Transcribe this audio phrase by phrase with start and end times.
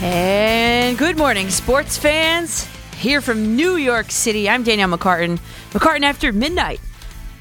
[0.00, 2.68] And good morning, sports fans.
[2.94, 5.40] Here from New York City, I'm Danielle McCartan.
[5.70, 6.80] McCartan after midnight.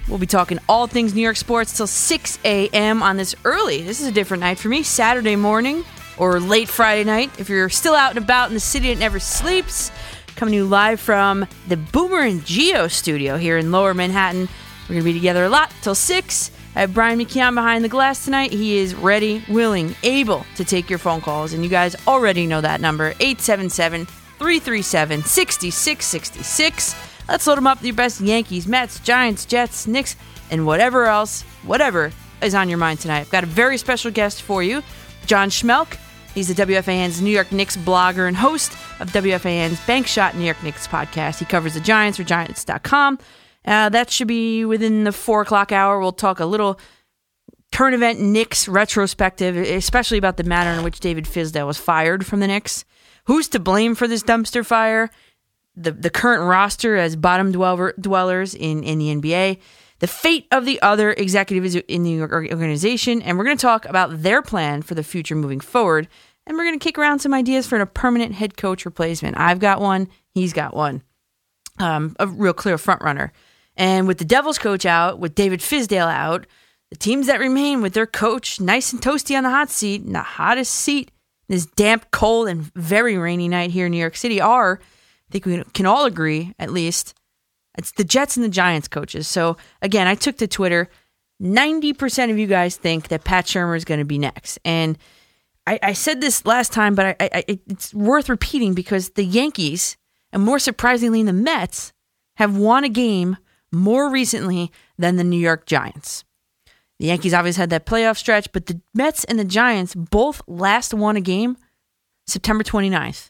[0.07, 3.04] We'll be talking all things New York sports till 6 a.m.
[3.04, 3.83] on this early.
[3.83, 4.81] This is a different night for me.
[4.81, 5.85] Saturday morning
[6.17, 7.29] or late Friday night.
[7.39, 9.92] If you're still out and about in the city that never sleeps,
[10.35, 14.49] coming to you live from the Boomer and Gio studio here in Lower Manhattan.
[14.89, 16.52] We're going to be together a lot till 6.
[16.77, 18.53] I have Bryan McKeon behind the glass tonight.
[18.53, 21.53] He is ready, willing, able to take your phone calls.
[21.53, 26.95] And you guys already know that number 877 337 6666.
[27.27, 30.16] Let's load them up with your best Yankees, Mets, Giants, Jets, Knicks,
[30.52, 32.11] and whatever else, whatever
[32.43, 33.21] is on your mind tonight.
[33.21, 34.83] I've got a very special guest for you,
[35.25, 35.97] John Schmeelk.
[36.35, 40.61] He's the WFAN's New York Knicks blogger and host of WFAN's Bank Shot New York
[40.61, 41.39] Knicks podcast.
[41.39, 43.17] He covers the Giants for Giants.com.
[43.67, 45.99] Uh, that should be within the four o'clock hour.
[45.99, 46.80] We'll talk a little
[47.71, 52.39] current event Knicks retrospective, especially about the manner in which David Fizdale was fired from
[52.39, 52.86] the Knicks.
[53.25, 55.11] Who's to blame for this dumpster fire?
[55.78, 59.59] the, the current roster as bottom dweller, dwellers in, in the NBA,
[60.00, 64.23] the fate of the other executives in the organization, and we're going to talk about
[64.23, 66.08] their plan for the future moving forward.
[66.45, 69.38] And we're going to kick around some ideas for a permanent head coach replacement.
[69.38, 71.03] I've got one, he's got one.
[71.78, 73.34] Um, a real clear front runner.
[73.78, 76.45] And with the Devils coach out, with David Fizdale out,
[76.89, 80.14] the teams that remain with their coach nice and toasty on the hot seat, in
[80.14, 81.11] the hottest seat,
[81.47, 84.81] this damp, cold, and very rainy night here in New York City are
[85.30, 87.14] I think we can all agree, at least,
[87.78, 89.28] it's the Jets and the Giants coaches.
[89.28, 90.89] So again, I took to Twitter.
[91.41, 94.58] 90% of you guys think that Pat Shurmur is going to be next.
[94.66, 94.97] And
[95.67, 99.97] I, I, said this last time, but I, I, it's worth repeating because the Yankees,
[100.31, 101.94] and more surprisingly, the Mets,
[102.38, 103.38] have won a game
[103.71, 106.23] more recently than the New York Giants.
[106.99, 110.93] The Yankees obviously had that playoff stretch, but the Mets and the Giants both last
[110.93, 111.57] won a game
[112.25, 113.29] September 29th.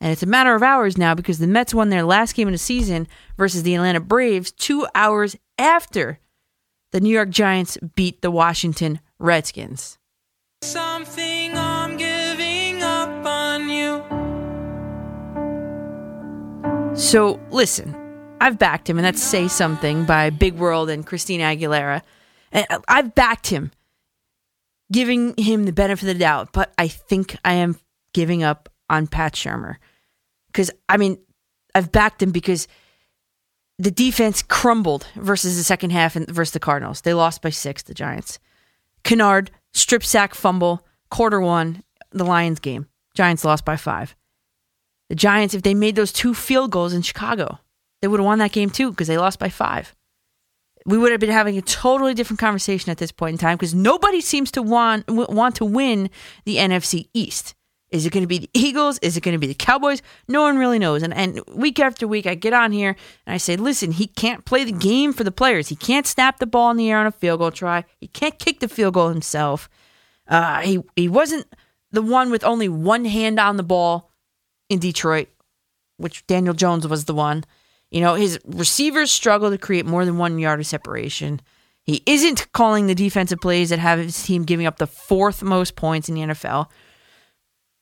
[0.00, 2.52] And it's a matter of hours now because the Mets won their last game of
[2.52, 3.06] the season
[3.36, 6.18] versus the Atlanta Braves two hours after
[6.90, 9.98] the New York Giants beat the Washington Redskins.
[10.62, 14.02] Something I'm giving up on you.
[16.96, 17.94] So listen,
[18.42, 22.02] I've backed him, and that's Say Something by Big World and Christina Aguilera.
[22.50, 23.70] And I've backed him,
[24.90, 27.78] giving him the benefit of the doubt, but I think I am
[28.12, 29.76] giving up on Pat Shurmur
[30.48, 31.18] because I mean,
[31.72, 32.66] I've backed him because
[33.78, 37.00] the defense crumbled versus the second half and versus the Cardinals.
[37.00, 38.40] They lost by six, the Giants.
[39.04, 42.88] Kennard, strip sack fumble, quarter one, the Lions game.
[43.14, 44.16] Giants lost by five.
[45.08, 47.60] The Giants, if they made those two field goals in Chicago,
[48.02, 49.94] they would have won that game too because they lost by five.
[50.84, 53.72] We would have been having a totally different conversation at this point in time because
[53.72, 56.10] nobody seems to want want to win
[56.44, 57.54] the NFC East.
[57.92, 58.98] Is it going to be the Eagles?
[58.98, 60.00] Is it going to be the Cowboys?
[60.26, 61.02] No one really knows.
[61.02, 62.96] And, and week after week, I get on here
[63.26, 65.68] and I say, listen, he can't play the game for the players.
[65.68, 67.84] He can't snap the ball in the air on a field goal try.
[68.00, 69.68] He can't kick the field goal himself.
[70.26, 71.46] Uh, he, he wasn't
[71.90, 74.10] the one with only one hand on the ball
[74.70, 75.28] in Detroit,
[75.98, 77.44] which Daniel Jones was the one.
[77.92, 81.42] You know, his receivers struggle to create more than one yard of separation.
[81.82, 85.76] He isn't calling the defensive plays that have his team giving up the fourth most
[85.76, 86.68] points in the NFL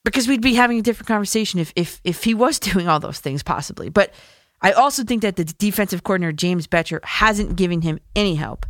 [0.05, 3.21] because we'd be having a different conversation if if if he was doing all those
[3.21, 3.89] things possibly.
[3.89, 4.13] But
[4.61, 8.67] I also think that the defensive coordinator James Bettcher hasn't given him any help,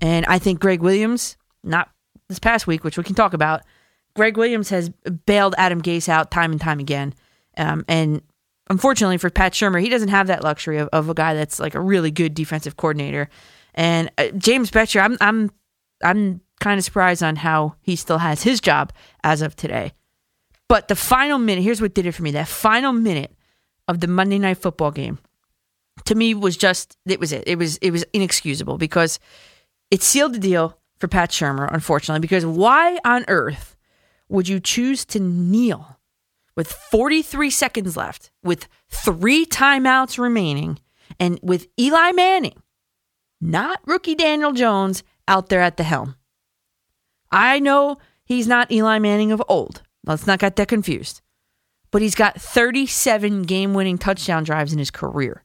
[0.00, 1.90] and I think Gregg Williams, not
[2.28, 3.62] this past week, which we can talk about,
[4.14, 4.90] Gregg Williams has
[5.26, 7.14] bailed Adam Gase out time and time again,
[7.56, 8.22] um, and
[8.70, 11.74] unfortunately for Pat Shurmur, he doesn't have that luxury of, of a guy that's like
[11.74, 13.28] a really good defensive coordinator.
[13.74, 15.50] And uh, James Bettcher, I'm I'm
[16.02, 18.92] I'm kind of surprised on how he still has his job
[19.22, 19.92] as of today.
[20.68, 22.30] But the final minute, here's what did it for me.
[22.32, 23.34] That final minute
[23.86, 25.18] of the Monday night football game
[26.04, 27.44] to me was just it was it.
[27.46, 29.18] It was it was inexcusable because
[29.90, 33.76] it sealed the deal for Pat Shurmur, unfortunately, because why on earth
[34.28, 35.93] would you choose to kneel
[36.56, 40.78] with 43 seconds left, with three timeouts remaining,
[41.18, 42.62] and with Eli Manning,
[43.40, 46.16] not rookie Daniel Jones, out there at the helm?
[47.30, 51.22] I know he's not Eli Manning of old, Let's not get that confused.
[51.90, 55.42] But he's got 37 game winning touchdown drives in his career.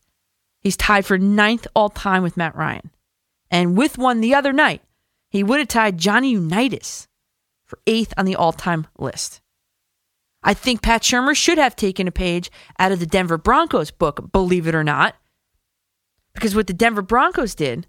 [0.61, 2.91] He's tied for ninth all time with Matt Ryan.
[3.49, 4.81] And with one the other night,
[5.29, 7.07] he would have tied Johnny Unitas
[7.65, 9.41] for eighth on the all time list.
[10.41, 14.31] I think Pat Shurmur should have taken a page out of the Denver Broncos book,
[14.31, 15.15] believe it or not.
[16.33, 17.87] Because what the Denver Broncos did,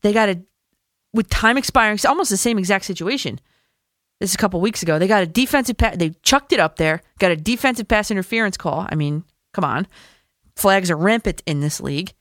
[0.00, 0.42] they got a,
[1.12, 3.38] with time expiring, it's almost the same exact situation.
[4.18, 4.98] This is a couple weeks ago.
[4.98, 5.96] They got a defensive pass.
[5.96, 7.02] They chucked it up there.
[7.18, 8.86] Got a defensive pass interference call.
[8.88, 9.86] I mean, come on.
[10.56, 12.12] Flags are rampant in this league.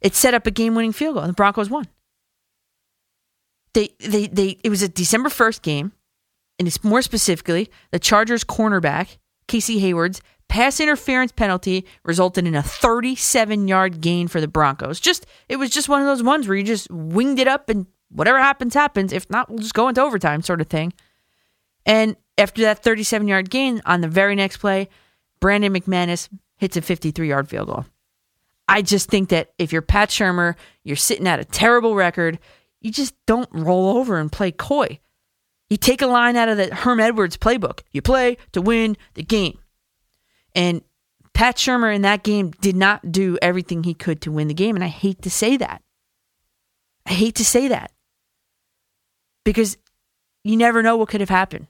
[0.00, 1.86] It set up a game-winning field goal, and the Broncos won.
[3.74, 4.58] They, they, they.
[4.64, 5.92] It was a December first game,
[6.58, 9.18] and it's more specifically the Chargers cornerback
[9.48, 15.00] Casey Hayward's pass interference penalty resulted in a 37 yard gain for the Broncos.
[15.00, 17.86] Just it was just one of those ones where you just winged it up and
[18.10, 19.12] whatever happens happens.
[19.12, 20.92] If not, we'll just go into overtime sort of thing.
[21.84, 24.88] And after that 37 yard gain on the very next play,
[25.40, 27.86] Brandon McManus hits a 53 yard field goal.
[28.68, 32.40] I just think that if you're Pat Shurmur, you're sitting at a terrible record,
[32.80, 34.98] you just don't roll over and play coy.
[35.68, 37.80] You take a line out of the Herm Edwards playbook.
[37.92, 39.58] You play to win the game.
[40.54, 40.82] And
[41.34, 44.76] Pat Shurmur in that game did not do everything he could to win the game.
[44.76, 45.82] And I hate to say that.
[47.04, 47.92] I hate to say that.
[49.44, 49.76] Because
[50.44, 51.66] you never know what could have happened.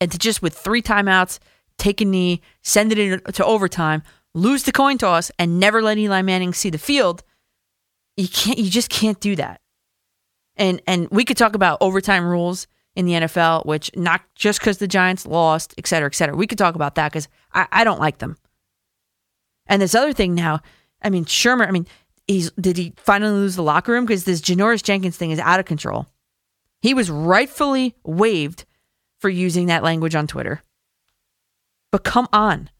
[0.00, 1.40] And to just with three timeouts,
[1.76, 4.02] take a knee, send it into overtime,
[4.34, 7.24] lose the coin toss, and never let Eli Manning see the field,
[8.16, 9.60] you can't you just can't do that
[10.58, 14.78] and and we could talk about overtime rules in the NFL, which not just because
[14.78, 16.36] the Giants lost, et cetera, et cetera.
[16.36, 18.36] We could talk about that because I, I don't like them.
[19.66, 20.60] And this other thing now,
[21.00, 21.86] I mean, Shurmur, I mean,
[22.26, 24.04] he's did he finally lose the locker room?
[24.04, 26.06] Because this Janoris Jenkins thing is out of control.
[26.82, 28.64] He was rightfully waived
[29.18, 30.62] for using that language on Twitter.
[31.90, 32.70] But come on.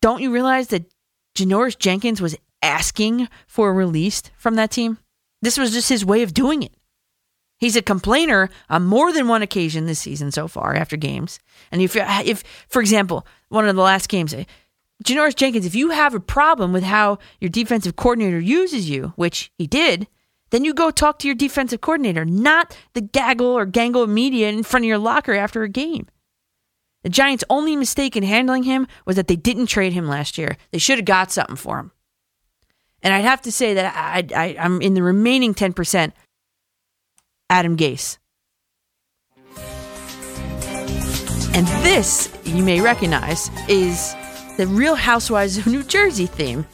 [0.00, 0.92] Don't you realize that
[1.34, 4.98] Janoris Jenkins was asking for a release from that team?
[5.42, 6.72] This was just his way of doing it.
[7.58, 11.38] He's a complainer on more than one occasion this season so far after games.
[11.72, 14.44] And if, if for example, one of the last games, eh,
[15.04, 19.52] Janoris Jenkins, if you have a problem with how your defensive coordinator uses you, which
[19.56, 20.06] he did,
[20.50, 24.48] then you go talk to your defensive coordinator, not the gaggle or gangle of media
[24.48, 26.06] in front of your locker after a game.
[27.02, 30.56] The Giants' only mistake in handling him was that they didn't trade him last year.
[30.72, 31.92] They should have got something for him.
[33.06, 36.12] And I'd have to say that I, I, I'm in the remaining 10%,
[37.48, 38.18] Adam Gase.
[41.54, 44.16] And this, you may recognize, is
[44.56, 46.66] the Real Housewives of New Jersey theme,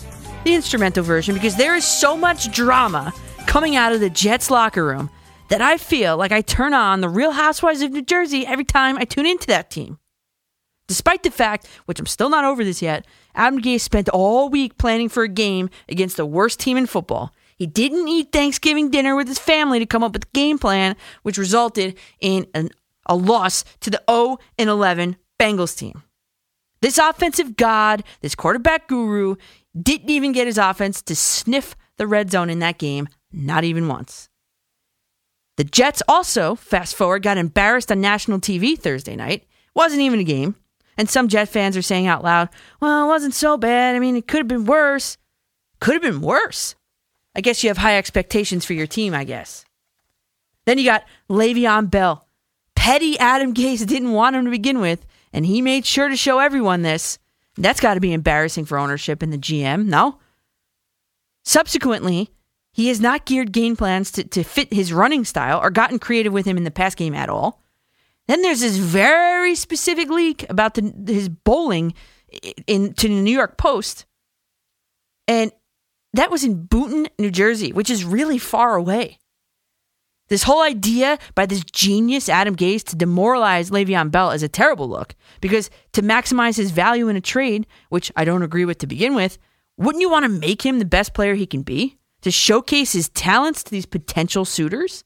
[0.45, 3.13] the instrumental version, because there is so much drama
[3.47, 5.11] coming out of the Jets locker room
[5.51, 8.97] that I feel like I turn on the Real Housewives of New Jersey every time
[8.97, 9.99] I tune into that team.
[10.89, 14.79] Despite the fact, which I'm still not over this yet, Adam Gase spent all week
[14.79, 17.33] planning for a game against the worst team in football.
[17.57, 20.97] He didn't eat Thanksgiving dinner with his family to come up with a game plan,
[21.23, 22.71] which resulted in an,
[23.07, 26.03] a loss to the 0 and 11 Bengals team.
[26.81, 29.37] This offensive god, this quarterback guru,
[29.81, 33.87] didn't even get his offense to sniff the red zone in that game, not even
[33.87, 34.29] once.
[35.57, 39.47] The Jets also, fast forward, got embarrassed on national TV Thursday night.
[39.75, 40.57] Wasn't even a game.
[41.03, 43.97] And some Jet fans are saying out loud, well, it wasn't so bad.
[43.97, 45.19] I mean, it could have been worse.
[45.81, 46.77] Could have been worse.
[47.35, 49.65] I guess you have high expectations for your team, I guess.
[50.65, 52.29] Then you got Le'Veon Bell.
[52.77, 56.39] Petty Adam Gase didn't want him to begin with, and he made sure to show
[56.39, 57.19] everyone this.
[57.57, 60.21] That's got to be embarrassing for ownership and the GM, no?
[61.43, 62.31] Subsequently,
[62.73, 66.33] he has not geared game plans to, to fit his running style or gotten creative
[66.33, 67.62] with him in the pass game at all.
[68.33, 71.93] Then there's this very specific leak about the, his bowling
[72.67, 74.07] in to the New York Post,
[75.29, 75.53] and
[76.15, 79.19] that was in Boonton, New Jersey, which is really far away.
[80.29, 84.89] This whole idea by this genius Adam Gase to demoralize Le'Veon Bell is a terrible
[84.89, 88.87] look because to maximize his value in a trade, which I don't agree with to
[88.87, 89.37] begin with,
[89.77, 91.99] wouldn't you want to make him the best player he can be?
[92.23, 95.05] To showcase his talents to these potential suitors?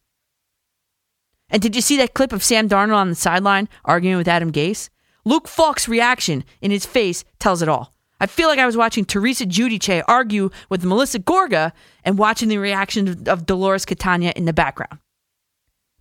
[1.49, 4.51] And did you see that clip of Sam Darnold on the sideline arguing with Adam
[4.53, 4.89] Gase?
[5.25, 7.93] Luke Falk's reaction in his face tells it all.
[8.21, 11.73] I feel like I was watching Teresa Giudice argue with Melissa Gorga
[12.05, 14.99] and watching the reaction of, Dolores Catania in the background.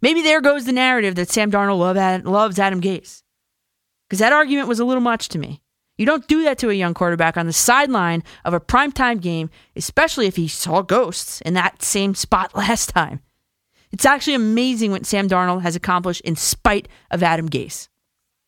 [0.02, 3.22] Maybe there goes the narrative that Sam Darnold love, loves Adam Gase.
[4.08, 5.62] Because that argument was a little much to me.
[5.98, 9.50] You don't do that to a young quarterback on the sideline of a primetime game,
[9.76, 13.22] especially if he saw ghosts in that same spot last time.
[13.96, 17.88] It's actually amazing what Sam Darnold has accomplished in spite of Adam Gase.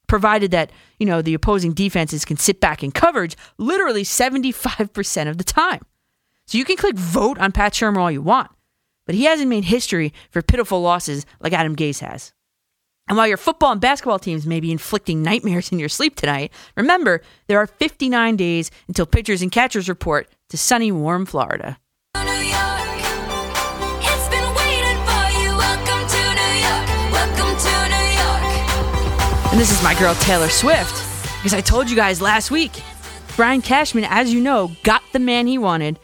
[0.05, 5.37] Provided that, you know, the opposing defenses can sit back in coverage literally 75% of
[5.37, 5.85] the time.
[6.47, 8.51] So you can click vote on Pat Shurmur all you want,
[9.05, 12.33] but he hasn't made history for pitiful losses like Adam Gase has.
[13.07, 16.51] And while your football and basketball teams may be inflicting nightmares in your sleep tonight,
[16.75, 21.77] remember there are 59 days until pitchers and catchers report to sunny, warm Florida.
[29.57, 31.03] And this is my girl Taylor Swift,
[31.39, 32.71] because I told you guys last week,
[33.35, 35.97] Brian Cashman, as you know, got the man he wanted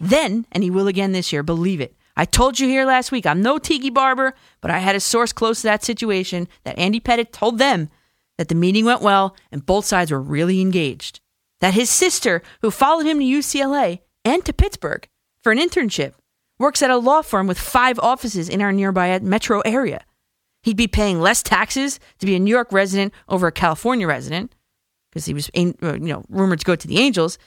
[0.00, 1.94] then, and he will again this year, believe it.
[2.16, 5.32] I told you here last week, I'm no Tiki Barber, but I had a source
[5.32, 7.90] close to that situation that Andy Pettitte told them
[8.38, 11.20] that the meeting went well and both sides were really engaged.
[11.60, 15.06] That his sister, who followed him to UCLA and to Pittsburgh
[15.44, 16.14] for an internship,
[16.58, 20.04] works at a law firm with five offices in our nearby metro area.
[20.62, 24.54] He'd be paying less taxes to be a New York resident over a California resident
[25.10, 27.38] because he was, uh, you know, rumored to go to the Angels.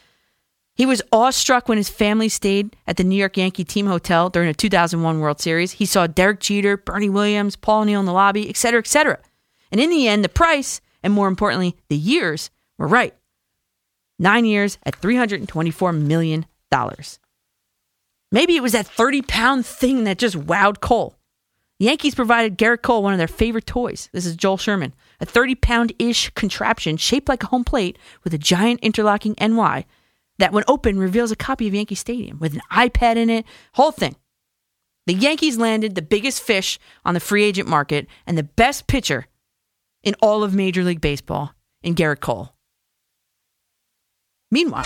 [0.75, 4.47] He was awestruck when his family stayed at the New York Yankee team hotel during
[4.47, 5.73] the 2001 World Series.
[5.73, 9.19] He saw Derek Jeter, Bernie Williams, Paul O'Neill in the lobby, et cetera, et cetera.
[9.71, 13.13] And in the end, the price, and more importantly, the years, were right.
[14.17, 16.45] Nine years at $324 million.
[18.31, 21.15] Maybe it was that 30 pound thing that just wowed Cole.
[21.79, 24.09] The Yankees provided Gerrit Cole one of their favorite toys.
[24.13, 28.33] This is Joel Sherman, a 30 pound ish contraption shaped like a home plate with
[28.33, 29.85] a giant interlocking NY
[30.39, 33.91] that, when open, reveals a copy of Yankee Stadium with an iPad in it, whole
[33.91, 34.15] thing.
[35.05, 39.27] The Yankees landed the biggest fish on the free agent market and the best pitcher
[40.03, 42.53] in all of Major League Baseball in Gerrit Cole.
[44.51, 44.85] Meanwhile,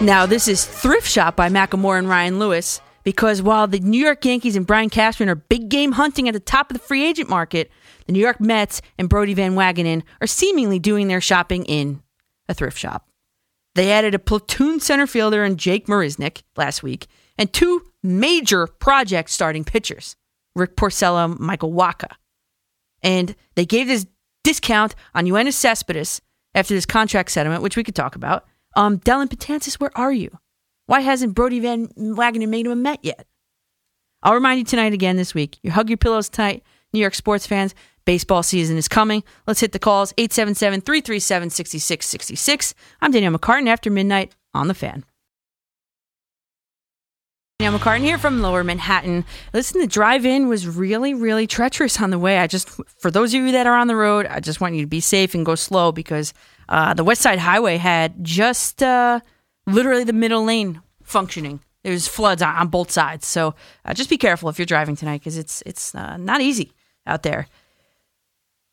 [0.00, 4.24] now this is Thrift Shop by Macklemore and Ryan Lewis because while the New York
[4.24, 7.28] Yankees and Brian Cashman are big game hunting at the top of the free agent
[7.28, 7.70] market,
[8.06, 12.02] the New York Mets and Brodie Van Wagenen are seemingly doing their shopping in
[12.48, 13.08] a thrift shop.
[13.74, 19.30] They added a platoon center fielder in Jake Marisnick last week and two major project
[19.30, 20.16] starting pitchers,
[20.54, 22.10] Rick Porcello, Michael Wacha.
[23.02, 24.06] And they gave this
[24.44, 26.20] discount on Yoenis Cespedes
[26.54, 28.46] after this contract settlement, which we could talk about.
[28.74, 30.38] Um, Dellin Betances, where are you?
[30.86, 33.26] Why hasn't Brodie Van Wagenen made him a Met yet?
[34.22, 35.58] I'll remind you tonight again this week.
[35.62, 37.74] You hug your pillows tight, New York sports fans.
[38.04, 39.22] Baseball season is coming.
[39.46, 42.74] Let's hit the calls 877 337 6666.
[43.02, 45.04] I'm Danielle McCartan after midnight on the fan.
[47.58, 49.24] Danielle McCartan here from Lower Manhattan.
[49.52, 52.38] Listen, the drive in was really, really treacherous on the way.
[52.38, 54.80] I just, for those of you that are on the road, I just want you
[54.80, 56.32] to be safe and go slow because
[56.68, 59.20] uh, the West Side Highway had just uh,
[59.66, 61.60] literally the middle lane functioning.
[61.84, 65.20] There's floods on, on both sides, so uh, just be careful if you're driving tonight
[65.20, 66.72] because it's it's uh, not easy
[67.06, 67.46] out there.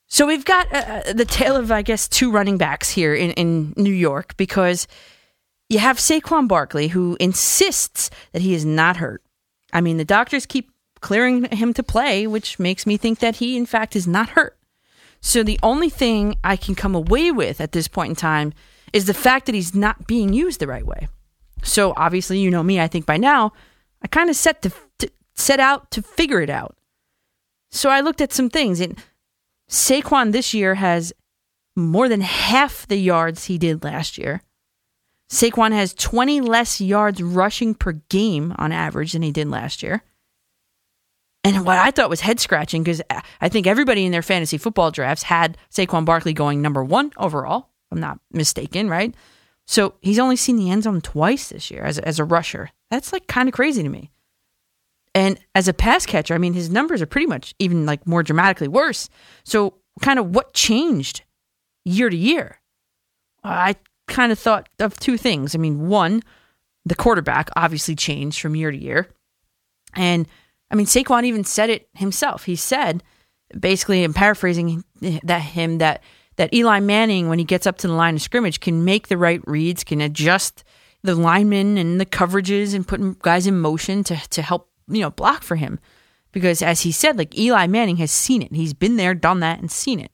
[0.08, 3.32] So we've got uh, uh, the tale of, I guess, two running backs here in,
[3.32, 4.88] in New York because
[5.70, 9.24] you have Saquon Barkley who insists that he is not hurt.
[9.74, 10.72] I mean, the doctors keep
[11.02, 14.58] clearing him to play, which makes me think that he, in fact, is not hurt.
[15.22, 18.54] So the only thing I can come away with at this point in time
[18.94, 21.08] is the fact that he's not being used the right way.
[21.64, 22.80] So obviously, you know me.
[22.80, 23.54] I think by now,
[24.02, 26.78] I kind of set to, to set out to figure it out.
[27.72, 28.98] So I looked at some things and
[29.70, 31.12] Saquon this year has
[31.76, 34.42] more than half the yards he did last year.
[35.30, 40.04] Saquon has 20 less yards rushing per game on average than he did last year.
[41.46, 44.58] And what I thought was head scratching because uh, I think everybody in their fantasy
[44.58, 49.14] football drafts had Saquon Barkley going number one overall, I'm not mistaken, right?
[49.68, 52.72] So he's only seen the end zone twice this year as, as a rusher.
[52.90, 54.10] That's like kind of crazy to me.
[55.14, 58.24] And as a pass catcher, I mean, his numbers are pretty much even like more
[58.24, 59.08] dramatically worse.
[59.44, 61.24] So, kind of what changed
[61.86, 62.60] year to year?
[63.44, 63.76] I
[64.08, 65.54] kind of thought of two things.
[65.54, 66.24] I mean, one,
[66.86, 69.10] the quarterback obviously changed from year to year.
[69.96, 70.28] And
[70.72, 72.46] I mean, Saquon even said it himself.
[72.46, 73.04] He said,
[73.58, 74.84] basically, I'm paraphrasing
[75.24, 76.04] that him that
[76.38, 79.18] that Eli Manning, when he gets up to the line of scrimmage, can make the
[79.18, 80.64] right reads, can adjust
[81.02, 85.12] the linemen and the coverages and put guys in motion to to help you know,
[85.12, 85.80] block for him.
[86.32, 88.54] Because as he said, like Eli Manning has seen it.
[88.54, 90.12] He's been there, done that, and seen it.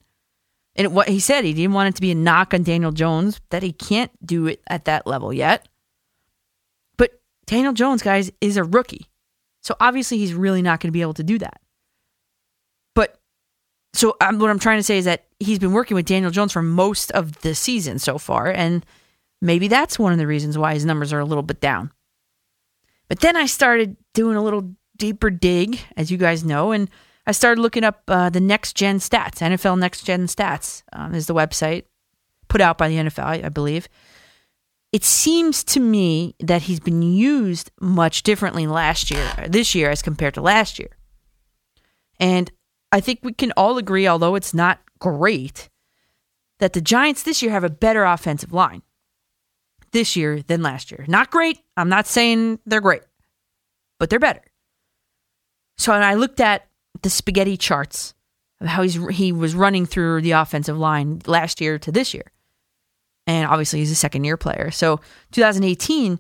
[0.76, 3.42] And what he said, he didn't want it to be a knock on Daniel Jones,
[3.50, 5.68] that he can't do it at that level yet.
[6.96, 9.08] But Daniel Jones, guys, is a rookie.
[9.62, 11.62] So obviously he's really not going to be able to do that.
[12.96, 13.20] But
[13.94, 16.52] so um, what I'm trying to say is that he's been working with Daniel Jones
[16.52, 18.52] for most of the season so far.
[18.52, 18.86] And
[19.42, 21.92] maybe that's one of the reasons why his numbers are a little bit down.
[23.08, 26.90] But then I started doing a little deeper dig, as you guys know, and
[27.28, 29.40] I started looking up uh, the next gen stats.
[29.40, 31.84] NFL Next Gen Stats um, is the website
[32.48, 33.88] put out by the NFL, I believe.
[34.92, 40.02] It seems to me that he's been used much differently last year, this year, as
[40.02, 40.98] compared to last year.
[42.20, 42.52] And
[42.92, 45.70] I think we can all agree, although it's not great,
[46.60, 48.82] that the Giants this year have a better offensive line
[49.92, 51.06] this year than last year.
[51.08, 51.60] Not great.
[51.78, 53.04] I'm not saying they're great,
[53.98, 54.44] but they're better.
[55.78, 56.68] So I looked at
[57.02, 58.14] the spaghetti charts
[58.60, 62.32] of how he's he was running through the offensive line last year to this year.
[63.32, 64.72] And obviously he's a second year player.
[64.72, 65.00] So
[65.32, 66.20] 2018,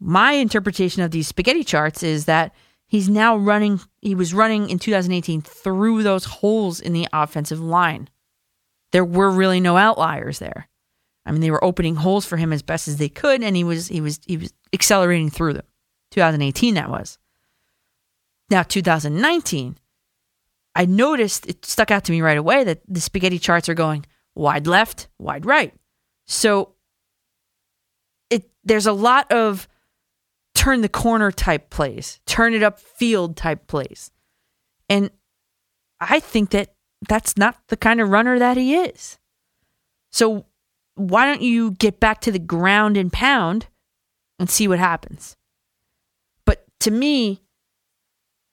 [0.00, 2.54] my interpretation of these spaghetti charts is that
[2.86, 8.08] he's now running he was running in 2018 through those holes in the offensive line.
[8.92, 10.68] There were really no outliers there.
[11.26, 13.62] I mean, they were opening holes for him as best as they could, and he
[13.62, 15.66] was he was he was accelerating through them.
[16.12, 17.18] 2018 that was.
[18.50, 19.76] Now 2019,
[20.74, 24.06] I noticed it stuck out to me right away that the spaghetti charts are going
[24.34, 25.74] wide left, wide right.
[26.26, 26.74] So
[28.30, 29.68] it there's a lot of
[30.54, 34.10] turn the corner type plays, turn it up field type plays.
[34.88, 35.10] And
[36.00, 36.74] I think that
[37.08, 39.18] that's not the kind of runner that he is.
[40.10, 40.46] So
[40.94, 43.66] why don't you get back to the ground and pound
[44.38, 45.36] and see what happens?
[46.44, 47.42] But to me,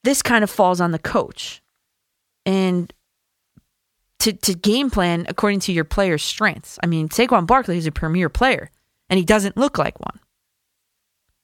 [0.03, 1.61] this kind of falls on the coach.
[2.45, 2.93] And
[4.19, 6.77] to, to game plan according to your player's strengths.
[6.83, 8.69] I mean, Saquon Barkley is a premier player,
[9.09, 10.19] and he doesn't look like one.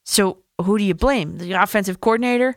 [0.04, 1.38] So who do you blame?
[1.38, 2.56] The offensive coordinator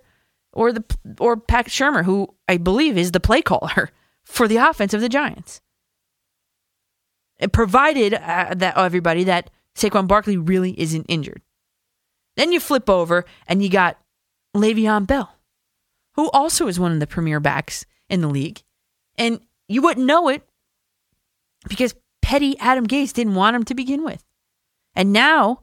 [0.53, 0.85] or the
[1.21, 3.91] or Pat Shurmur, who I believe is the play caller
[4.25, 5.61] for the offense of the Giants?
[7.39, 11.43] It provided uh, that everybody that Saquon Barkley really isn't injured.
[12.37, 13.99] Then you flip over and you got
[14.57, 15.39] Le'Veon Bell,
[16.15, 18.63] who also is one of the premier backs in the league.
[19.17, 20.43] And you wouldn't know it
[21.69, 24.25] because petty Adam Gase didn't want him to begin with.
[24.95, 25.63] And now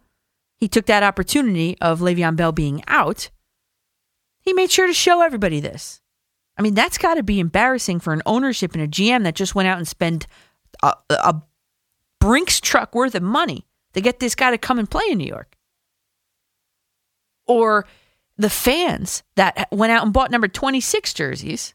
[0.57, 3.29] he took that opportunity of Le'Veon Bell being out.
[4.41, 6.01] He made sure to show everybody this.
[6.57, 9.55] I mean, that's got to be embarrassing for an ownership and a GM that just
[9.55, 10.27] went out and spent
[10.81, 11.41] a, a
[12.19, 15.27] Brinks truck worth of money to get this guy to come and play in New
[15.27, 15.55] York.
[17.45, 17.85] Or
[18.35, 21.74] the fans that went out and bought number 26 jerseys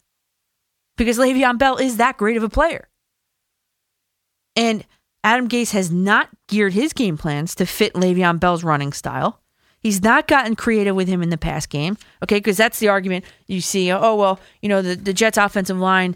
[0.97, 2.87] because Le'Veon Bell is that great of a player.
[4.55, 4.85] And
[5.23, 9.39] Adam Gase has not geared his game plans to fit Le'Veon Bell's running style.
[9.79, 12.37] He's not gotten creative with him in the past game, okay?
[12.37, 13.91] Because that's the argument you see.
[13.91, 16.15] Oh, well, you know, the, the Jets' offensive line,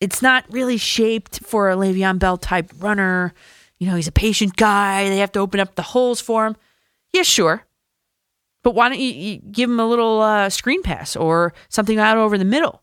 [0.00, 3.32] it's not really shaped for a Le'Veon Bell type runner.
[3.78, 5.08] You know, he's a patient guy.
[5.08, 6.56] They have to open up the holes for him.
[7.12, 7.64] Yeah, sure.
[8.62, 12.18] But why don't you, you give him a little uh, screen pass or something out
[12.18, 12.82] over the middle?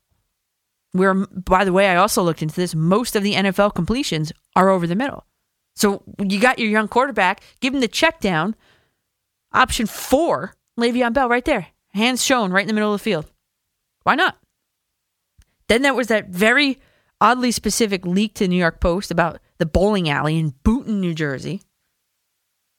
[0.93, 2.73] Where, by the way, I also looked into this.
[2.73, 5.25] Most of the NFL completions are over the middle.
[5.75, 8.55] So you got your young quarterback, give him the check down.
[9.53, 11.67] Option four, Le'Veon Bell right there.
[11.93, 13.25] Hands shown right in the middle of the field.
[14.03, 14.37] Why not?
[15.67, 16.79] Then there was that very
[17.21, 21.13] oddly specific leak to the New York Post about the bowling alley in Boonton, New
[21.13, 21.61] Jersey.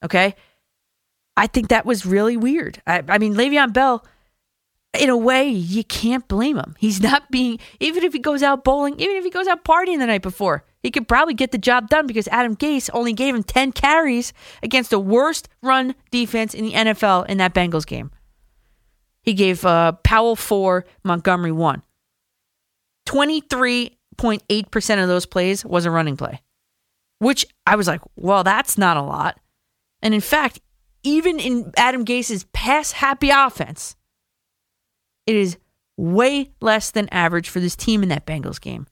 [0.05, 0.35] Okay.
[1.37, 2.81] I think that was really weird.
[2.87, 4.05] I, I mean, Le'Veon Bell
[5.00, 6.74] in a way, you can't blame him.
[6.78, 9.98] He's not being, even if he goes out bowling, even if he goes out partying
[9.98, 13.35] the night before, he could probably get the job done because Adam Gase only gave
[13.35, 18.11] him 10 carries against the worst run defense in the NFL in that Bengals game.
[19.22, 21.83] He gave uh, Powell four, Montgomery one.
[23.07, 26.42] 23.8% of those plays was a running play,
[27.18, 29.40] which I was like, well, that's not a lot.
[30.02, 30.61] And in fact,
[31.02, 33.96] even in Adam Gase's pass happy offense,
[35.26, 35.58] it is
[35.96, 38.87] way less than average for this team in that Bengals game.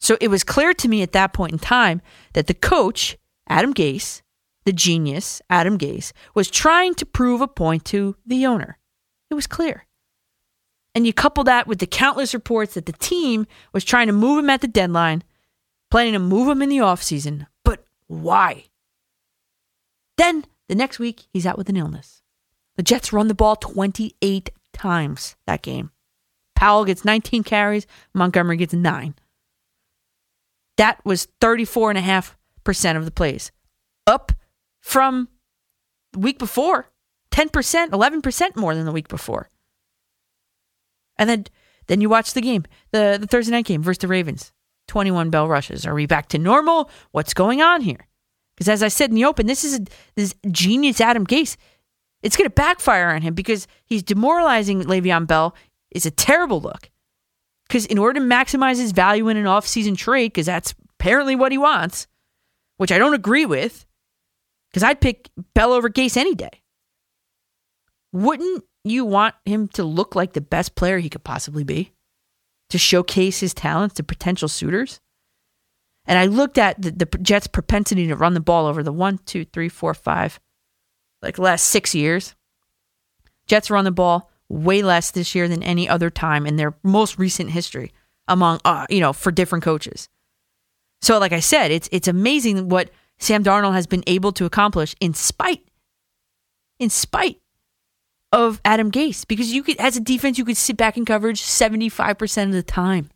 [0.00, 2.00] So it was clear to me at that point in time
[2.34, 3.16] that the coach,
[3.48, 4.22] Adam Gase,
[4.64, 8.78] the genius, Adam Gase, was trying to prove a point to the owner.
[9.30, 9.86] It was clear.
[10.94, 14.38] And you couple that with the countless reports that the team was trying to move
[14.38, 15.22] him at the deadline,
[15.90, 17.46] planning to move him in the offseason.
[17.64, 18.64] But why?
[20.16, 22.22] Then the next week, he's out with an illness.
[22.76, 25.90] The Jets run the ball 28 times that game.
[26.54, 29.14] Powell gets 19 carries, Montgomery gets nine.
[30.76, 33.52] That was 34.5% of the plays.
[34.06, 34.32] Up
[34.80, 35.28] from
[36.12, 36.90] the week before,
[37.32, 39.50] 10%, 11% more than the week before.
[41.18, 41.46] And then
[41.86, 44.52] then you watch the game, the, the Thursday night game versus the Ravens.
[44.88, 45.86] 21 bell rushes.
[45.86, 46.90] Are we back to normal?
[47.12, 48.06] What's going on here?
[48.56, 49.84] Because as I said in the open, this is a,
[50.14, 51.56] this genius Adam Gase
[52.26, 55.54] it's going to backfire on him because he's demoralizing Le'Veon Bell.
[55.92, 56.90] It's a terrible look.
[57.68, 61.52] Because in order to maximize his value in an offseason trade, because that's apparently what
[61.52, 62.08] he wants,
[62.78, 63.86] which I don't agree with,
[64.68, 66.50] because I'd pick Bell over Gase any day.
[68.12, 71.92] Wouldn't you want him to look like the best player he could possibly be?
[72.70, 75.00] To showcase his talents to potential suitors?
[76.06, 79.18] And I looked at the, the Jets' propensity to run the ball over the one,
[79.26, 80.40] two, three, four, five,
[81.26, 82.34] like last six years.
[83.46, 87.18] Jets run the ball way less this year than any other time in their most
[87.18, 87.92] recent history.
[88.28, 90.08] among uh, you know for different coaches.
[91.02, 94.94] So like I said, it's it's amazing what Sam Darnold has been able to accomplish
[95.00, 95.62] in spite
[96.78, 97.40] in spite
[98.32, 101.42] of Adam Gase because you could as a defense you could sit back in coverage
[101.42, 103.10] 75% of the time.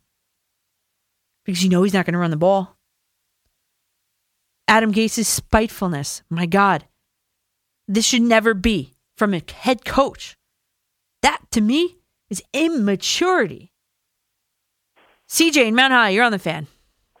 [1.45, 2.77] Because you know he's not going to run the ball.
[4.67, 6.85] Adam Gase's spitefulness, my god.
[7.87, 10.35] This should never be from a head coach.
[11.21, 11.97] That to me
[12.29, 13.71] is immaturity.
[15.29, 16.67] CJ in Mount High, you're on the fan.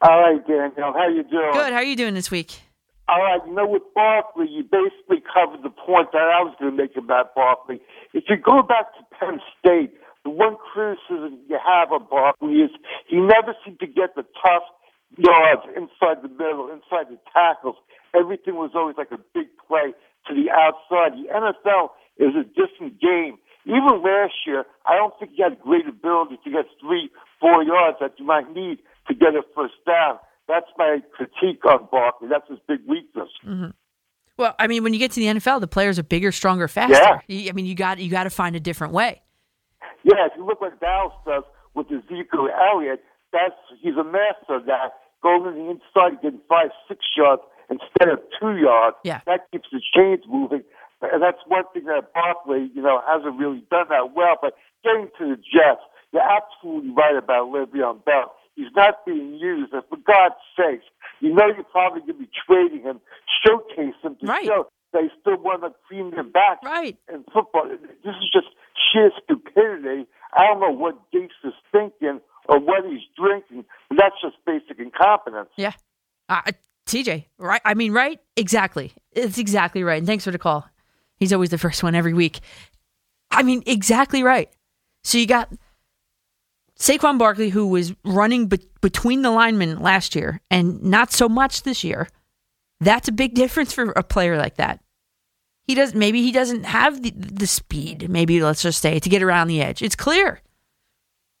[0.01, 0.93] All right, Daniel.
[0.93, 1.53] How you doing?
[1.53, 1.71] Good.
[1.71, 2.59] How are you doing this week?
[3.07, 3.39] All right.
[3.45, 6.97] You know, with Barkley, you basically covered the point that I was going to make
[6.97, 7.79] about Barkley.
[8.13, 9.93] If you go back to Penn State,
[10.23, 12.71] the one criticism you have of Barkley is
[13.07, 14.63] he never seemed to get the tough
[15.17, 17.75] yards inside the middle, inside the tackles.
[18.15, 19.93] Everything was always like a big play
[20.27, 21.13] to the outside.
[21.13, 23.37] The NFL is a different game.
[23.65, 27.97] Even last year, I don't think he had great ability to get three, four yards
[28.01, 30.17] that you might need to get a first down.
[30.47, 32.27] That's my critique on Barkley.
[32.27, 33.29] That's his big weakness.
[33.45, 33.71] Mm-hmm.
[34.37, 37.21] Well, I mean, when you get to the NFL, the players are bigger, stronger, faster.
[37.27, 37.49] Yeah.
[37.49, 39.21] I mean, you got you got to find a different way.
[40.03, 41.43] Yeah, if you look what Dallas does
[41.75, 44.93] with Ezekiel Elliott, that's he's a master of that.
[45.21, 48.97] Going in the inside, getting five, six yards instead of two yards.
[49.03, 49.21] Yeah.
[49.25, 50.63] That keeps the chains moving.
[51.01, 54.37] And that's one thing that Barkley, you know, hasn't really done that well.
[54.39, 54.53] But
[54.83, 55.81] getting to the Jets,
[56.13, 58.35] you're absolutely right about Le'Veon Bell.
[58.55, 59.73] He's not being used.
[59.73, 60.85] And for God's sakes,
[61.21, 62.99] you know you're probably going to be trading him,
[63.41, 64.45] showcase him to right.
[64.45, 66.97] show they still want to cream them back right.
[67.11, 67.69] in football.
[67.69, 70.05] This is just sheer stupidity.
[70.33, 74.79] I don't know what Gase is thinking or what he's drinking, but that's just basic
[74.79, 75.49] incompetence.
[75.55, 75.73] Yeah.
[76.27, 76.51] Uh,
[76.91, 77.61] TJ, right?
[77.63, 78.19] I mean, right?
[78.35, 78.93] Exactly.
[79.11, 79.97] It's exactly right.
[79.97, 80.67] And thanks for the call.
[81.17, 82.39] He's always the first one every week.
[83.29, 84.49] I mean, exactly right.
[85.03, 85.49] So you got
[86.77, 91.63] Saquon Barkley, who was running be- between the linemen last year and not so much
[91.63, 92.07] this year.
[92.79, 94.79] That's a big difference for a player like that.
[95.67, 99.21] He does maybe he doesn't have the, the speed, maybe let's just say, to get
[99.21, 99.81] around the edge.
[99.81, 100.41] It's clear.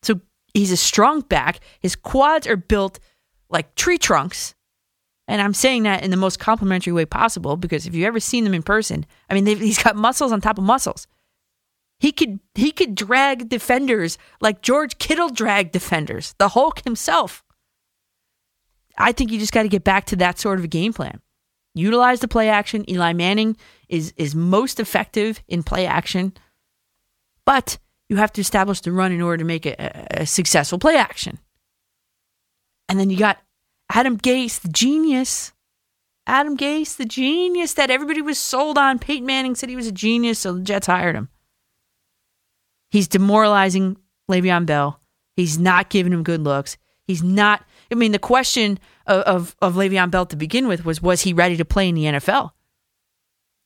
[0.03, 0.21] So
[0.53, 1.59] he's a strong back.
[1.79, 2.99] His quads are built
[3.49, 4.53] like tree trunks.
[5.27, 8.43] And I'm saying that in the most complimentary way possible because if you've ever seen
[8.43, 11.07] them in person, I mean, he's got muscles on top of muscles.
[11.99, 17.43] He could he could drag defenders like George Kittle dragged defenders, the Hulk himself.
[18.97, 21.21] I think you just got to get back to that sort of a game plan.
[21.75, 22.89] Utilize the play action.
[22.89, 23.55] Eli Manning
[23.87, 26.33] is is most effective in play action,
[27.45, 27.77] but
[28.09, 30.97] you have to establish the run in order to make a, a, a successful play
[30.97, 31.37] action.
[32.89, 33.37] And then you got
[33.93, 35.51] Adam Gase, the genius.
[36.25, 38.99] Adam Gase, the genius that everybody was sold on.
[38.99, 41.29] Peyton Manning said he was a genius, so the Jets hired him.
[42.89, 43.97] He's demoralizing
[44.29, 44.99] Le'Veon Bell.
[45.35, 46.77] He's not giving him good looks.
[47.05, 47.65] He's not.
[47.91, 51.33] I mean, the question of, of, of Le'Veon Bell to begin with was was he
[51.33, 52.51] ready to play in the NFL?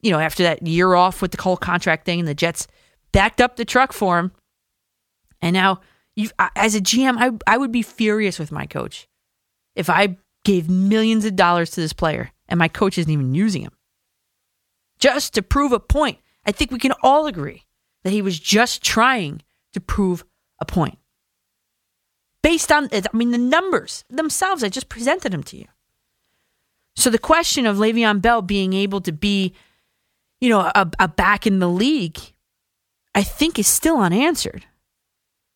[0.02, 2.68] You know, after that year off with the whole contract thing, and the Jets
[3.12, 4.32] backed up the truck for him,
[5.42, 5.82] and now
[6.16, 9.08] you, as a GM, I I would be furious with my coach
[9.76, 13.64] if I gave millions of dollars to this player and my coach isn't even using
[13.64, 13.74] him
[15.00, 16.20] just to prove a point.
[16.46, 17.66] I think we can all agree
[18.04, 19.42] that he was just trying
[19.74, 20.24] to prove
[20.60, 21.00] a point.
[22.42, 25.66] Based on, I mean, the numbers themselves, I just presented them to you.
[26.96, 29.54] So the question of Le'Veon Bell being able to be,
[30.40, 32.20] you know, a, a back in the league,
[33.16, 34.66] I think is still unanswered.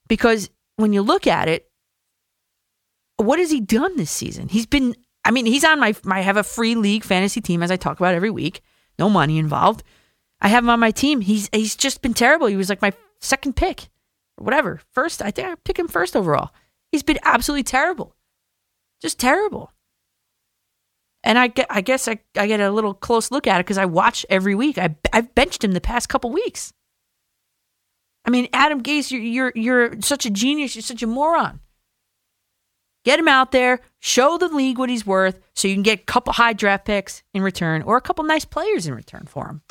[0.07, 1.68] Because when you look at it,
[3.25, 4.47] what has he done this season?
[4.47, 7.71] He's been, I mean, he's on my, I have a free league fantasy team as
[7.71, 8.61] I talk about every week.
[8.97, 9.83] No money involved.
[10.41, 11.21] I have him on my team.
[11.21, 12.47] He's he's just been terrible.
[12.47, 13.89] He was like my second pick,
[14.37, 14.81] whatever.
[14.91, 16.51] First, I think I pick him first overall.
[16.91, 18.15] He's been absolutely terrible,
[19.01, 19.71] just terrible.
[21.23, 23.77] And I get, I guess I, I get a little close look at it because
[23.77, 24.77] I watch every week.
[24.77, 26.73] I I've benched him the past couple weeks.
[28.25, 30.75] I mean, Adam Gase, you're you're you're such a genius.
[30.75, 31.59] You're such a moron.
[33.05, 36.03] Get him out there, show the league what he's worth, so you can get a
[36.03, 39.61] couple high draft picks in return or a couple nice players in return for him.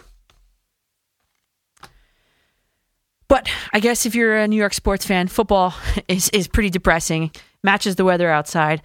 [3.28, 5.74] But I guess if you're a New York sports fan, football
[6.08, 7.30] is, is pretty depressing.
[7.62, 8.82] Matches the weather outside.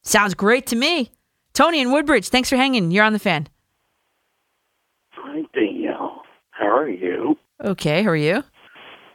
[0.02, 1.12] Sounds great to me.
[1.54, 2.92] Tony and Woodbridge, thanks for hanging.
[2.92, 3.48] You're on the fan.
[5.12, 6.24] Hi, Danielle.
[6.52, 7.38] How are you?
[7.64, 8.44] Okay, how are you?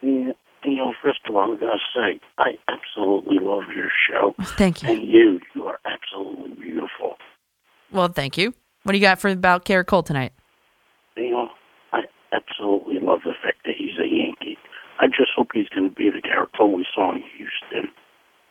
[0.00, 0.32] Yeah,
[0.64, 4.34] you know, first of all, I gotta say, I absolutely love your show.
[4.56, 4.90] Thank you.
[4.90, 7.16] And you, you are absolutely beautiful.
[7.92, 8.54] Well, thank you.
[8.84, 10.32] What do you got for about Gerrit Cole tonight?
[11.16, 11.48] You know,
[11.92, 14.56] I absolutely love the fact that he's a Yankee.
[15.00, 17.90] I just hope he's going to be the Gerrit Cole we saw in Houston.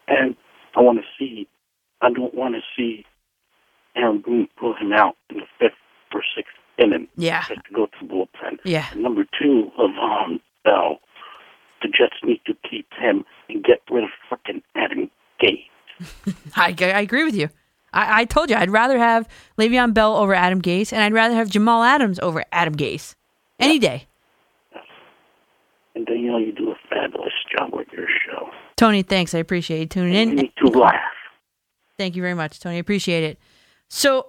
[0.08, 0.36] And
[0.76, 1.48] I want to see,
[2.02, 3.06] I don't want to see
[3.96, 5.74] Aaron Boone pull him out in the fifth
[6.14, 7.08] or sixth inning.
[7.16, 7.44] Yeah.
[7.48, 8.58] Just to go to the bullpen.
[8.64, 8.88] Yeah.
[8.92, 11.00] And number two, Levon Bell.
[11.82, 15.10] The Jets need to keep him and get rid of fucking Adam
[15.42, 15.66] Gase.
[16.56, 17.50] I, I agree with you.
[17.94, 19.28] I, I told you I'd rather have
[19.60, 23.14] Le'Veon Bell over Adam Gase, and I'd rather have Jamal Adams over Adam Gase
[23.60, 24.08] any day.
[25.96, 28.50] And Danielle, you know you do a fabulous job with your show.
[28.76, 29.34] Tony, thanks.
[29.34, 30.36] I appreciate you tuning You in.
[30.36, 30.94] need to laugh.
[31.98, 32.76] Thank you very much, Tony.
[32.76, 33.40] I appreciate it.
[33.88, 34.28] So,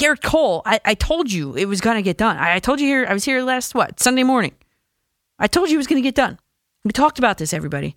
[0.00, 2.38] Gerrit Cole, I, I told you it was going to get done.
[2.38, 4.54] I, I told you here, I was here last, what, Sunday morning.
[5.38, 6.38] I told you it was going to get done.
[6.84, 7.96] We talked about this, everybody.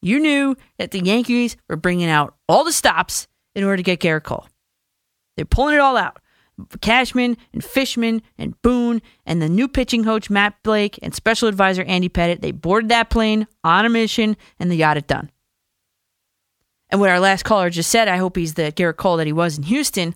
[0.00, 3.26] You knew that the Yankees were bringing out all the stops
[3.56, 4.46] in order to get Gerrit Cole.
[5.36, 6.20] They're pulling it all out.
[6.80, 11.82] Cashman and Fishman and Boone and the new pitching coach Matt Blake and special advisor
[11.82, 12.40] Andy Pettitte.
[12.40, 15.30] They boarded that plane on a mission and they got it done.
[16.90, 19.32] And what our last caller just said, I hope he's the Garrett Cole that he
[19.32, 20.14] was in Houston.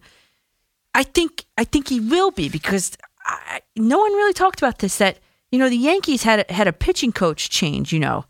[0.97, 4.97] I think I think he will be because I, no one really talked about this.
[4.97, 5.19] That
[5.53, 7.93] you know the Yankees had had a pitching coach change.
[7.93, 8.25] You know,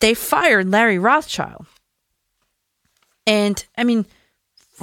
[0.00, 1.66] they fired Larry Rothschild,
[3.28, 4.06] and I mean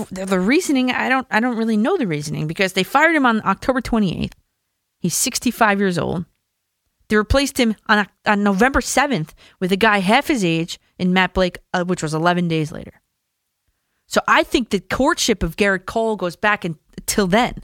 [0.10, 0.90] the, the reasoning.
[0.90, 4.24] I don't I don't really know the reasoning because they fired him on October twenty
[4.24, 4.38] eighth.
[5.00, 6.24] He's sixty five years old.
[7.10, 9.30] They replaced him on, on November 7th
[9.62, 13.02] with a guy half his age in Matt Blake, uh, which was 11 days later.
[14.08, 17.56] So I think the courtship of Gerrit Cole goes back until then.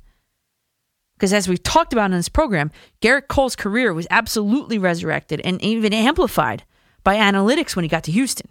[1.15, 5.61] Because as we've talked about in this program, Gerrit Cole's career was absolutely resurrected and
[5.63, 6.63] even amplified
[7.03, 8.49] by analytics when he got to Houston.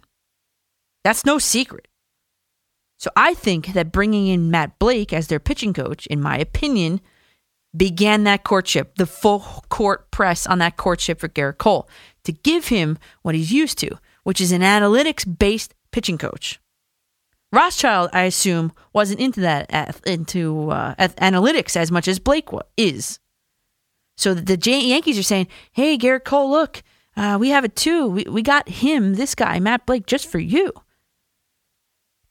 [1.03, 1.87] That's no secret.
[2.97, 7.01] So I think that bringing in Matt Blake as their pitching coach, in my opinion,
[7.75, 11.89] began that courtship, the full court press on that courtship for Gerrit Cole
[12.23, 16.59] to give him what he's used to, which is an analytics based pitching coach.
[17.53, 23.19] Rothschild, I assume, wasn't into that into uh, analytics as much as Blake is.
[24.17, 26.81] So the Yankees are saying, "Hey, Gerrit Cole, look,
[27.15, 28.07] uh, we have it too.
[28.07, 30.73] We we got him, this guy, Matt Blake, just for you."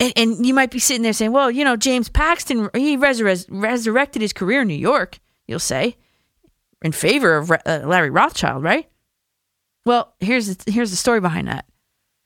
[0.01, 3.47] And, and you might be sitting there saying, "Well, you know, James Paxton, he resur-
[3.49, 5.97] resurrected his career in New York." You'll say,
[6.83, 8.89] in favor of uh, Larry Rothschild, right?
[9.85, 11.67] Well, here's the, here's the story behind that.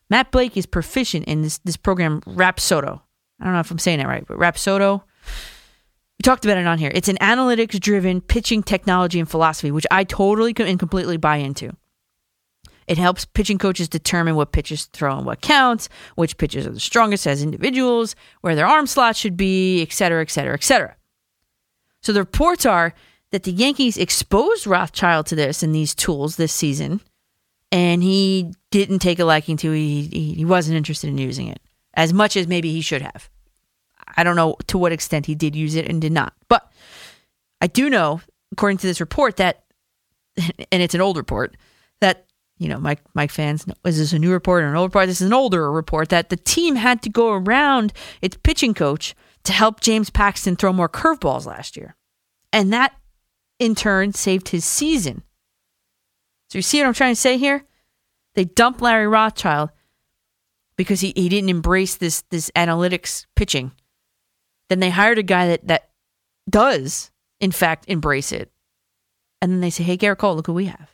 [0.09, 3.01] Matt Blake is proficient in this this program Rapsodo.
[3.41, 5.03] I don't know if I'm saying that right, but Rapsodo.
[6.19, 6.91] We talked about it on here.
[6.95, 11.77] It's an analytics driven pitching technology and philosophy, which I totally and completely buy into.
[12.87, 16.71] It helps pitching coaches determine what pitches to throw and what counts, which pitches are
[16.71, 20.63] the strongest as individuals, where their arm slots should be, et cetera, et cetera, et
[20.63, 20.97] cetera.
[22.01, 22.95] So the reports are
[23.33, 27.01] that the Yankees exposed Rothschild to this and these tools this season,
[27.73, 29.77] and he didn't take a liking to it.
[29.77, 31.61] He, he wasn't interested in using it
[31.95, 33.29] as much as maybe he should have.
[34.17, 36.35] I don't know to what extent he did use it and did not.
[36.49, 36.71] But
[37.61, 38.21] I do know,
[38.53, 39.65] according to this report, that,
[40.37, 41.57] and it's an old report,
[42.01, 42.27] that,
[42.59, 45.07] you know, Mike, Mike fans, is this a new report or an old report?
[45.07, 49.15] This is an older report that the team had to go around its pitching coach
[49.45, 51.97] to help James Paxton throw more curveballs last year.
[52.53, 52.95] And that,
[53.59, 55.23] in turn, saved his season.
[56.49, 57.65] So you see what I'm trying to say here?
[58.35, 59.71] They dumped Larry Rothschild
[60.77, 63.73] because he, he didn't embrace this this analytics pitching.
[64.69, 65.91] Then they hired a guy that, that
[66.51, 68.51] does, in fact, embrace it.
[69.41, 70.91] And then they say, Hey, Gerrit Cole, look who we have.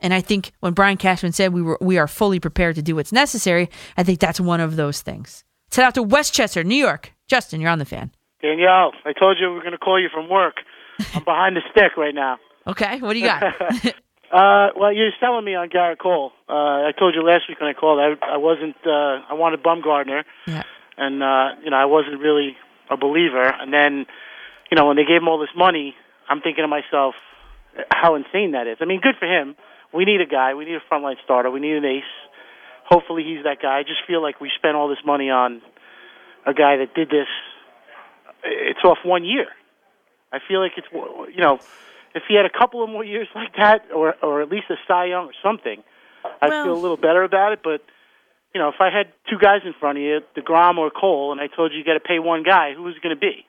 [0.00, 2.96] And I think when Brian Cashman said we were we are fully prepared to do
[2.96, 5.44] what's necessary, I think that's one of those things.
[5.66, 7.12] Let's head out to Westchester, New York.
[7.26, 8.12] Justin, you're on the fan.
[8.40, 10.54] Danielle, I told you we were going to call you from work.
[11.14, 12.38] I'm behind the stick right now.
[12.66, 13.54] Okay, what do you got?
[14.30, 16.32] Uh, well, you're selling me on Gerrit Cole.
[16.48, 16.52] Uh,
[16.88, 18.76] I told you last week when I called, I I wasn't.
[18.84, 20.64] Uh, I wanted Bumgarner, yeah.
[20.98, 22.56] and uh, you know I wasn't really
[22.90, 23.42] a believer.
[23.42, 24.06] And then,
[24.70, 25.94] you know, when they gave him all this money,
[26.28, 27.14] I'm thinking to myself,
[27.90, 28.78] how insane that is.
[28.80, 29.56] I mean, good for him.
[29.94, 30.54] We need a guy.
[30.54, 31.50] We need a frontline starter.
[31.50, 32.04] We need an ace.
[32.84, 33.78] Hopefully, he's that guy.
[33.78, 35.62] I just feel like we spent all this money on
[36.46, 37.28] a guy that did this.
[38.44, 39.46] It's off one year.
[40.32, 41.58] I feel like it's you know
[42.18, 44.76] if he had a couple of more years like that, or or at least a
[44.86, 45.82] Cy Young or something,
[46.42, 47.60] I'd Well- feel a little better about it.
[47.62, 47.80] But
[48.54, 51.40] you know, if I had two guys in front of you, Degrom or Cole, and
[51.40, 53.44] I told you you got to pay one guy, who was it going to be?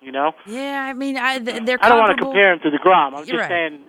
[0.00, 2.70] You know, Yeah, I mean, I, th- they're I don't want to compare him to
[2.70, 3.08] Degrom.
[3.12, 3.50] I'm You're just right.
[3.50, 3.84] saying,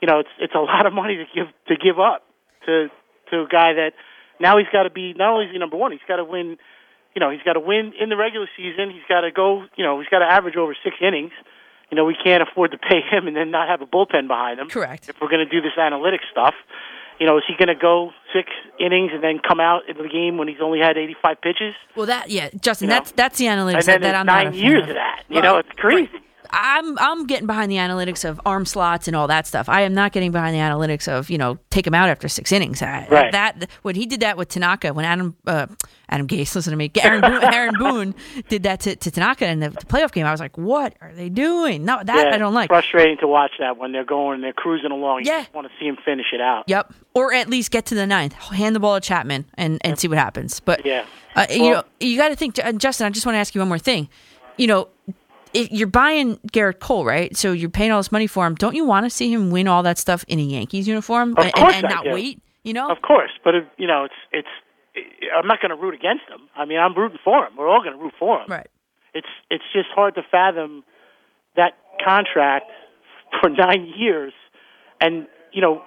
[0.00, 2.22] you know, it's it's a lot of money to give to give up
[2.66, 2.88] to
[3.30, 3.92] to a guy that
[4.38, 6.56] now he's got to be not only is he number one, he's got to win.
[7.16, 8.90] You know, he's got to win in the regular season.
[8.90, 9.64] He's got to go.
[9.76, 11.32] You know, he's got to average over six innings.
[11.90, 14.58] You know, we can't afford to pay him and then not have a bullpen behind
[14.58, 14.68] him.
[14.68, 15.08] Correct.
[15.08, 16.54] If we're going to do this analytics stuff,
[17.20, 20.08] you know, is he going to go six innings and then come out in the
[20.08, 21.74] game when he's only had 85 pitches?
[21.94, 22.98] Well, that yeah, Justin, You know?
[22.98, 24.90] that's that's the analytics And then that, that I'm not nine years of.
[24.90, 25.22] of that.
[25.28, 26.10] You know, it's crazy.
[26.50, 29.68] I'm I'm getting behind the analytics of arm slots and all that stuff.
[29.68, 32.52] I am not getting behind the analytics of you know take him out after six
[32.52, 32.82] innings.
[32.82, 33.32] I, Right.
[33.32, 35.66] That when he did that with Tanaka, when Adam uh,
[36.08, 38.14] Adam Gase, listen to me, Aaron Boone, Aaron Boone
[38.48, 40.26] did that to, to Tanaka in the, the playoff game.
[40.26, 41.84] I was like, what are they doing?
[41.84, 42.68] No, that Yeah, I don't like.
[42.68, 45.24] Frustrating to watch that when they're going, they're cruising along.
[45.24, 45.42] You Yeah.
[45.42, 46.64] just want to see him finish it out.
[46.68, 46.92] Yep.
[47.14, 50.08] Or at least get to the ninth, hand the ball to Chapman, and, and see
[50.08, 50.60] what happens.
[50.60, 51.04] But Yeah.
[51.34, 53.06] uh, you know, you got to think, uh, Justin.
[53.06, 54.08] I just want to ask you one more thing.
[54.56, 54.88] You know,
[55.56, 57.36] if you're buying Gerrit Cole, right?
[57.36, 58.54] So you're paying all this money for him.
[58.54, 61.44] Don't you want to see him win all that stuff in a Yankees uniform Of
[61.44, 62.10] and, course and I not do.
[62.12, 62.40] wait?
[62.62, 64.48] You know, Of course, but if, you know, it's it's.
[65.36, 66.48] I'm not going to root against him.
[66.56, 67.52] I mean, I'm rooting for him.
[67.56, 68.46] We're all going to root for him.
[68.48, 68.66] right?
[69.14, 70.82] It's it's just hard to fathom
[71.56, 71.72] that
[72.04, 72.66] contract
[73.40, 74.32] for nine years,
[75.00, 75.82] and you know,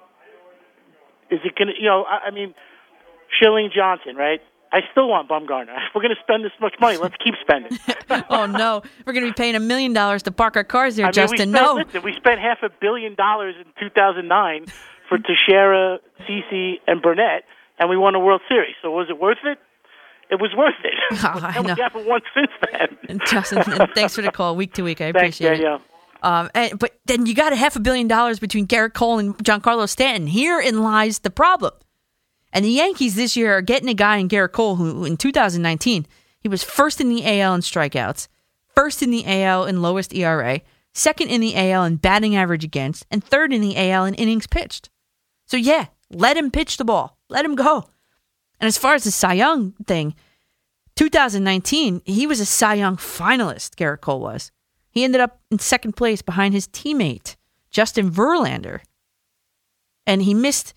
[1.29, 1.73] is it going to?
[1.79, 2.53] You know, I, I mean,
[3.39, 4.41] Schilling Johnson, right?
[4.71, 5.75] I still want Bumgarner.
[5.75, 7.77] If we're going to spend this much money, let's keep spending.
[8.29, 11.05] oh no, we're going to be paying a million dollars to park our cars there,
[11.05, 11.31] I mean, Justin.
[11.31, 14.65] we spent, no, listen, we spent half a billion dollars in 2009
[15.07, 17.43] for Teixeira, CC, and Burnett,
[17.79, 18.75] and we won a World Series.
[18.81, 19.57] So was it worth it?
[20.29, 20.93] It was worth it.
[21.23, 21.75] Oh, I and know.
[21.75, 22.51] haven't won since
[23.07, 23.19] then.
[23.25, 23.63] Justin.
[23.95, 25.01] thanks for the call, week to week.
[25.01, 25.81] I Thanks, appreciate it.
[26.21, 29.37] Um, and, but then you got a half a billion dollars between Gerrit Cole and
[29.39, 30.27] Giancarlo Stanton.
[30.27, 31.73] Herein lies the problem.
[32.51, 36.05] And the Yankees this year are getting a guy in Gerrit Cole who, in 2019,
[36.39, 38.27] he was first in the AL in strikeouts,
[38.67, 40.61] first in the AL in lowest ERA,
[40.93, 44.47] second in the AL in batting average against, and third in the AL in innings
[44.47, 44.89] pitched.
[45.45, 47.17] So yeah, let him pitch the ball.
[47.29, 47.85] Let him go.
[48.59, 50.15] And as far as the Cy Young thing,
[50.95, 54.51] 2019, he was a Cy Young finalist, Gerrit Cole was.
[54.91, 57.35] He ended up in second place behind his teammate,
[57.69, 58.81] Justin Verlander.
[60.05, 60.73] And he missed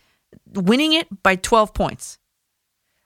[0.52, 2.18] winning it by 12 points.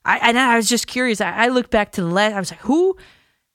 [0.04, 1.20] I, and I was just curious.
[1.20, 2.96] I, I looked back to the last, I was like, who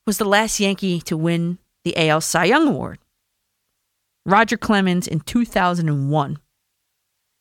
[0.06, 3.00] was the last Yankee to win the AL Cy Young Award?
[4.26, 6.38] Roger Clemens in 2001.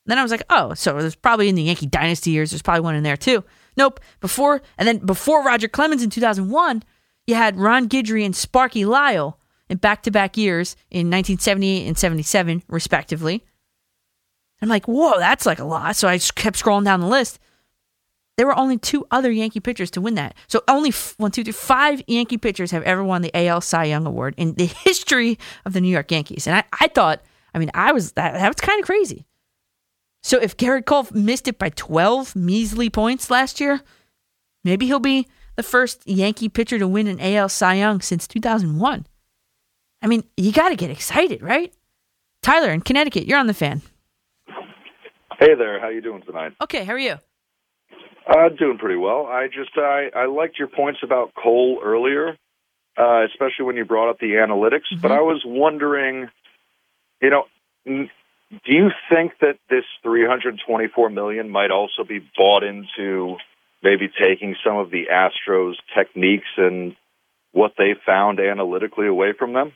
[0.07, 2.81] Then I was like, oh, so there's probably in the Yankee dynasty years, there's probably
[2.81, 3.45] one in there too.
[3.77, 4.01] Nope.
[4.21, 6.83] Before and then before Roger Clemens in 2001,
[7.27, 9.39] you had Ron Guidry and Sparky Lyle
[9.69, 13.45] in back-to-back years in 1978 and 77, respectively.
[14.63, 15.97] I'm like, whoa, that's like a lot.
[15.97, 17.39] So I just kept scrolling down the list.
[18.37, 20.35] There were only two other Yankee pitchers to win that.
[20.49, 23.85] So only f- one, two, three, five Yankee pitchers have ever won the AL Cy
[23.85, 26.47] Young Award in the history of the New York Yankees.
[26.47, 27.23] And I, I thought,
[27.55, 29.27] I mean, I was that that was kind of crazy.
[30.23, 33.81] So if Gerrit Cole missed it by 12 measly points last year,
[34.65, 39.07] maybe he'll be the first Yankee pitcher to win an AL Cy Young since 2001.
[40.03, 41.75] I mean, you got to get excited, right?
[42.43, 43.83] Tyler in Connecticut, you're on the fan.
[45.41, 46.53] Hey there, how you doing tonight?
[46.61, 47.15] Okay, how are you?
[48.29, 49.25] Uh, doing pretty well.
[49.25, 52.37] I just I I liked your points about Cole earlier,
[52.99, 55.01] uh, especially when you brought up the analytics.
[55.01, 56.29] But I was wondering,
[57.23, 57.45] you know,
[57.87, 58.07] do
[58.67, 63.37] you think that this 324 million might also be bought into
[63.83, 66.95] maybe taking some of the Astros techniques and
[67.53, 69.73] what they found analytically away from them?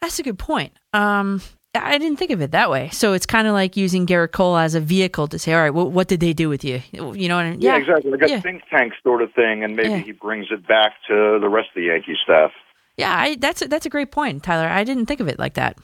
[0.00, 0.72] That's a good point.
[0.92, 1.40] Um,
[1.74, 2.88] I didn't think of it that way.
[2.90, 5.70] So it's kind of like using Gerrit Cole as a vehicle to say, all right,
[5.70, 6.80] well, what did they do with you?
[6.92, 8.10] You know, and, Yeah, exactly.
[8.10, 8.40] Like a yeah.
[8.40, 9.98] think tank sort of thing, and maybe Yeah.
[9.98, 12.52] he brings it back to the rest of the Yankee staff.
[12.96, 14.68] Yeah, I, that's a, that's a great point, Tyler.
[14.68, 15.76] I didn't think of it like that.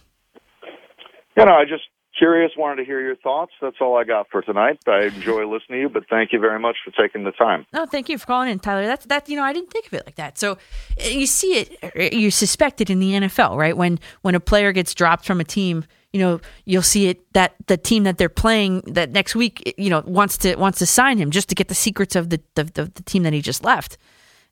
[1.36, 1.84] You know, I just
[2.20, 3.52] curious, wanted to hear your thoughts.
[3.62, 4.78] That's all I got for tonight.
[4.86, 7.64] I enjoy listening to you, but thank you very much for taking the time.
[7.72, 8.86] No, thank you for calling in, Tyler.
[8.86, 9.28] That's that.
[9.28, 10.38] You know, I didn't think of it like that.
[10.38, 13.74] So uh, you see it, uh, you suspect it in the NFL, right?
[13.74, 17.54] When when a player gets dropped from a team, you know, you'll see it that
[17.68, 21.16] the team that they're playing that next week, you know, wants to wants to sign
[21.16, 23.96] him just to get the secrets of the, the team that he just left.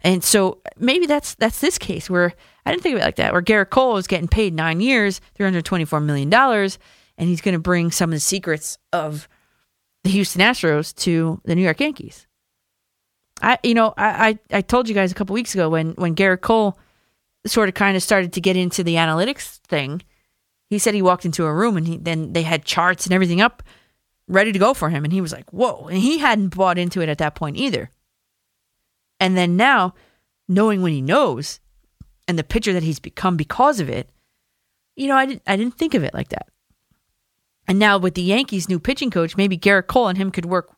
[0.00, 2.32] And so maybe that's that's this case where
[2.64, 3.34] I didn't think of it like that.
[3.34, 6.78] Where Gerrit Cole is getting paid nine years, three hundred twenty four million dollars
[7.18, 9.28] and he's going to bring some of the secrets of
[10.04, 12.26] the Houston Astros to the New York Yankees.
[13.42, 16.14] I, you know, I, I, I told you guys a couple weeks ago when when
[16.14, 16.78] Gerrit Cole
[17.46, 20.02] sort of kind of started to get into the analytics thing.
[20.70, 23.40] He said he walked into a room and he, then they had charts and everything
[23.40, 23.62] up
[24.28, 27.00] ready to go for him, and he was like, "Whoa!" And he hadn't bought into
[27.00, 27.90] it at that point either.
[29.18, 29.94] And then now,
[30.48, 31.60] knowing what he knows
[32.28, 34.10] and the pitcher that he's become because of it,
[34.96, 36.48] you know, I didn't I didn't think of it like that.
[37.68, 40.74] And now with the Yankees' new pitching coach, maybe Gerrit Cole and him could work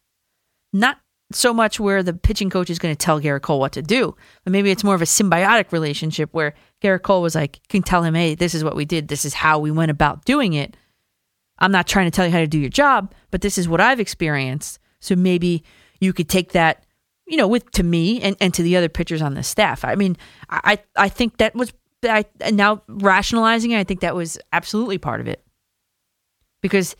[0.72, 0.98] not
[1.32, 4.16] so much where the pitching coach is going to tell Gerrit Cole what to do,
[4.44, 8.02] but maybe it's more of a symbiotic relationship where Gerrit Cole was like, can tell
[8.02, 9.06] him, hey, this is what we did.
[9.06, 10.76] This is how we went about doing it.
[11.60, 13.80] I'm not trying to tell you how to do your job, but this is what
[13.80, 14.80] I've experienced.
[14.98, 15.62] So maybe
[16.00, 16.84] you could take that,
[17.26, 19.84] you know, with to me and, and to the other pitchers on the staff.
[19.84, 20.16] I mean,
[20.48, 21.72] I I think that was
[22.02, 25.44] I now rationalizing it, I think that was absolutely part of it
[26.60, 26.96] because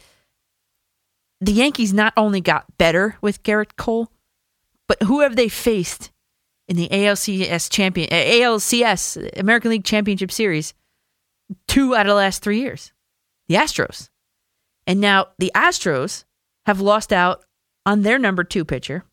[1.40, 4.10] the Yankees not only got better with Gerrit Cole,
[4.86, 6.10] but who have they faced
[6.68, 10.74] in the ALCS champion ALCS American League Championship Series
[11.66, 12.92] two out of the last three years?
[13.48, 14.10] The Astros.
[14.86, 16.24] And now the Astros
[16.66, 17.44] have lost out
[17.86, 19.04] on their number two pitcher,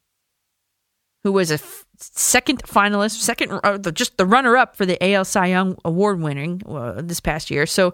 [1.24, 5.26] who was a f- second finalist, second uh, just the runner up for the AL
[5.26, 7.66] Cy Young Award winning uh, this past year.
[7.66, 7.94] So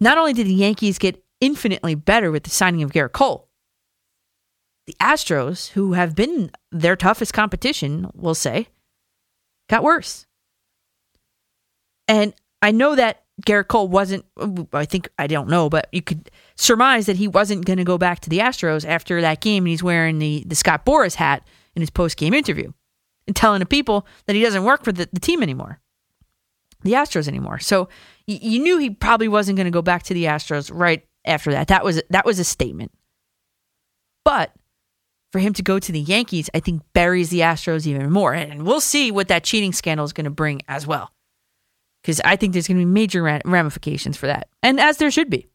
[0.00, 3.48] not only did the Yankees get infinitely better with the signing of Gerrit Cole.
[4.86, 8.68] The Astros, who have been their toughest competition, we'll say,
[9.68, 10.26] got worse.
[12.08, 14.24] And I know that Gerrit Cole wasn't,
[14.72, 17.98] I think, I don't know, but you could surmise that he wasn't going to go
[17.98, 21.46] back to the Astros after that game and he's wearing the, the Scott Boras hat
[21.74, 22.72] in his post game interview
[23.26, 25.80] and telling the people that he doesn't work for the, the team anymore,
[26.82, 27.58] the Astros anymore.
[27.60, 27.88] So
[28.26, 31.68] you knew he probably wasn't going to go back to the Astros right after that.
[31.68, 32.92] That was that was a statement.
[34.24, 34.52] But
[35.32, 38.32] for him to go to the Yankees, I think buries the Astros even more.
[38.32, 41.12] And we'll see what that cheating scandal is going to bring as well.
[42.02, 44.48] Because I think there's going to be major ramifications for that.
[44.62, 45.46] And as there should be.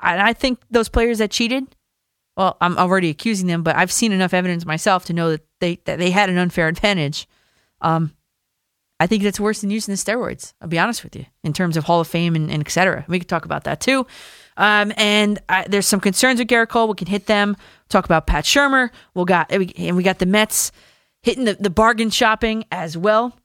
[0.00, 1.64] And I think those players that cheated,
[2.36, 5.76] well, I'm already accusing them, but I've seen enough evidence myself to know that they
[5.84, 7.28] that they had an unfair advantage.
[7.80, 8.12] Um,
[9.04, 10.54] I think that's worse than using the steroids.
[10.62, 13.04] I'll be honest with you, in terms of Hall of Fame and, and et cetera.
[13.06, 14.06] We could talk about that too.
[14.56, 16.88] Um, and I, there's some concerns with Gerrit Cole.
[16.88, 17.54] We can hit them.
[17.90, 18.88] Talk about Pat Shurmur.
[19.12, 20.72] We'll got and we got the Mets
[21.22, 23.36] hitting the, the bargain shopping as well.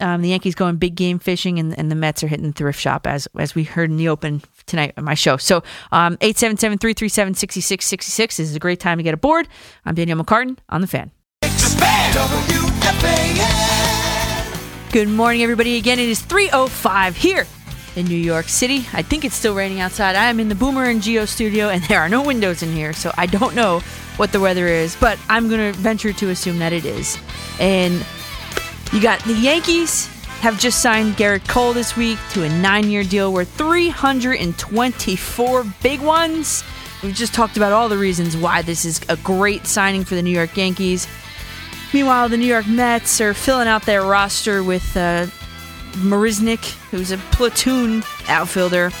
[0.00, 2.78] Um, the Yankees going big game fishing, and, and the Mets are hitting the thrift
[2.78, 5.38] shop as as we heard in the open tonight on my show.
[5.38, 9.48] So um, 877-337-6666 is a great time to get aboard.
[9.86, 11.10] I'm Daniel McCartan on the fan.
[14.92, 15.76] Good morning, everybody.
[15.76, 17.46] Again, it is 3.05 here
[17.94, 18.84] in New York City.
[18.92, 20.16] I think it's still raining outside.
[20.16, 22.92] I am in the Boomer and Gio studio, and there are no windows in here,
[22.92, 23.78] so I don't know
[24.16, 27.16] what the weather is, but I'm going to venture to assume that it is.
[27.60, 28.04] And
[28.92, 30.06] you got the Yankees
[30.40, 36.00] have just signed Gerrit Cole this week to a nine year deal worth 324 big
[36.00, 36.64] ones.
[37.04, 40.22] We've just talked about all the reasons why this is a great signing for the
[40.22, 41.06] New York Yankees.
[41.92, 45.26] Meanwhile, the New York Mets are filling out their roster with uh,
[45.94, 48.92] Marisnick, who's a platoon outfielder,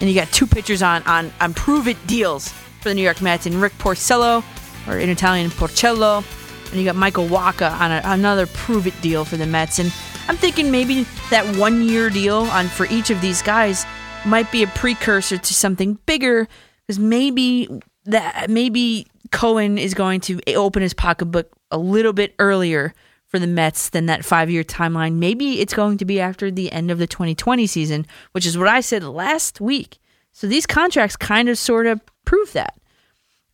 [0.00, 2.48] and you got two pitchers on on on prove it deals
[2.80, 4.42] for the New York Mets, and Rick Porcello,
[4.88, 6.24] or in Italian Porcello,
[6.70, 9.78] and you got Michael Wacha on a, another prove it deal for the Mets.
[9.78, 9.92] And
[10.28, 13.84] I'm thinking maybe that one year deal on for each of these guys
[14.24, 16.48] might be a precursor to something bigger,
[16.86, 17.68] because maybe
[18.06, 22.94] that maybe Cohen is going to open his pocketbook a little bit earlier
[23.26, 25.14] for the Mets than that five year timeline.
[25.14, 28.68] Maybe it's going to be after the end of the 2020 season, which is what
[28.68, 29.98] I said last week.
[30.32, 32.78] So these contracts kind of sort of prove that.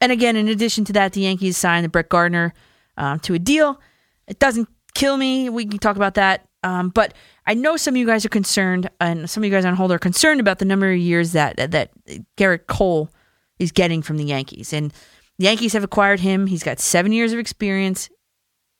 [0.01, 2.53] And again, in addition to that, the Yankees signed the Brett Gardner
[2.97, 3.81] um, to a deal.
[4.27, 5.49] It doesn't kill me.
[5.49, 6.45] We can talk about that.
[6.65, 7.15] Um, but
[7.47, 9.93] I know some of you guys are concerned, and some of you guys on hold
[9.93, 11.91] are concerned about the number of years that that
[12.37, 13.11] Gerrit Cole
[13.59, 14.73] is getting from the Yankees.
[14.73, 14.93] And
[15.39, 16.47] the Yankees have acquired him.
[16.47, 18.09] He's got seven years of experience.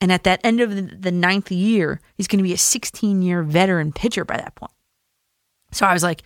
[0.01, 3.43] And at that end of the, ninth year, he's going to be a 16 year
[3.43, 4.73] veteran pitcher by that point.
[5.71, 6.23] So I was like,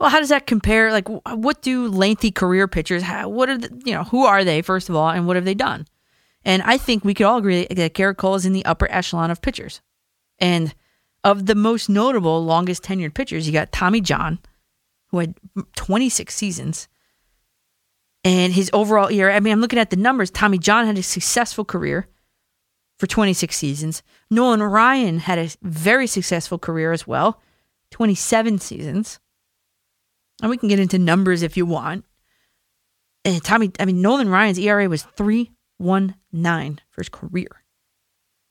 [0.00, 0.90] Well, how does that compare?
[0.92, 3.02] Like, what do lengthy career pitchers?
[3.02, 4.04] How, what are the, you know?
[4.04, 5.86] Who are they first of all, and what have they done?
[6.44, 9.30] And I think we could all agree that Gerrit Cole is in the upper echelon
[9.30, 9.80] of pitchers.
[10.38, 10.74] And
[11.24, 14.38] of the most notable, longest tenured pitchers, you got Tommy John,
[15.08, 15.34] who had
[15.76, 16.88] 26 seasons.
[18.24, 20.30] And his overall ERA, I mean, I'm looking at the numbers.
[20.30, 22.08] Tommy John had a successful career
[22.98, 24.02] for 26 seasons.
[24.30, 27.40] Nolan Ryan had a very successful career as well,
[27.92, 29.20] 27 seasons.
[30.42, 32.04] And we can get into numbers if you want.
[33.24, 37.62] And Tommy, I mean, Nolan Ryan's ERA was 319 for his career.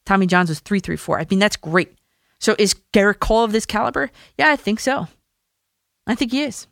[0.06, 1.20] Tommy John's was 334.
[1.20, 1.94] I mean, that's great.
[2.40, 4.12] So is Gerrit Cole of this caliber?
[4.38, 5.08] Yeah, I think so.
[6.06, 6.68] I think he is.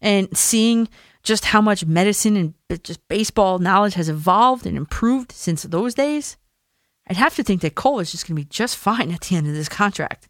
[0.00, 0.88] And seeing
[1.22, 6.36] just how much medicine and just baseball knowledge has evolved and improved since those days,
[7.06, 9.36] I'd have to think that Cole is just going to be just fine at the
[9.36, 10.28] end of this contract.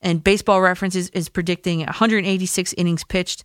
[0.00, 3.44] And Baseball Reference is, is predicting 186 innings pitched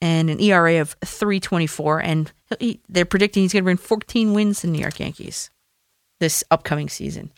[0.00, 2.00] and an ERA of 324.
[2.00, 5.50] And he, they're predicting he's going to win 14 wins to the New York Yankees
[6.20, 7.30] this upcoming season.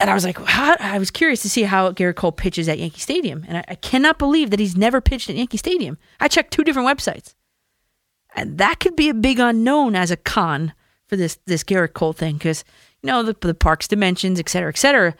[0.00, 2.78] And I was like, how, I was curious to see how Gerrit Cole pitches at
[2.78, 3.44] Yankee Stadium.
[3.46, 5.98] And I, I cannot believe that he's never pitched at Yankee Stadium.
[6.18, 7.34] I checked two different websites.
[8.34, 10.72] And that could be a big unknown as a con
[11.06, 12.64] for this this Gerrit Cole thing because,
[13.02, 15.14] you know, the, the park's dimensions, et cetera, et cetera.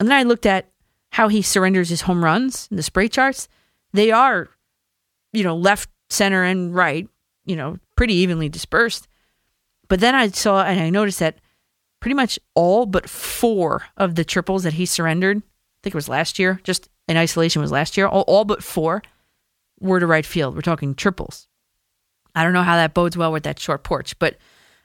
[0.00, 0.70] And then I looked at
[1.12, 3.46] how he surrenders his home runs in the spray charts.
[3.92, 4.48] They are,
[5.32, 7.06] you know, left, center, and right,
[7.44, 9.06] you know, pretty evenly dispersed.
[9.86, 11.38] But then I saw and I noticed that
[12.04, 15.40] pretty much all but four of the triples that he surrendered, I
[15.82, 19.00] think it was last year, just in isolation was last year, all, all but four
[19.80, 20.54] were to right field.
[20.54, 21.48] We're talking triples.
[22.34, 24.36] I don't know how that bodes well with that short porch, but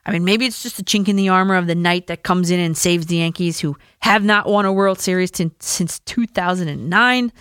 [0.05, 2.51] I mean, maybe it's just a chink in the armor of the knight that comes
[2.51, 7.33] in and saves the Yankees, who have not won a World Series t- since 2009.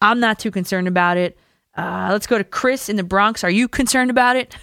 [0.00, 1.36] I'm not too concerned about it.
[1.76, 3.44] Uh, let's go to Chris in the Bronx.
[3.44, 4.56] Are you concerned about it?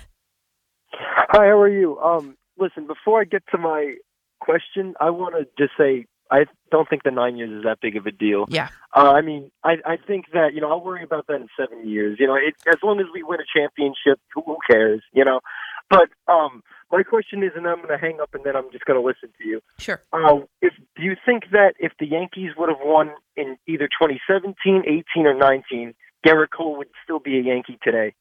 [0.93, 1.99] Hi, how are you?
[1.99, 3.97] Um, listen, before I get to my
[4.43, 7.95] question, I want to just say I don't think the nine years is that big
[7.95, 8.45] of a deal.
[8.49, 8.69] Yeah.
[8.95, 11.87] Uh, I mean, I, I think that you know I'll worry about that in seven
[11.87, 12.17] years.
[12.19, 15.03] You know, it, as long as we win a championship, who, cares?
[15.13, 15.41] You know.
[15.89, 18.85] But um, my question is, and I'm going to hang up and then I'm just
[18.85, 19.61] going to listen to you.
[19.77, 20.01] Sure.
[20.11, 24.83] Uh, if do you think that if the Yankees would have won in either 2017,
[24.87, 25.93] 18, or 19,
[26.25, 28.15] Gerrit Cole would still be a Yankee today?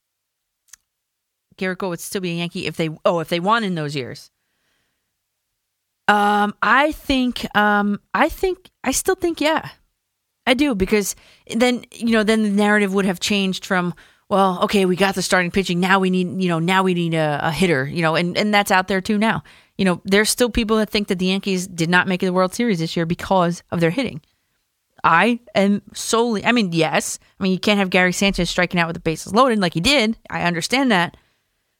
[1.57, 3.97] Gerrit Cole would still be a Yankee if they oh if they won in those
[3.97, 4.32] years.
[6.12, 9.66] Um, I think um, I think I still think yeah,
[10.46, 11.16] I do because
[11.56, 13.94] then you know then the narrative would have changed from
[14.28, 17.14] well okay we got the starting pitching now we need you know now we need
[17.14, 19.42] a, a hitter you know and and that's out there too now
[19.78, 22.52] you know there's still people that think that the Yankees did not make the World
[22.52, 24.20] Series this year because of their hitting.
[25.02, 26.44] I am solely.
[26.44, 27.18] I mean, yes.
[27.40, 29.80] I mean, you can't have Gary Sanchez striking out with the bases loaded like he
[29.80, 30.18] did.
[30.28, 31.16] I understand that,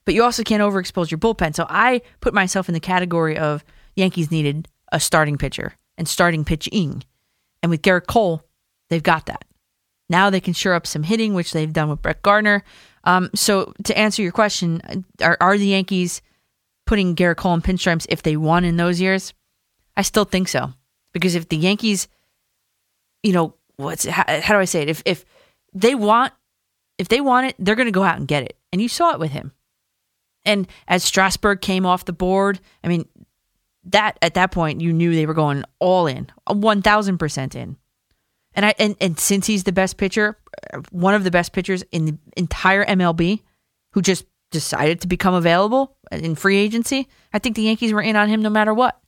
[0.05, 1.55] but you also can't overexpose your bullpen.
[1.55, 3.63] So I put myself in the category of
[3.95, 7.03] Yankees needed a starting pitcher and starting pitching,
[7.61, 8.43] and with Gerrit Cole,
[8.89, 9.45] they've got that.
[10.09, 12.63] Now they can shore up some hitting, which they've done with Brett Gardner.
[13.03, 16.21] Um, so to answer your question, are, are the Yankees
[16.85, 19.33] putting Gerrit Cole in pinstripes if they won in those years?
[19.95, 20.73] I still think so
[21.13, 22.07] because if the Yankees
[23.23, 24.89] you know what's how, how do I say it?
[24.89, 25.25] If if
[25.73, 26.33] they want
[26.99, 28.57] if they want it, they're going to go out and get it.
[28.71, 29.53] And you saw it with him.
[30.45, 33.07] And as Strasburg came off the board, I mean
[33.85, 37.77] that at that point you knew they were going all in, one thousand percent in.
[38.55, 40.37] And I and, and since he's the best pitcher,
[40.73, 43.41] uh, one of the best pitchers in the entire MLB,
[43.91, 48.15] who just decided to become available in free agency, I think the Yankees were in
[48.15, 48.99] on him no matter what.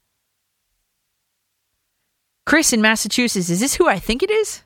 [2.45, 4.61] Chris in Massachusetts, is this who I think it is?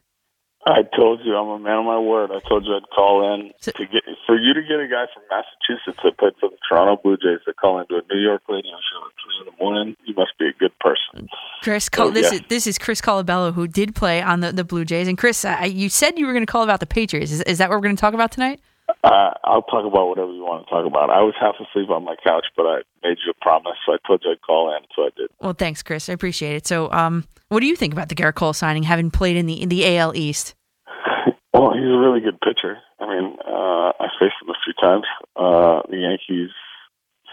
[0.65, 2.31] I told you I'm a man of my word.
[2.31, 5.05] I told you I'd call in So- to get for you to get a guy
[5.13, 8.41] from Massachusetts that played for the Toronto Blue Jays to call into a New York
[8.49, 9.95] radio show at three in the morning.
[10.05, 11.29] You must be a good person.
[11.63, 12.39] Chris, Col- Oh, this yeah.
[12.39, 15.07] is this is Chris Colabello who did play on the, the Blue Jays.
[15.07, 17.31] And Chris, I, you said you were going to call about the Patriots.
[17.31, 18.59] Is, is that what we're going to talk about tonight?
[19.03, 21.09] Uh, I'll talk about whatever you want to talk about.
[21.09, 23.97] I was half asleep on my couch, but I made you a promise, so I
[24.05, 25.29] told you I'd call in, so I did.
[25.39, 26.09] Well, thanks, Chris.
[26.09, 26.67] I appreciate it.
[26.67, 29.61] So, um, what do you think about the Gerrit Cole signing, having played in the
[29.61, 30.55] in the AL East?
[31.51, 32.77] Well, he's a really good pitcher.
[32.99, 35.05] I mean, uh, I faced him a few times.
[35.35, 36.51] Uh, the Yankees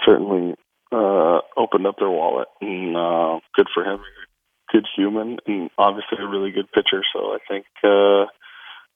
[0.06, 0.54] certainly
[0.90, 4.00] uh, opened up their wallet, and uh, good for him.
[4.72, 7.02] Good human, and obviously a really good pitcher.
[7.12, 8.30] So I think uh, I think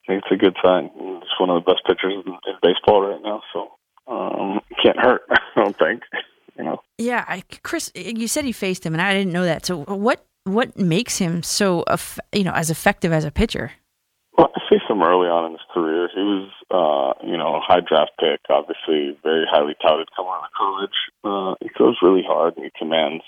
[0.09, 0.91] it's a good sign.
[0.95, 3.43] He's one of the best pitchers in, in baseball right now.
[3.53, 3.69] So
[4.07, 5.23] um, can't hurt.
[5.31, 6.03] I don't think.
[6.59, 6.83] You know.
[6.99, 9.65] Yeah, I, Chris, you said you faced him, and I didn't know that.
[9.65, 11.85] So, what what makes him so
[12.33, 13.73] you know as effective as a pitcher?
[14.37, 16.09] Well, I faced him early on in his career.
[16.15, 20.47] He was uh, you know, a high draft pick, obviously very highly touted coming out
[20.47, 20.99] of college.
[21.25, 23.25] Uh, he throws really hard and he commands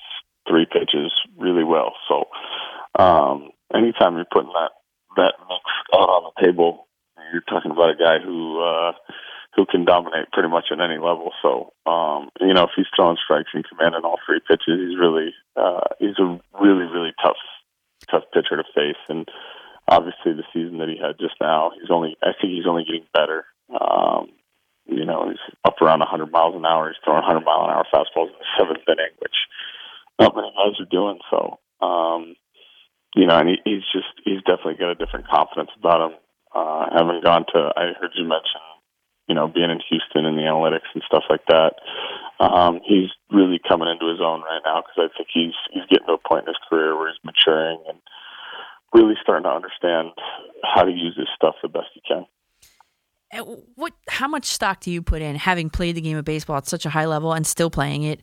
[0.48, 1.92] three pitches really well.
[2.08, 2.24] So,
[3.02, 4.70] um, anytime you're putting that
[5.16, 6.88] that mix out on the table,
[7.32, 8.92] you're talking about a guy who uh,
[9.56, 11.32] who can dominate pretty much at any level.
[11.42, 15.34] So, um, you know, if he's throwing strikes and commanding all three pitches, he's really
[15.56, 17.40] uh, he's a really really tough
[18.10, 19.00] tough pitcher to face.
[19.08, 19.28] And
[19.88, 23.06] obviously, the season that he had just now, he's only I think he's only getting
[23.12, 23.44] better.
[23.72, 24.32] Um,
[24.86, 26.88] you know, he's up around 100 miles an hour.
[26.88, 29.36] He's throwing 100 mile an hour fastballs in the seventh inning, which
[30.20, 31.18] not many guys are doing.
[31.30, 32.34] So, um,
[33.14, 36.18] you know, and he, he's just he's definitely got a different confidence about him.
[36.54, 38.60] Uh, having gone to, I heard you mention,
[39.26, 41.80] you know, being in Houston and the analytics and stuff like that.
[42.40, 46.06] Um, he's really coming into his own right now because I think he's he's getting
[46.08, 47.98] to a point in his career where he's maturing and
[48.92, 50.10] really starting to understand
[50.62, 52.26] how to use his stuff the best he can.
[53.76, 53.94] What?
[54.08, 56.84] How much stock do you put in having played the game of baseball at such
[56.84, 58.20] a high level and still playing it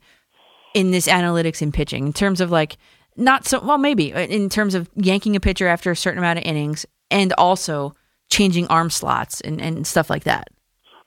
[0.75, 2.77] in this analytics and pitching in terms of like
[3.19, 6.39] not so well maybe uh, in terms of yanking a pitcher after a certain amount
[6.39, 7.95] of innings and also
[8.29, 10.49] changing arm slots and, and stuff like that?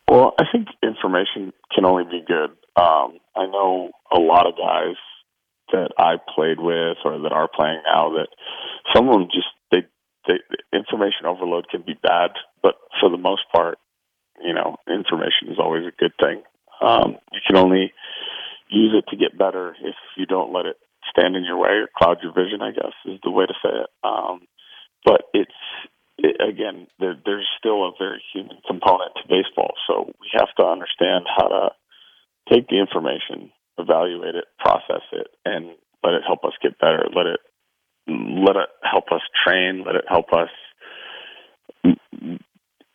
[0.08, 2.50] Well, I think information can only be good.
[2.76, 4.96] Um, I know a lot of guys
[5.72, 8.28] that I played with or that are playing now that
[8.94, 9.82] some of them just they,
[10.26, 10.40] they
[10.76, 12.32] information overload can be bad,
[12.62, 13.78] but for the most part,
[14.42, 16.42] you know, information is always a good thing.
[16.80, 17.92] Um, you can only
[18.68, 20.76] use it to get better if you don't let it
[21.10, 22.62] stand in your way or cloud your vision.
[22.62, 23.90] I guess is the way to say it.
[24.04, 24.42] Um,
[25.04, 25.52] but it's
[26.18, 30.64] it, again, there, there's still a very human component to baseball, so we have to
[30.64, 31.68] understand how to
[32.50, 35.70] take the information, evaluate it, process it, and
[36.02, 37.06] let it help us get better.
[37.14, 37.40] Let it
[38.06, 39.84] let it help us train.
[39.86, 40.50] Let it help us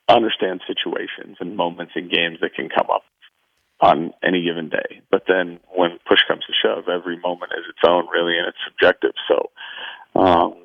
[0.09, 3.03] understand situations and moments in games that can come up
[3.79, 5.01] on any given day.
[5.11, 8.57] But then when push comes to shove, every moment is its own, really, and it's
[8.67, 9.13] subjective.
[9.27, 9.51] So,
[10.19, 10.55] um,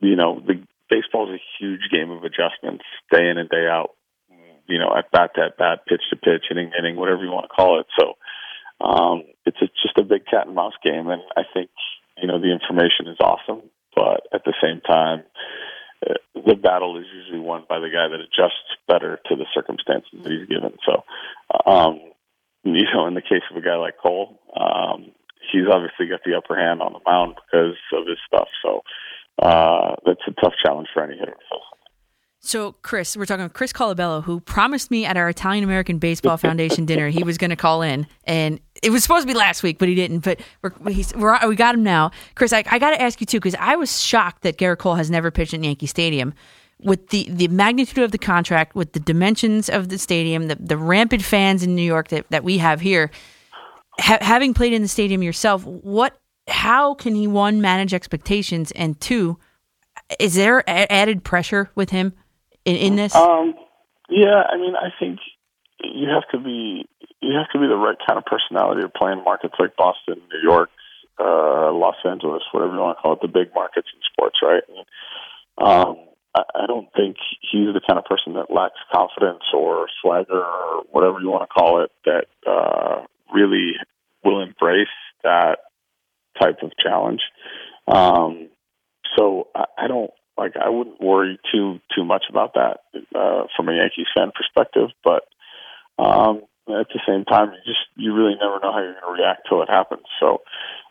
[0.00, 3.90] you know, the baseball is a huge game of adjustments, day in and day out.
[4.66, 7.48] You know, at bat to at bat, pitch to pitch, inning inning, whatever you want
[7.48, 7.86] to call it.
[7.98, 8.18] So,
[8.84, 11.70] um, it's a, just a big cat and mouse game, and I think
[12.18, 13.62] you know the information is awesome,
[13.96, 15.22] but at the same time,
[16.04, 20.10] uh, the battle is usually won by the guy that adjusts better to the circumstances
[20.22, 20.76] that he's given.
[20.84, 21.04] So,
[21.64, 22.00] um,
[22.74, 25.12] you know, in the case of a guy like Cole, um,
[25.52, 28.48] he's obviously got the upper hand on the mound because of his stuff.
[28.62, 28.82] So
[29.42, 31.36] uh, that's a tough challenge for any hitter.
[32.40, 36.36] So, Chris, we're talking about Chris Colabello, who promised me at our Italian American Baseball
[36.38, 39.62] Foundation dinner he was going to call in, and it was supposed to be last
[39.62, 40.20] week, but he didn't.
[40.20, 42.52] But we're, he's, we're we got him now, Chris.
[42.52, 45.10] I, I got to ask you too because I was shocked that Gerrit Cole has
[45.10, 46.32] never pitched in Yankee Stadium
[46.80, 50.76] with the, the magnitude of the contract, with the dimensions of the stadium, the, the
[50.76, 53.10] rampant fans in New York that, that we have here,
[53.98, 56.18] ha- having played in the stadium yourself, what,
[56.48, 59.38] how can he one manage expectations and two,
[60.18, 62.12] is there a- added pressure with him
[62.64, 63.14] in, in this?
[63.14, 63.54] Um,
[64.08, 65.18] yeah, I mean, I think
[65.82, 66.86] you have to be
[67.20, 70.20] you have to be the right kind of personality to play in markets like Boston,
[70.32, 70.70] New York,
[71.18, 74.62] uh, Los Angeles, whatever you want to call it, the big markets in sports, right?
[74.68, 75.96] And, um,
[76.34, 81.20] I don't think he's the kind of person that lacks confidence or swagger or whatever
[81.20, 83.04] you want to call it that uh,
[83.34, 83.72] really
[84.24, 84.88] will embrace
[85.24, 85.58] that
[86.40, 87.20] type of challenge.
[87.86, 88.48] Um,
[89.16, 92.78] so I, I don't like I wouldn't worry too too much about that
[93.14, 95.24] uh, from a Yankees fan perspective, but
[95.98, 99.22] um, at the same time, you just you really never know how you're going to
[99.22, 100.04] react till it happens.
[100.20, 100.42] So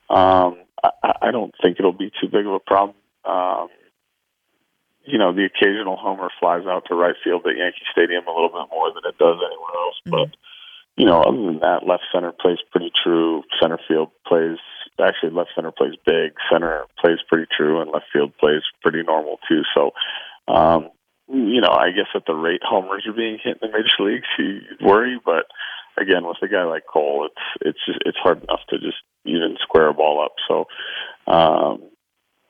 [0.10, 2.98] um, I, I don't think it'll be too big of a problem.
[3.24, 3.70] Um,
[5.08, 8.51] you know, the occasional homer flies out to right field at Yankee Stadium a little
[8.51, 9.97] bit more than it does anywhere else.
[10.03, 10.12] Mm-hmm.
[10.12, 10.30] But,
[10.97, 13.43] you know, other than that, left center plays pretty true.
[13.62, 14.60] Center field plays,
[14.99, 16.36] actually, left center plays big.
[16.51, 19.64] Center plays pretty true, and left field plays pretty normal, too.
[19.74, 19.91] So,
[20.51, 20.89] um,
[21.30, 24.28] you know, I guess at the rate homers are being hit in the major leagues,
[24.38, 25.20] you worry.
[25.24, 25.45] But
[25.97, 29.58] again, with a guy like Cole, it's it's just it's hard enough to just even
[29.62, 30.36] square a ball up.
[30.47, 30.66] So,
[31.32, 31.84] um,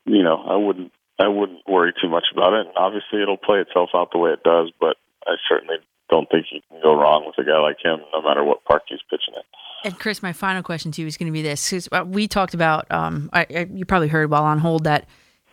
[0.06, 2.68] you know, I wouldn't I wouldn't worry too much about it.
[2.68, 4.72] And obviously, it'll play itself out the way it does.
[4.80, 5.78] But I certainly
[6.10, 8.84] don't think you can go wrong with a guy like him, no matter what park
[8.88, 9.42] he's pitching in.
[9.84, 12.54] And Chris, my final question to you is going to be this: uh, we talked
[12.54, 15.08] about, um, I, I, you probably heard while on hold that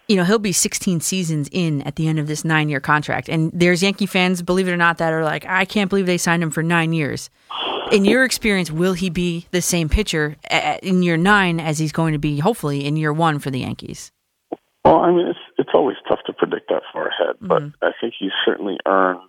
[0.09, 3.51] you know he'll be 16 seasons in at the end of this nine-year contract, and
[3.53, 6.43] there's Yankee fans, believe it or not, that are like, I can't believe they signed
[6.43, 7.31] him for nine years.
[7.93, 10.37] In your experience, will he be the same pitcher
[10.83, 14.11] in year nine as he's going to be, hopefully, in year one for the Yankees?
[14.85, 15.39] Well, I mean, it's
[15.75, 17.85] always tough to predict that far ahead, but mm-hmm.
[17.85, 19.21] I think he's certainly earned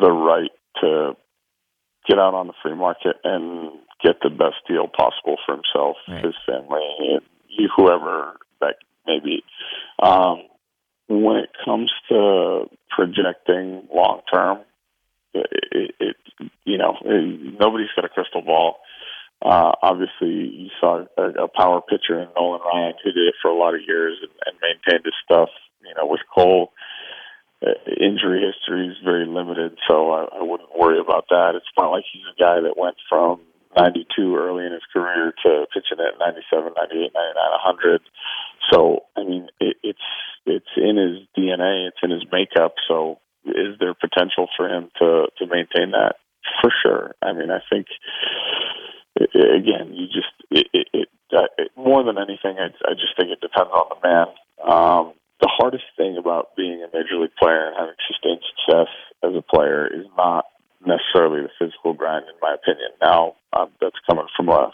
[0.00, 0.50] the right
[0.82, 1.16] to
[2.08, 3.72] get out on the free market and
[4.02, 6.24] get the best deal possible for himself, Right.
[6.24, 7.20] his family,
[7.76, 8.76] whoever that
[9.06, 9.42] may be.
[10.02, 10.42] Um,
[11.08, 14.58] when it comes to projecting long term,
[15.34, 16.16] it, it, it
[16.64, 18.78] you know it, nobody's got a crystal ball.
[19.40, 23.50] Uh, obviously, you saw a, a power pitcher in Nolan Ryan who did it for
[23.50, 25.48] a lot of years and, and maintained his stuff.
[25.84, 26.72] You know, with Cole,
[27.62, 31.52] uh, injury history is very limited, so I, I wouldn't worry about that.
[31.56, 33.40] It's not like he's a guy that went from
[33.76, 38.00] 92 early in his career to pitching at 97, 98, 99, 100.
[38.72, 40.08] So, I mean, it, it's
[40.46, 42.74] it's in his DNA, it's in his makeup.
[42.86, 46.16] So, is there potential for him to to maintain that?
[46.62, 47.14] For sure.
[47.22, 47.86] I mean, I think
[49.34, 51.08] again, you just it, it, it,
[51.58, 54.26] it more than anything, I, I just think it depends on the man.
[54.64, 58.88] Um, the hardest thing about being a major league player and having sustained success
[59.22, 60.46] as a player is not
[60.84, 62.90] necessarily the physical grind, in my opinion.
[63.00, 64.72] Now, um, that's coming from a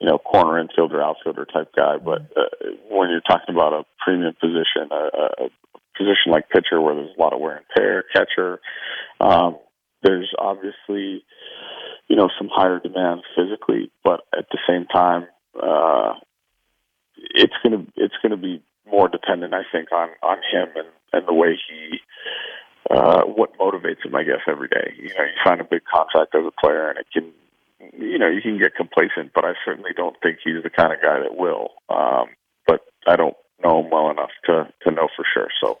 [0.00, 4.34] you know corner infielder, outfielder type guy, but uh, when you're talking about a premium
[4.40, 5.48] position, a, a
[5.96, 8.60] position like pitcher where there's a lot of wear and tear, catcher,
[9.20, 9.58] um,
[10.02, 11.24] there's obviously
[12.08, 15.26] you know some higher demands physically, but at the same time,
[15.62, 16.14] uh,
[17.16, 21.34] it's gonna it's gonna be more dependent, I think, on on him and and the
[21.34, 22.00] way he
[22.90, 24.94] uh, what motivates him, I guess, every day.
[24.96, 27.32] You know, you sign a big contract as a player, and it can,
[27.98, 29.32] you know, you can get complacent.
[29.34, 31.70] But I certainly don't think he's the kind of guy that will.
[31.88, 32.26] Um,
[32.66, 35.48] but I don't know him well enough to to know for sure.
[35.62, 35.78] So.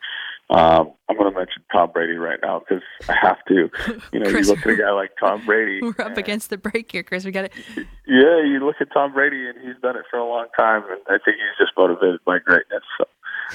[0.52, 3.70] Um, I'm going to mention Tom Brady right now because I have to.
[4.12, 5.80] You know, Chris, you look at a guy like Tom Brady.
[5.82, 7.24] We're up and- against the break here, Chris.
[7.24, 7.52] We got it.
[8.06, 11.00] yeah, you look at Tom Brady, and he's done it for a long time, and
[11.08, 12.82] I think he's just motivated by greatness.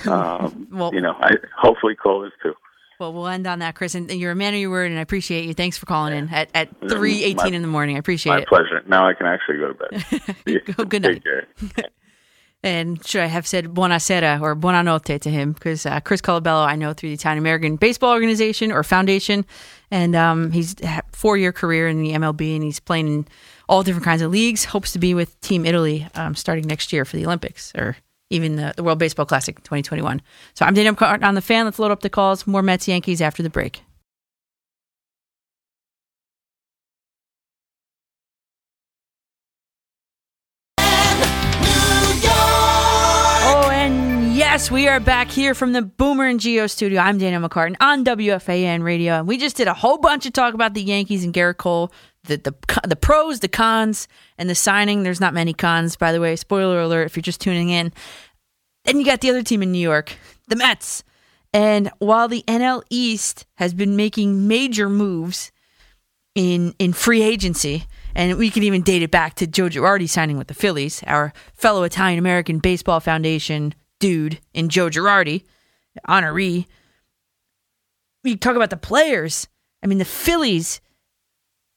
[0.04, 2.54] So, um, Well- you know, I hopefully Cole is too.
[3.00, 3.94] Well, we'll end on that, Chris.
[3.94, 5.54] And you're a man of your word, and I appreciate you.
[5.54, 7.96] Thanks for calling in at, at Yeah, three eighteen in the morning.
[7.96, 8.48] I appreciate My it.
[8.52, 8.82] My pleasure.
[8.88, 10.90] Now I can actually go to bed.
[10.90, 11.24] Good night.
[12.64, 15.54] And should I have said buonasera or buonanotte to him?
[15.54, 19.46] Because uh, Chris Colabello, I know through the Italian American Baseball Organization or Foundation,
[19.92, 23.28] and um, he's had a four year career in the MLB, and he's playing in
[23.70, 24.66] all different kinds of leagues.
[24.66, 27.96] Hopes to be with Team Italy um, starting next year for the Olympics or
[28.30, 30.22] even the, the World Baseball Classic 2021.
[30.54, 31.66] So I'm Daniel Carton on the fan.
[31.66, 32.48] Let's load up the calls.
[32.48, 33.84] More Mets Yankees after the break.
[44.58, 47.00] Yes, we are back here from the Boomer and Gio studio.
[47.00, 50.56] I'm Daniel McCartan on WFAN radio, and we just did a whole bunch of talk
[50.56, 51.92] about the Yankees and Gerrit Cole,
[52.24, 55.04] the the the pros, the cons, and the signing.
[55.04, 56.36] There's not many cons, by the way.
[56.36, 57.94] Spoiler alert if you're just tuning in.
[58.84, 61.04] Then you got the other team in New York, the Mets.
[61.54, 65.52] And while the NL East has been making major moves
[66.34, 67.86] in in free agency,
[68.16, 71.32] and we can even date it back to Joe Girardi signing with the Phillies, our
[71.54, 75.44] fellow Italian American Baseball Foundation dude in Joe Girardi,
[76.08, 76.66] honoree.
[78.24, 79.48] We talk about the players.
[79.84, 80.82] I mean, the Phillies.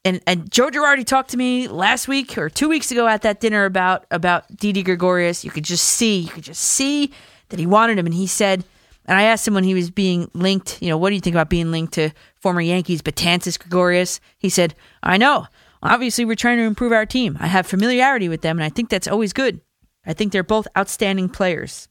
[0.04, 3.40] And, and Joe Girardi talked to me last week or two weeks ago at that
[3.40, 5.44] dinner about about Didi Gregorius.
[5.44, 7.12] You could just see, you could just see
[7.50, 8.64] that he wanted him, and he said,
[9.06, 11.34] and I asked him when he was being linked, you know, what do you think
[11.34, 14.20] about being linked to former Yankees Batanzas Gregorius?
[14.38, 15.46] He said, I know.
[15.82, 17.36] Obviously, we're trying to improve our team.
[17.40, 19.60] I have familiarity with them, and I think that's always good.
[20.06, 21.88] I think they're both outstanding players.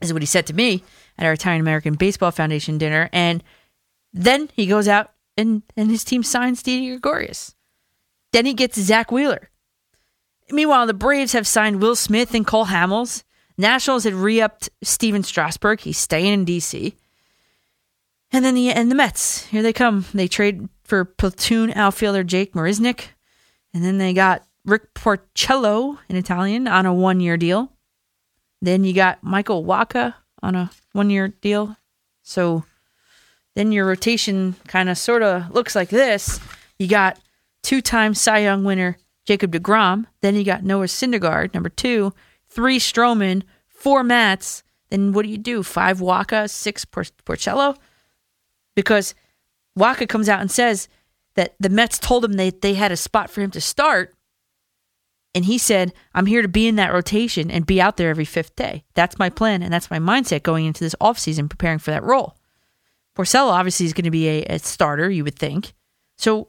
[0.00, 0.82] This is what he said to me
[1.18, 3.08] at our Italian American Baseball Foundation dinner.
[3.12, 3.42] And
[4.12, 7.54] then he goes out and, and his team signs Didi Gregorius.
[8.32, 9.50] Then he gets Zack Wheeler.
[10.50, 13.22] Meanwhile, the Braves have signed Will Smith and Cole Hamels.
[13.56, 15.80] Nationals had re-upped Stephen Strasburg.
[15.80, 16.94] He's staying in DC.
[18.30, 20.04] And then the and the Mets, here they come.
[20.12, 23.06] They trade for platoon outfielder Jake Marisnick,
[23.72, 27.72] and then they got Rick Porcello in Italian on a one-year deal.
[28.60, 31.76] Then you got Michael Wacha on a one-year deal.
[32.22, 32.64] So
[33.54, 36.40] then your rotation kind of sort of looks like this.
[36.78, 37.18] You got
[37.62, 40.06] two-time Cy Young winner Jacob DeGrom.
[40.20, 42.12] Then you got Noah Syndergaard, number two,
[42.48, 44.62] three Stroman, four Matz.
[44.90, 45.62] Then what do you do?
[45.62, 47.76] Five Wacha, six Por- Porcello?
[48.74, 49.14] Because
[49.78, 50.88] Wacha comes out and says
[51.34, 54.14] that the Mets told him they, they had a spot for him to start.
[55.38, 58.24] And he said, I'm here to be in that rotation and be out there every
[58.24, 58.82] fifth day.
[58.94, 62.36] That's my plan, and that's my mindset going into this offseason, preparing for that role.
[63.16, 65.74] Porcello obviously is going to be a, a starter, you would think.
[66.16, 66.48] So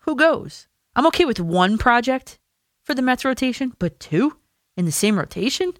[0.00, 0.68] who goes?
[0.94, 2.38] I'm okay with one project
[2.84, 4.36] for the Mets rotation, but two
[4.76, 5.72] in the same rotation?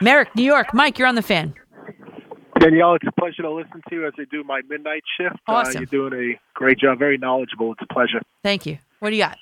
[0.00, 0.74] Merrick, New York.
[0.74, 1.54] Mike, you're on the fan.
[2.58, 5.36] Danielle, it's a pleasure to listen to you as I do my midnight shift.
[5.46, 5.76] Awesome.
[5.76, 7.70] Uh, you're doing a great job, very knowledgeable.
[7.70, 8.20] It's a pleasure.
[8.42, 8.78] Thank you.
[8.98, 9.38] What do you got?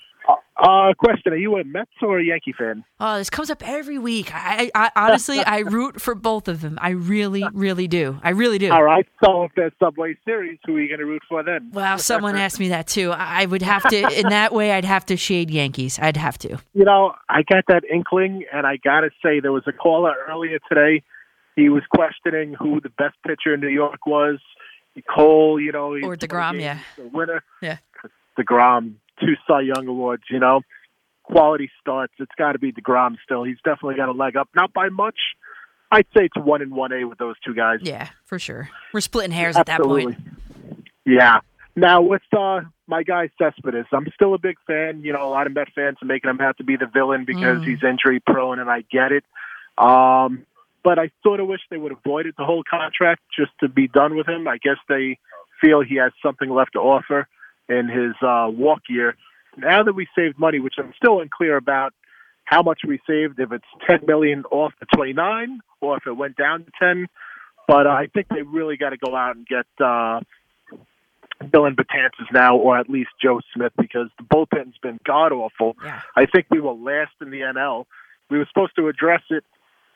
[0.58, 2.82] Uh, question: Are you a Mets or a Yankee fan?
[2.98, 4.30] Oh, this comes up every week.
[4.34, 6.78] I, I honestly, I root for both of them.
[6.80, 8.18] I really, really do.
[8.22, 8.72] I really do.
[8.72, 9.06] All right.
[9.22, 11.70] So if there's Subway Series, who are you going to root for then?
[11.72, 13.12] Well, someone asked me that too.
[13.12, 15.98] I I would have to, in that way, I'd have to shade Yankees.
[16.00, 16.58] I'd have to.
[16.72, 20.14] You know, I got that inkling, and I got to say, there was a caller
[20.28, 21.02] earlier today.
[21.54, 24.38] He was questioning who the best pitcher in New York was.
[25.14, 26.78] Cole, you know, Or DeGrom, yeah.
[26.96, 27.42] the winner.
[27.60, 27.76] Yeah.
[28.38, 30.24] DeGrom, two Cy Young awards.
[30.30, 30.60] You know,
[31.24, 32.12] quality starts.
[32.18, 33.44] It's got to be DeGrom still.
[33.44, 35.18] He's definitely got a leg up, not by much.
[35.90, 37.78] I'd say it's one and one A with those two guys.
[37.82, 38.68] Yeah, for sure.
[38.92, 40.16] We're splitting hairs at that point.
[41.04, 41.38] Yeah.
[41.76, 45.02] Now with uh, my guy Cespedes, I'm still a big fan.
[45.04, 47.24] You know, a lot of Met fans are making him out to be the villain
[47.26, 47.66] because Mm.
[47.68, 49.24] he's injury prone, and I get it.
[49.78, 50.46] Um,
[50.82, 53.88] but I sort of wish they would avoid it the whole contract just to be
[53.88, 54.48] done with him.
[54.48, 55.18] I guess they
[55.60, 57.28] feel he has something left to offer
[57.68, 59.16] in his uh, walk year.
[59.56, 61.94] Now that we saved money, which I'm still unclear about
[62.44, 66.36] how much we saved, if it's 10 million off the 29 or if it went
[66.36, 67.06] down to 10.
[67.66, 70.20] But uh, I think they really got to go out and get uh,
[71.42, 75.76] Dellin Betances now, or at least Joe Smith, because the bullpen's been god awful.
[75.82, 76.00] Yeah.
[76.14, 77.86] I think we were last in the NL.
[78.30, 79.44] We were supposed to address it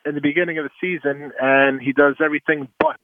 [0.05, 3.01] in the beginning of the season, and he does everything but.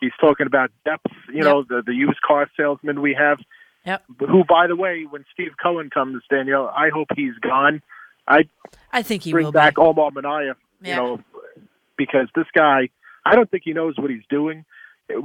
[0.00, 3.38] He's talking about depth, you know, the the used car salesman we have.
[3.84, 4.04] Yep.
[4.20, 7.82] Who, by the way, when Steve Cohen comes, Danielle, I hope he's gone.
[8.28, 8.44] I
[8.92, 9.82] I think he bring will back be.
[9.82, 11.20] Omar Minaya, you know,
[11.96, 12.90] because this guy,
[13.24, 14.64] I don't think he knows what he's doing.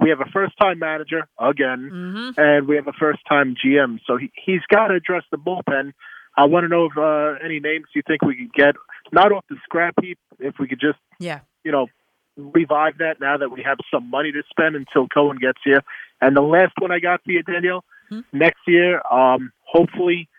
[0.02, 4.32] We have a first-time manager again, hmm and we have a first-time GM, so he,
[4.44, 5.94] he's got to address the bullpen.
[6.36, 8.76] I want to know if uh, any names you think we could get,
[9.12, 11.40] not off the scrap heap, if we could just, Yeah.
[11.64, 11.88] you know,
[12.36, 15.82] revive that now that we have some money to spend until Cohen gets here.
[16.22, 18.22] And the last one I got for you, Danielle, Hmm.
[18.32, 20.30] next year, um, hopefully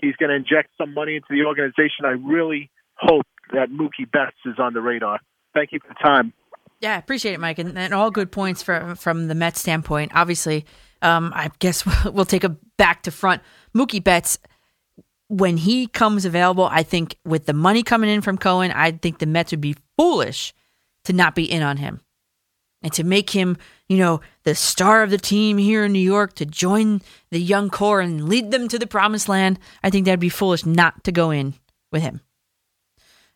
[0.00, 2.04] he's going to inject some money into the organization.
[2.04, 5.20] I really hope that Mookie Betts is on the radar.
[5.54, 6.32] Thank you for the time.
[6.80, 10.12] Yeah, appreciate it, Mike, and, and all good points from from the Mets standpoint.
[10.14, 10.66] Obviously,
[11.00, 13.42] um, I guess we'll take a back to front.
[13.74, 14.38] Mookie Betts,
[15.28, 19.18] when he comes available, I think with the money coming in from Cohen, I think
[19.18, 20.52] the Mets would be foolish
[21.04, 22.02] to not be in on him
[22.86, 23.56] and to make him,
[23.88, 27.68] you know, the star of the team here in New York to join the young
[27.68, 29.58] core and lead them to the promised land.
[29.82, 31.54] I think that'd be foolish not to go in
[31.90, 32.20] with him.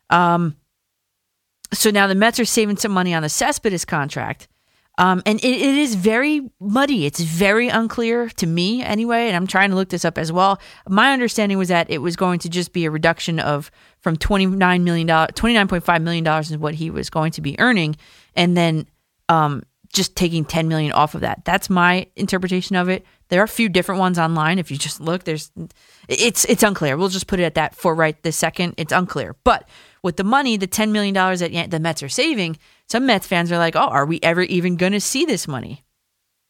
[0.09, 0.55] Um,
[1.73, 4.47] so now the Mets are saving some money on the Cespedes contract.
[4.97, 7.05] Um, and it, it is very muddy.
[7.05, 9.27] It's very unclear to me, anyway.
[9.27, 10.61] And I'm trying to look this up as well.
[10.87, 14.45] My understanding was that it was going to just be a reduction of from twenty
[14.45, 17.41] nine million dollars, twenty nine point five million dollars is what he was going to
[17.41, 17.97] be earning,
[18.33, 18.85] and then
[19.31, 19.63] um,
[19.93, 21.43] just taking ten million off of that.
[21.45, 23.05] That's my interpretation of it.
[23.29, 24.59] There are a few different ones online.
[24.59, 25.51] If you just look, there's
[26.07, 26.97] it's it's unclear.
[26.97, 28.75] We'll just put it at that for right this second.
[28.77, 29.35] It's unclear.
[29.43, 29.67] But
[30.03, 32.57] with the money, the ten million dollars that the Mets are saving,
[32.87, 35.83] some Mets fans are like, "Oh, are we ever even going to see this money?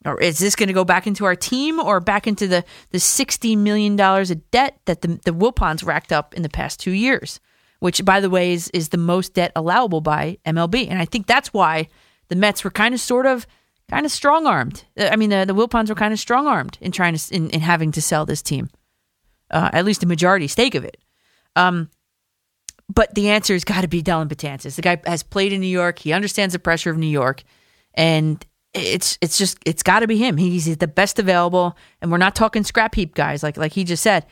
[0.04, 3.00] Or is this going to go back into our team, or back into the the
[3.00, 6.92] sixty million dollars of debt that the the Wilpons racked up in the past two
[6.92, 7.40] years?"
[7.80, 11.26] Which, by the way, is is the most debt allowable by MLB, and I think
[11.26, 11.88] that's why
[12.32, 13.46] the Mets were kind of, sort of,
[13.92, 14.86] kind of strong armed.
[14.98, 17.60] I mean, the the Wilpons were kind of strong armed in trying to in, in
[17.60, 18.70] having to sell this team,
[19.52, 20.98] uh, at least a majority stake of it.
[21.56, 21.90] Um,
[22.94, 24.76] but the answer has got to be Dellin Betances.
[24.76, 26.00] The guy has played in New York.
[26.00, 27.44] He understands the pressure of New York,
[27.94, 30.38] and it's it's just it's got to be him.
[30.38, 34.04] He's the best available, and we're not talking scrap heap guys like like he just
[34.04, 34.26] said.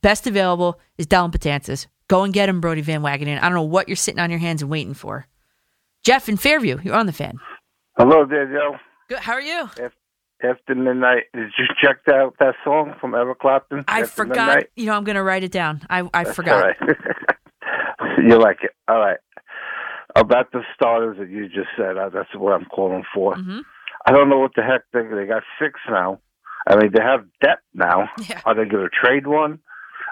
[0.00, 1.88] Best available is Dellin Betances.
[2.08, 3.38] Go and get him, Brodie Van Wagenen.
[3.38, 5.26] I don't know what you're sitting on your hands and waiting for.
[6.04, 7.38] Jeff in Fairview, you're on the fan.
[7.96, 8.78] Hello, Danielle.
[9.08, 9.18] Good.
[9.18, 9.68] How are you?
[10.42, 13.84] After midnight, did you check out that song from Eric Clapton?
[13.88, 14.46] I After forgot.
[14.48, 14.66] Midnight?
[14.76, 15.80] You know, I'm going to write it down.
[15.88, 16.62] I I That's forgot.
[16.62, 16.96] all right.
[18.22, 18.72] you like it.
[18.88, 19.16] All right.
[20.16, 23.36] About the starters that you just said, uh, that's what I'm calling for.
[23.36, 23.60] hmm
[24.06, 26.20] I don't know what the heck they they got six now.
[26.66, 28.10] I mean, they have depth now.
[28.28, 28.42] Yeah.
[28.44, 29.60] Are they going to trade one?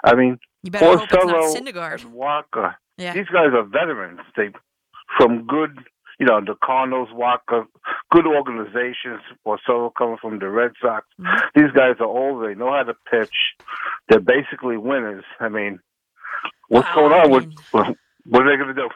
[0.03, 2.05] I mean, You better hope it's not Porcello Syndergaard.
[2.05, 2.75] Walker.
[2.97, 3.13] Yeah.
[3.13, 4.19] These guys are veterans.
[4.35, 4.49] They
[5.17, 5.77] from good,
[6.19, 7.65] you know, the Cardinals, Walker,
[8.11, 9.21] good organizations.
[9.45, 11.05] Porcello coming from the Red Sox.
[11.19, 11.41] Mhm.
[11.55, 12.45] These guys are old.
[12.45, 13.33] They know how to pitch.
[14.09, 15.23] They're basically winners.
[15.39, 15.79] I mean,
[16.69, 17.97] what's going I on mean- with?
[18.25, 18.89] What are they going to do?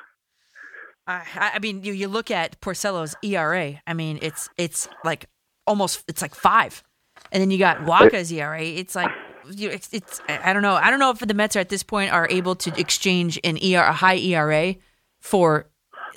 [1.06, 3.82] I, I mean, you, you look at Porcello's ERA.
[3.88, 5.26] I mean, it's it's like
[5.66, 6.84] almost it's like five,
[7.32, 8.62] and then you got Wacha's ERA.
[8.62, 9.10] It's like
[9.50, 10.74] you, it's, it's I I don't know.
[10.76, 13.58] I don't know if the Mets are at this point are able to exchange an
[13.58, 14.76] ER a high ERA
[15.22, 15.68] for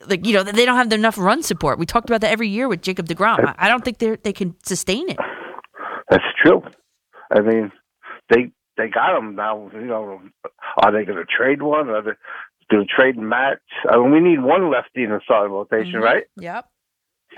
[0.07, 1.79] like you know they don't have enough run support.
[1.79, 3.55] We talked about that every year with Jacob Degrom.
[3.59, 5.19] I, don't think they they can sustain it.
[6.11, 6.63] That's true.
[7.31, 7.71] I mean,
[8.31, 9.71] they they got him now.
[9.73, 10.21] You know,
[10.83, 11.89] are they going to trade one?
[11.91, 12.11] Are they
[12.71, 13.59] do a trade Matt?
[13.91, 16.05] I mean, we need one lefty in the starting rotation, Mhm.
[16.05, 16.25] right?
[16.37, 16.67] Yep.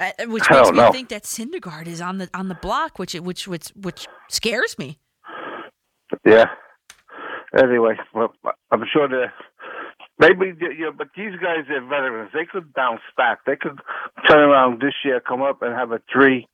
[0.01, 0.93] Uh, which I makes don't me know.
[0.93, 4.99] think that Syndergaard is on the on the block, which which which which scares me.
[6.25, 6.47] Yeah.
[7.57, 8.33] Anyway, well,
[8.71, 9.27] I'm sure they
[10.19, 12.31] maybe you know, but these guys are veterans.
[12.33, 13.41] They could bounce back.
[13.47, 13.79] They could
[14.29, 16.47] turn around this year, come up and have a three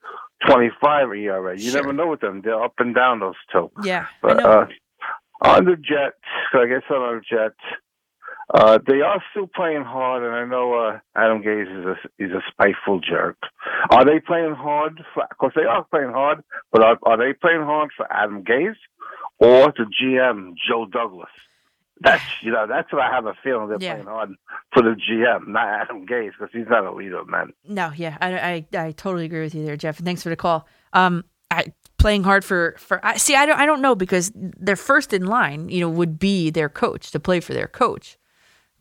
[0.47, 1.57] twenty five ERA.
[1.59, 1.81] You Sure.
[1.83, 2.43] never know with them.
[2.43, 3.71] They're up and down those two.
[3.83, 4.51] Yeah, I But know.
[4.51, 4.67] uh,
[5.43, 6.17] on the Jets,
[6.55, 7.61] I guess on the Jets,
[8.53, 12.31] uh, they are still playing hard, and I know uh, Adam Gase is a is
[12.33, 13.37] a spiteful jerk.
[13.91, 15.03] Are they playing hard?
[15.15, 16.43] For, of course, they are playing hard,
[16.73, 18.75] but are, are they playing hard for Adam Gase
[19.39, 21.29] or the GM Joe Douglas?
[22.01, 23.95] That's you know that's what I have a feeling they're Yeah.
[23.95, 24.31] playing hard
[24.73, 27.53] for the GM, not Adam Gase, because he's not a leader, man.
[27.67, 29.99] No, yeah, I, I I totally agree with you there, Jeff.
[29.99, 30.67] And thanks for the call.
[30.93, 33.35] Um, I playing hard for for I see.
[33.35, 36.69] I don't I don't know because their first in line, you know, would be their
[36.69, 38.17] coach to play for their coach.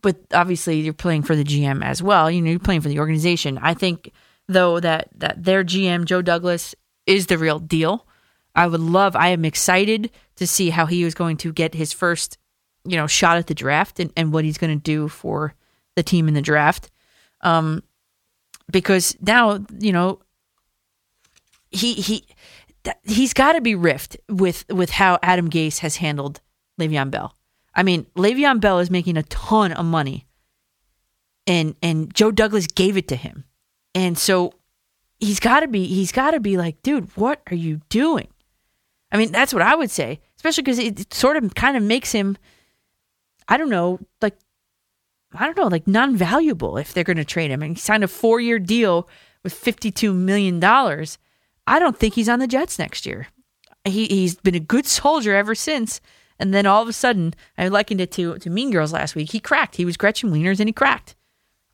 [0.00, 2.30] But obviously, you're playing for the GM as well.
[2.30, 3.58] You know, you're playing for the organization.
[3.58, 4.12] I think
[4.46, 6.74] though that that their GM Joe Douglas
[7.06, 8.06] is the real deal.
[8.54, 9.16] I would love.
[9.16, 12.38] I am excited to see how he is going to get his first,
[12.88, 15.54] you know, shot at the draft and, and what he's going to do for
[15.96, 16.90] the team in the draft.
[17.42, 17.82] Um,
[18.70, 20.20] because now you know
[21.70, 22.26] he he
[23.04, 26.40] he's got to be riffed with with how Adam Gase has handled
[26.80, 27.34] Le'Veon Bell.
[27.74, 30.26] I mean, Le'Veon Bell is making a ton of money,
[31.46, 33.44] and and Joe Douglas gave it to him,
[33.94, 34.52] and so
[35.18, 38.28] he's got to be he's got to be like, dude, what are you doing?
[39.10, 42.12] I mean, that's what I would say, especially because it sort of kind of makes
[42.12, 42.36] him,
[43.48, 44.36] I don't know, like
[45.34, 47.62] I don't know, like non valuable if they're going to trade him.
[47.62, 49.08] And he signed a four year deal
[49.42, 50.62] with $52 million.
[50.62, 53.28] I don't think he's on the Jets next year.
[53.84, 56.00] He, he's been a good soldier ever since.
[56.38, 59.32] And then all of a sudden, I likened it to, to Mean Girls last week.
[59.32, 59.76] He cracked.
[59.76, 61.16] He was Gretchen Wieners and he cracked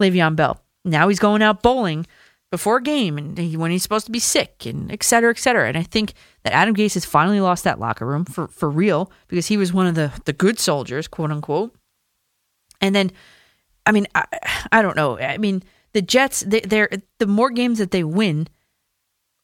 [0.01, 0.61] Le'Veon Bell.
[0.85, 2.07] Now he's going out bowling
[2.55, 5.39] before a game and he, when he's supposed to be sick and et cetera, et
[5.39, 5.69] cetera.
[5.69, 9.11] And I think that Adam Gase has finally lost that locker room for, for real
[9.29, 11.75] because he was one of the, the good soldiers, quote unquote.
[12.81, 13.11] And then
[13.87, 14.25] I mean, I,
[14.73, 15.19] I don't know.
[15.19, 16.89] I mean, the Jets, they, they're
[17.19, 18.49] the more games that they win.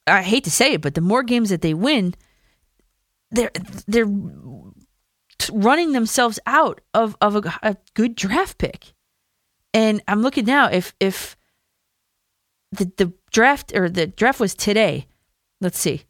[0.07, 2.15] I hate to say it, but the more games that they win,
[3.29, 3.51] they're
[3.87, 4.09] they're
[5.51, 8.93] running themselves out of of a, a good draft pick.
[9.73, 11.37] And I'm looking now if if
[12.71, 15.07] the the draft or the draft was today.
[15.59, 16.03] Let's see.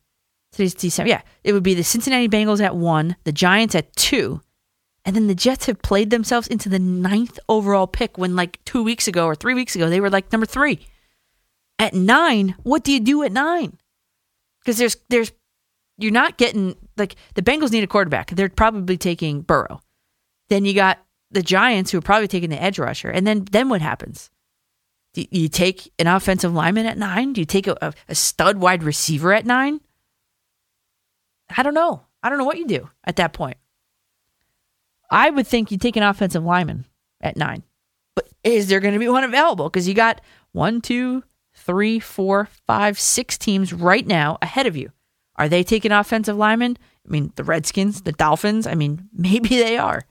[0.51, 1.09] Today's December.
[1.09, 4.41] Yeah, it would be the Cincinnati Bengals at one, the Giants at two,
[5.05, 8.84] and then the Jets have played themselves into the ninth overall pick when, like, two
[8.84, 10.86] weeks ago or three weeks ago, they were like number three.
[11.80, 13.78] At nine, what do you do at nine?
[14.59, 15.32] Because there's, there's,
[15.97, 18.30] you're not getting, like, the Bengals need a quarterback.
[18.32, 19.82] They're probably taking Burrow.
[20.49, 20.99] Then you got
[21.32, 23.09] the Giants who are probably taking the edge rusher.
[23.09, 24.30] And then, then what happens?
[25.14, 27.34] Do you take an offensive lineman at nine?
[27.34, 29.82] Do you take a, a, stud wide receiver at nine?
[31.55, 32.03] I don't know.
[32.24, 33.57] I don't know what you do at that point.
[35.09, 36.86] I would think you take an offensive lineman
[37.20, 37.64] at nine.
[38.16, 39.70] But is there going to be one available?
[39.70, 40.22] Because you got
[40.53, 44.91] one, two, three, four, five, six teams right now ahead of you.
[45.36, 46.78] Are they taking offensive linemen?
[47.05, 48.66] I mean, the Redskins, the Dolphins.
[48.66, 50.03] I mean, maybe they are.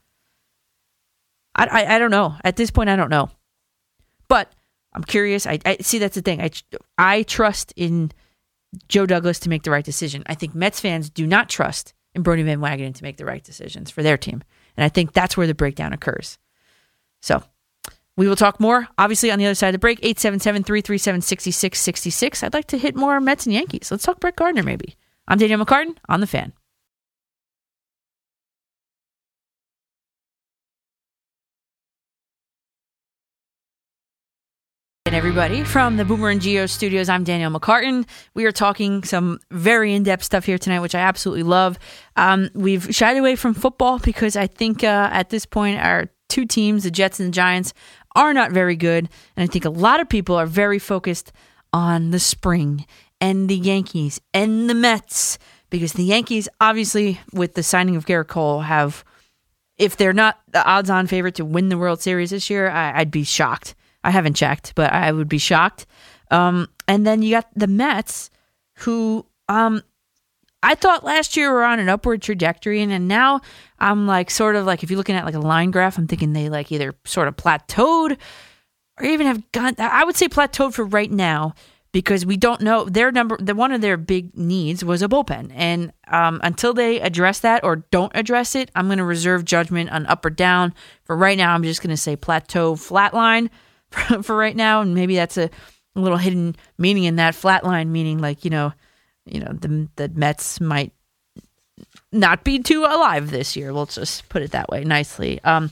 [1.55, 2.35] I, I, I don't know.
[2.43, 3.29] At this point, I don't know.
[4.27, 4.51] But
[4.93, 5.47] I'm curious.
[5.47, 6.41] I, I see that's the thing.
[6.41, 6.51] I,
[6.97, 8.11] I trust in
[8.87, 10.23] Joe Douglas to make the right decision.
[10.25, 13.43] I think Mets fans do not trust in Brodie Van Wagenen to make the right
[13.43, 14.43] decisions for their team.
[14.77, 16.37] And I think that's where the breakdown occurs.
[17.21, 17.43] So
[18.17, 19.99] we will talk more, obviously, on the other side of the break.
[19.99, 22.43] 877 337 6666.
[22.43, 23.89] I'd like to hit more Mets and Yankees.
[23.91, 24.95] Let's talk Brett Gardner, maybe.
[25.27, 26.53] I'm Danielle McCartan on The Fan.
[35.13, 38.07] Everybody from the Boomer and Gio studios, I'm Danielle McCartan.
[38.33, 41.77] We are talking some very in depth stuff here tonight, which I absolutely love.
[42.15, 46.45] Um, we've shied away from football because I think uh, at this point, our two
[46.45, 47.73] teams, the Jets and the Giants,
[48.15, 49.09] are not very good.
[49.35, 51.33] And I think a lot of people are very focused
[51.73, 52.85] on the spring
[53.19, 55.37] and the Yankees and the Mets
[55.69, 59.03] because the Yankees, obviously, with the signing of Gerrit Cole, have,
[59.77, 62.99] if they're not the odds on favorite to win the World Series this year, I,
[63.01, 63.75] I'd be shocked.
[64.03, 65.85] I haven't checked, but I would be shocked.
[66.29, 68.29] Um, and then you got the Mets,
[68.79, 69.83] who um,
[70.63, 73.41] I thought last year were on an upward trajectory, and, and now
[73.79, 76.33] I'm like sort of like if you're looking at like a line graph, I'm thinking
[76.33, 78.17] they like either sort of plateaued
[78.99, 79.75] or even have gone.
[79.77, 81.53] I would say plateaued for right now
[81.91, 83.37] because we don't know their number.
[83.39, 87.63] The one of their big needs was a bullpen, and um, until they address that
[87.63, 90.73] or don't address it, I'm going to reserve judgment on up or down.
[91.03, 93.49] For right now, I'm just going to say plateau, flatline
[94.21, 95.49] for, right now, and maybe that's a,
[95.93, 98.71] little hidden meaning in that flatline, meaning like you know,
[99.25, 100.93] you know the the Mets might
[102.13, 103.73] not be too alive this year.
[103.73, 105.41] We'll just put it that way nicely.
[105.43, 105.71] Um,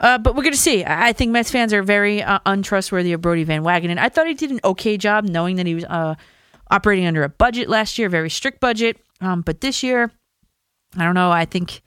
[0.00, 0.84] uh, but we're going to see.
[0.84, 3.98] I I think Mets fans are very uh, untrustworthy of Brodie Van Wagenen.
[3.98, 6.14] I thought he did an okay job, knowing that he was uh,
[6.70, 8.98] operating under a budget last year, very strict budget.
[9.20, 10.10] Um, but this year,
[10.96, 11.30] I don't know.
[11.30, 11.82] I think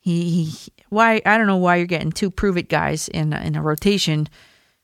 [0.00, 3.54] he, he why I don't know why you're getting two prove it guys in in
[3.54, 4.28] a rotation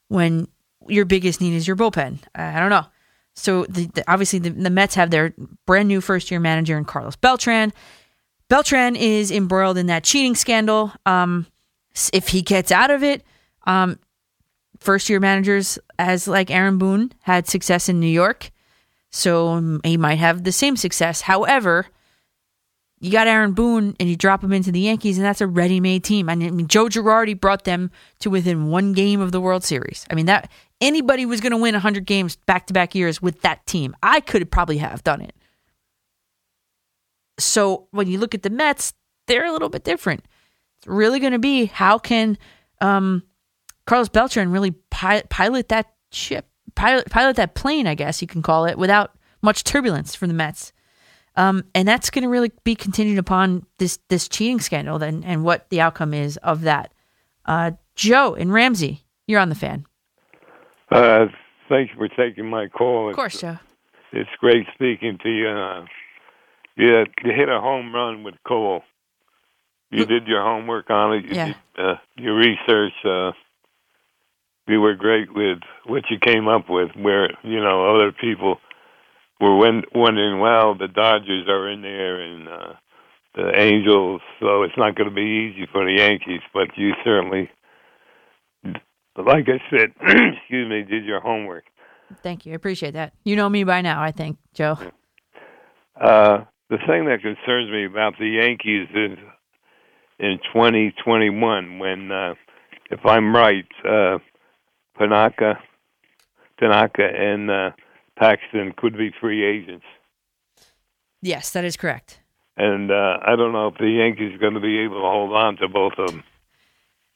[0.09, 0.49] when
[0.89, 2.19] your biggest need is your bullpen.
[2.35, 2.87] I don't know.
[3.35, 5.35] So the, the, obviously the, the Mets have their
[5.67, 7.73] brand new first year manager in Carlos Beltran.
[8.49, 10.93] Beltran is embroiled in that cheating scandal.
[11.05, 11.47] Um,
[12.13, 13.25] if he gets out of it,
[13.67, 13.99] um,
[14.79, 18.51] first year managers as like Aaron Boone had success in New York,
[19.11, 21.23] so he might have the same success.
[21.23, 21.87] However,
[23.07, 26.03] you got Aaron Boone and you drop him into the Yankees, and that's a ready-made
[26.03, 26.29] team.
[26.29, 30.05] I mean, Joe Girardi brought them to within one game of the World Series.
[30.11, 30.51] I mean, that
[30.81, 33.95] anybody was going to win 100 games back-to-back years with that team.
[34.03, 35.37] I could probably have done it.
[37.39, 38.93] So when you look at the Mets,
[39.29, 40.25] they're a little bit different.
[40.79, 42.37] It's really going to be how can
[42.81, 43.23] um,
[43.87, 48.43] Carlos Beltran really pilot, pilot that ship, pilot pilot that plane, I guess you can
[48.43, 50.73] call it, without much turbulence from the Mets.
[51.37, 55.45] Um, and that's going to really be continued upon this this cheating scandal and, and
[55.45, 56.93] what the outcome is of that.
[57.45, 59.87] Uh, Joe and Ramsey, you're on the fan.
[60.91, 61.27] Uh,
[61.69, 63.11] thank you for taking my call.
[63.11, 63.59] Of course, Joe.
[64.13, 65.49] It's great speaking to you.
[65.49, 65.85] Uh,
[66.77, 68.83] you, you hit a home run with Cole.
[69.91, 71.25] You did your homework on it.
[71.27, 71.45] You Yeah.
[71.47, 72.93] did, uh, your research.
[73.05, 73.33] Uh,
[74.67, 76.91] you were great with what you came up with.
[76.97, 78.59] Where you know other people
[79.41, 82.73] were won- wondering, well, the Dodgers are in there and uh,
[83.35, 86.41] the Angels, so it's not going to be easy for the Yankees.
[86.55, 87.51] But you certainly,
[89.17, 91.65] like I said, excuse me, did your homework.
[92.23, 92.53] Thank you.
[92.53, 93.13] I appreciate that.
[93.25, 94.79] You know me by now, I think, Joe.
[96.01, 99.19] Uh, the thing that concerns me about the Yankees is
[100.19, 102.35] in 2021 when, uh,
[102.91, 104.19] if I'm right, uh,
[104.99, 105.59] Tanaka,
[106.59, 107.71] Tanaka and uh,
[108.19, 109.85] Paxton could be free agents.
[111.23, 112.21] Yes, that is correct.
[112.57, 115.33] And uh, I don't know if the Yankees are going to be able to hold
[115.33, 116.25] on to both of them.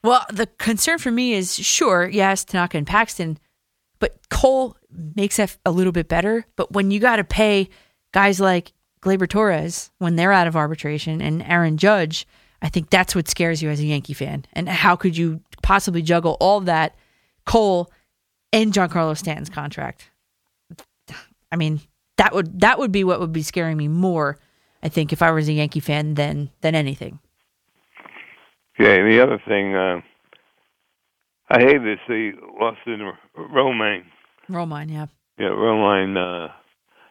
[0.02, 3.38] Well, the concern for me is sure, yes, Tanaka and Paxton,
[3.98, 4.76] but Cole
[5.14, 6.46] makes that a little bit better.
[6.56, 7.68] But when you got to pay
[8.12, 8.72] guys like
[9.02, 12.26] Gleyber Torres when they're out of arbitration and Aaron Judge,
[12.62, 14.44] I think that's what scares you as a Yankee fan.
[14.52, 16.94] And how could you possibly juggle all that,
[17.46, 17.90] Cole
[18.52, 20.09] and Giancarlo Stanton's contract?
[21.52, 21.80] I mean,
[22.16, 24.38] that would that would be what would be scaring me more.
[24.82, 27.18] I think if I was a Yankee fan than than anything.
[28.78, 30.00] Yeah, the other thing, uh,
[31.50, 34.04] I hate to see Austin Romaine.
[34.48, 35.06] Romine, yeah.
[35.38, 36.48] Yeah, Romine, uh,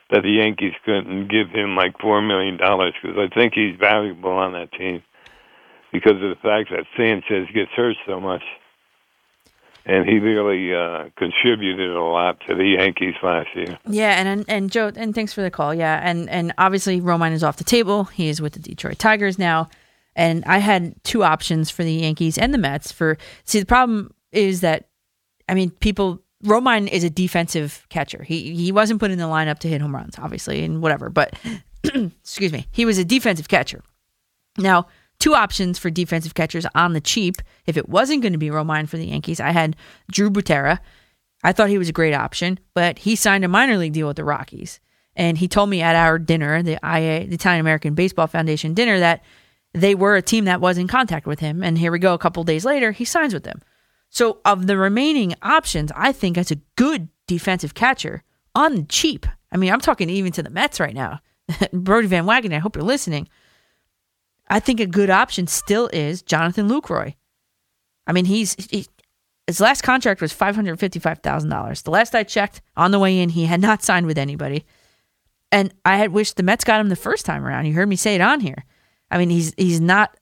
[0.09, 4.31] that the Yankees couldn't give him like four million dollars because I think he's valuable
[4.31, 5.03] on that team
[5.91, 8.43] because of the fact that Sanchez gets hurt so much,
[9.89, 13.79] and he really uh, contributed a lot to the Yankees last year.
[13.87, 15.73] Yeah, and, and and Joe, and thanks for the call.
[15.73, 18.03] Yeah, and and obviously Romine is off the table.
[18.05, 19.67] He is with the Detroit Tigers now,
[20.15, 22.91] and I had two options for the Yankees and the Mets.
[22.91, 24.89] For see, the problem is that,
[25.49, 26.21] I mean, people.
[26.45, 28.23] Romine is a defensive catcher.
[28.23, 31.09] He he wasn't put in the lineup to hit home runs, obviously, and whatever.
[31.09, 31.33] But
[31.83, 33.83] excuse me, he was a defensive catcher.
[34.57, 34.87] Now,
[35.19, 37.41] two options for defensive catchers on the cheap.
[37.65, 39.75] If it wasn't going to be Romine for the Yankees, I had
[40.11, 40.79] Drew Butera.
[41.43, 44.17] I thought he was a great option, but he signed a minor league deal with
[44.17, 44.79] the Rockies.
[45.15, 48.99] And he told me at our dinner, the IA, the Italian American Baseball Foundation dinner,
[48.99, 49.23] that
[49.73, 51.63] they were a team that was in contact with him.
[51.63, 53.61] And here we go, a couple days later, he signs with them.
[54.09, 58.23] So, of the remaining options, I think that's a good defensive catcher
[58.55, 59.27] on the cheap.
[59.51, 61.19] I mean, I'm talking even to the Mets right now.
[61.73, 63.27] Brodie Van Wagenen, I hope you're listening.
[64.49, 67.15] I think a good option still is Jonathan Lucroy.
[68.07, 68.87] I mean, he's he,
[69.45, 71.83] his last contract was five hundred fifty-five thousand dollars.
[71.83, 74.65] The last I checked, on the way in, he had not signed with anybody,
[75.51, 77.65] and I had wished the Mets got him the first time around.
[77.65, 78.65] You heard me say it on here.
[79.11, 80.17] I mean, he's he's not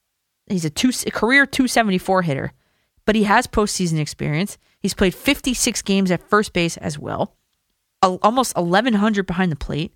[0.47, 2.51] he's a two a career two seventy-four hitter,
[3.05, 4.57] but he has postseason experience.
[4.79, 7.35] He's played fifty-six games at first base as well,
[8.01, 9.93] almost eleven hundred behind the plate,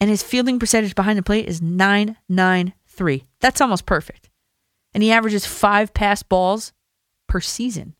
[0.00, 3.24] and his fielding percentage behind the plate is nine nine three.
[3.40, 4.28] That's almost perfect,
[4.92, 6.72] and he averages five pass balls
[7.28, 7.94] per season.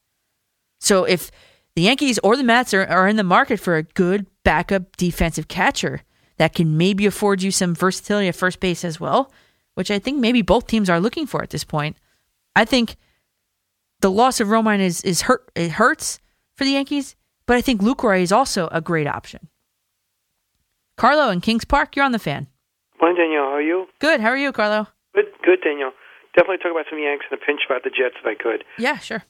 [0.80, 1.30] So if
[1.74, 5.48] the Yankees or the Mets are, are in the market for a good backup defensive
[5.48, 6.02] catcher
[6.38, 9.32] that can maybe afford you some versatility at first base as well,
[9.74, 11.96] which I think maybe both teams are looking for at this point.
[12.56, 12.96] I think
[14.00, 15.50] the loss of Romine is is hurt.
[15.54, 16.18] It hurts
[16.56, 17.16] for the Yankees,
[17.46, 19.48] but I think Lucroy is also a great option.
[20.96, 22.48] Carlo in Kings Park, you're on the fan.
[23.00, 23.44] Morning, Danielle.
[23.44, 23.86] How are you?
[24.00, 24.20] Good.
[24.20, 24.88] How are you, Carlo?
[25.14, 25.92] Good, good, Danielle.
[26.34, 28.64] Definitely talk about some Yanks and a pinch about the Jets if I could.
[28.78, 29.24] Yeah, sure.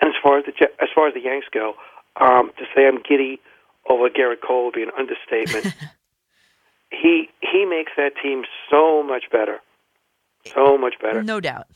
[0.00, 1.74] And as far as the as far as the Yanks go,
[2.20, 3.40] um, to say I'm giddy
[3.88, 5.74] over Gerrit Cole would be an understatement.
[6.90, 9.58] he he makes that team so much better,
[10.52, 11.22] so much better.
[11.22, 11.66] No doubt.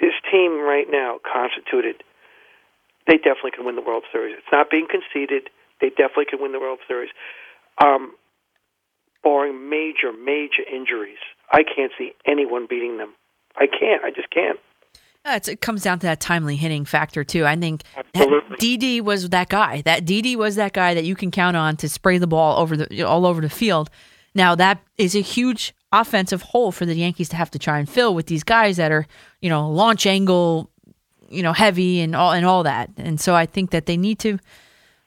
[0.00, 2.02] This team right now constituted,
[3.06, 4.36] they definitely can win the World Series.
[4.38, 5.50] It's not being conceded.
[5.80, 7.10] They definitely can win the World Series.
[7.82, 8.14] Um,
[9.22, 11.18] barring major, major injuries,
[11.50, 13.14] I can't see anyone beating them.
[13.56, 14.02] I can't.
[14.04, 14.58] I just can't.
[15.24, 17.46] Uh, it's, it comes down to that timely hitting factor too.
[17.46, 17.82] I think.
[18.58, 19.82] Didi was that guy.
[19.82, 22.76] That Didi was that guy that you can count on to spray the ball over
[22.76, 23.88] the all over the field.
[24.34, 27.88] Now that is a huge offensive hole for the Yankees to have to try and
[27.88, 29.06] fill with these guys that are
[29.40, 30.70] you know launch angle,
[31.28, 32.90] you know heavy and all and all that.
[32.96, 34.38] And so I think that they need to.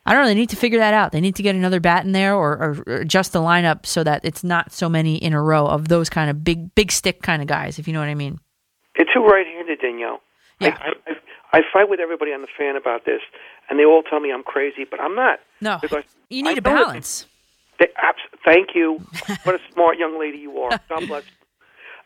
[0.05, 0.27] I don't know.
[0.27, 1.11] They need to figure that out.
[1.11, 4.03] They need to get another bat in there or, or, or adjust the lineup so
[4.03, 7.21] that it's not so many in a row of those kind of big big stick
[7.21, 7.79] kind of guys.
[7.79, 8.39] If you know what I mean.
[8.95, 10.21] They're too right-handed, Danielle.
[10.59, 10.77] Yeah.
[10.79, 13.21] I, I, I fight with everybody on the fan about this,
[13.69, 15.39] and they all tell me I'm crazy, but I'm not.
[15.59, 17.25] No, Because you need a balance.
[17.79, 19.01] They, abs- thank you.
[19.43, 20.79] what a smart young lady you are.
[20.87, 21.23] God bless.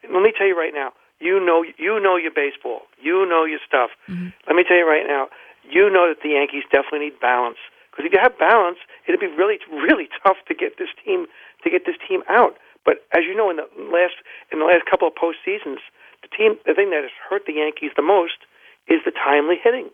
[0.04, 0.94] Let me tell you right now.
[1.20, 2.84] You know, you know your baseball.
[3.02, 3.92] You know your stuff.
[4.08, 4.30] Mm-hmm.
[4.48, 5.28] Let me tell you right now.
[5.70, 7.58] You know that the Yankees definitely need balance.
[8.00, 8.78] Because if you have balance,
[9.08, 11.26] it'd be really, really tough to get this team
[11.64, 12.56] to get this team out.
[12.86, 14.16] But as you know, in the last
[14.54, 15.84] in the last couple of postseasons,
[16.24, 18.40] the team the thing that has hurt the Yankees the most
[18.88, 19.90] is the timely hitting,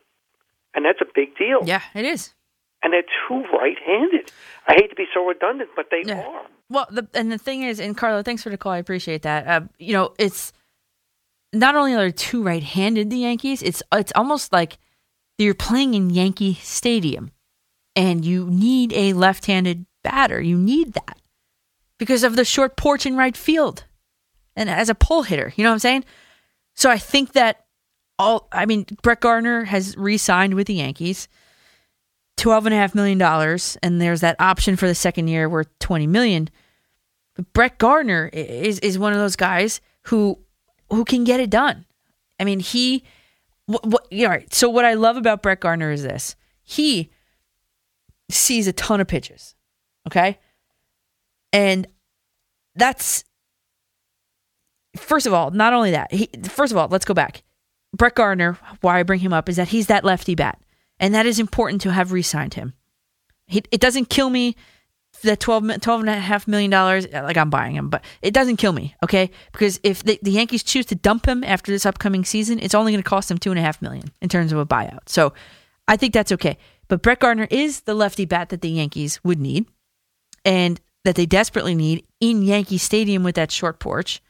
[0.75, 1.65] and that's a big deal.
[1.65, 2.35] Yeah, it is.
[2.83, 4.31] And they're too right-handed.
[4.67, 6.21] I hate to be so redundant, but they Yeah.
[6.21, 6.45] are.
[6.69, 8.73] Well, the, and the thing is, and Carlo, thanks for the call.
[8.73, 9.47] I appreciate that.
[9.47, 10.53] Uh, you know, it's
[11.53, 13.63] not only are they two right-handed, the Yankees.
[13.63, 14.77] It's it's almost like
[15.39, 17.31] you're playing in Yankee Stadium,
[17.95, 20.41] and you need a left-handed batter.
[20.41, 21.19] You need that
[21.97, 23.85] because of the short porch in right field,
[24.55, 26.05] and as a pull hitter, you know what I'm saying.
[26.75, 27.65] So I think that
[28.19, 28.47] all.
[28.51, 31.27] I mean, Brett Gardner has re-signed with the Yankees.
[32.37, 35.69] Twelve and a half million dollars, and there's that option for the second year worth
[35.79, 36.49] twenty million.
[37.33, 40.39] But Brett Gardner is is one of those guys who
[40.89, 41.85] who can get it done.
[42.37, 43.03] I mean, he.
[43.67, 44.53] What, what, all right.
[44.53, 47.09] So what I love about Brett Gardner is this: he
[48.29, 49.55] sees a ton of pitches.
[50.07, 50.39] Okay,
[51.53, 51.87] and
[52.75, 53.23] that's
[54.95, 55.51] first of all.
[55.51, 57.43] Not only that, he first of all, let's go back.
[57.95, 58.57] Brett Gardner.
[58.81, 60.59] Why I bring him up is that he's that lefty bat,
[60.99, 62.73] and that is important to have re-signed him.
[63.47, 64.55] He, it doesn't kill me
[65.23, 68.33] that 12, 12 and a half million dollars uh, like i'm buying him but it
[68.33, 71.85] doesn't kill me okay because if the, the yankees choose to dump him after this
[71.85, 74.51] upcoming season it's only going to cost them two and a half million in terms
[74.51, 75.33] of a buyout so
[75.87, 79.39] i think that's okay but brett gardner is the lefty bat that the yankees would
[79.39, 79.65] need
[80.43, 84.21] and that they desperately need in yankee stadium with that short porch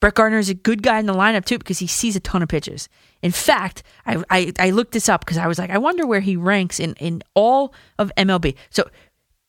[0.00, 2.42] Brett Gardner is a good guy in the lineup too because he sees a ton
[2.42, 2.88] of pitches.
[3.22, 6.20] In fact, I I, I looked this up because I was like, I wonder where
[6.20, 8.56] he ranks in in all of MLB.
[8.70, 8.88] So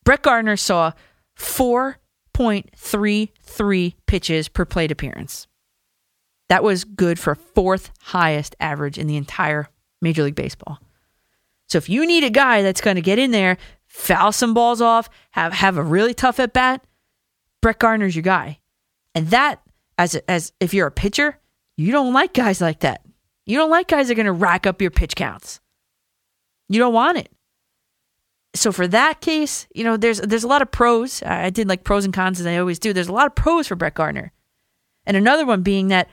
[0.04, 0.92] Brett Gardner saw
[1.36, 1.98] four
[2.34, 5.48] point three three pitches per plate appearance.
[6.50, 9.70] That was good for fourth highest average in the entire
[10.02, 10.80] Major League Baseball.
[11.72, 13.58] So if you need a guy that's going to get in there,
[13.88, 16.86] foul some balls off, have have a really tough at bat,
[17.62, 18.60] Brett Gardner's your guy.
[19.16, 19.62] And that
[19.98, 21.40] as as if you're a pitcher,
[21.78, 23.06] you don't like guys like that.
[23.46, 25.62] You don't like guys that are going to rack up your pitch counts.
[26.68, 27.32] You don't want it.
[28.54, 31.24] So for that case, you know, there's there's a lot of pros.
[31.24, 32.92] I did like pros and cons as I always do.
[32.92, 34.34] There's a lot of pros for Brett Gardner,
[35.06, 36.10] and another one being that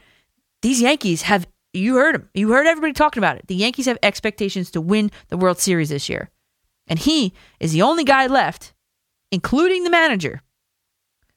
[0.63, 1.49] these Yankees have.
[1.79, 2.29] You heard him.
[2.35, 3.47] You heard everybody talking about it.
[3.47, 6.31] The Yankees have expectations to win the World Series this year,
[6.87, 8.75] and he is the only guy left,
[9.31, 10.43] including the manager,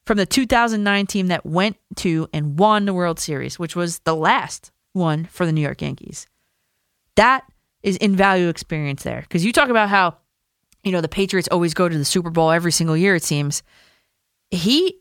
[0.05, 4.15] from the 2009 team that went to and won the World Series, which was the
[4.15, 6.27] last one for the New York Yankees.
[7.15, 7.45] That
[7.83, 9.21] is invaluable experience there.
[9.21, 10.17] Because you talk about how,
[10.83, 13.63] you know, the Patriots always go to the Super Bowl every single year, it seems.
[14.49, 14.99] He,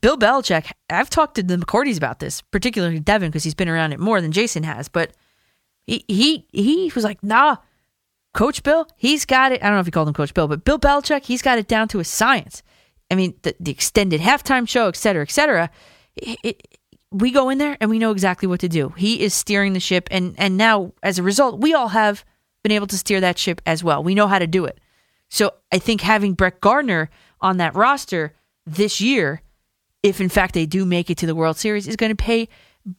[0.00, 3.92] Bill Belichick, I've talked to the McCourties about this, particularly Devin, because he's been around
[3.92, 5.12] it more than Jason has, but
[5.86, 7.56] he, he, he was like, nah,
[8.34, 9.62] Coach Bill, he's got it.
[9.62, 11.66] I don't know if he called him Coach Bill, but Bill Belichick, he's got it
[11.66, 12.62] down to a science.
[13.10, 15.70] I mean, the, the extended halftime show, et cetera, et cetera.
[16.16, 16.78] It, it,
[17.10, 18.90] we go in there and we know exactly what to do.
[18.90, 22.22] He is steering the ship, and and now as a result, we all have
[22.62, 24.04] been able to steer that ship as well.
[24.04, 24.78] We know how to do it.
[25.30, 27.08] So I think having Brett Gardner
[27.40, 28.34] on that roster
[28.66, 29.40] this year,
[30.02, 32.48] if in fact they do make it to the World Series, is going to pay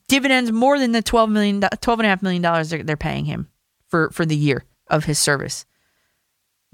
[0.08, 3.48] dividends more than the $12 million, $12.5 million they're, they're paying him
[3.88, 5.64] for, for the year of his service.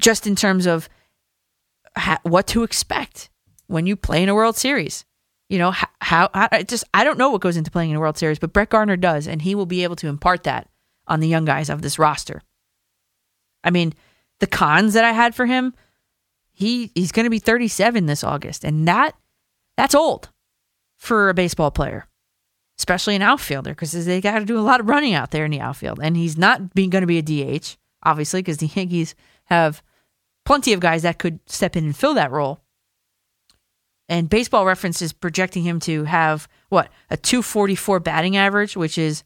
[0.01, 0.89] Just in terms of
[1.97, 3.31] ha- what to expect
[3.67, 5.05] when you play in a World Series.
[5.49, 8.01] You know, how, how, I just, I don't know what goes into playing in a
[8.01, 10.69] World Series, but Brett Gardner does, and he will be able to impart that
[11.07, 12.43] on the young guys of this roster.
[13.63, 13.95] I mean,
[14.41, 15.73] the cons that I had for him,
[16.53, 19.15] he he's going to be 37 this August, and that
[19.77, 20.31] that's old
[20.97, 22.07] for a baseball player,
[22.79, 25.51] especially an outfielder, because they got to do a lot of running out there in
[25.51, 29.83] the outfield, and he's not going to be a DH, obviously, because the Yankees have
[30.45, 32.61] plenty of guys that could step in and fill that role.
[34.09, 39.25] And Baseball Reference is projecting him to have what a 244 batting average, which is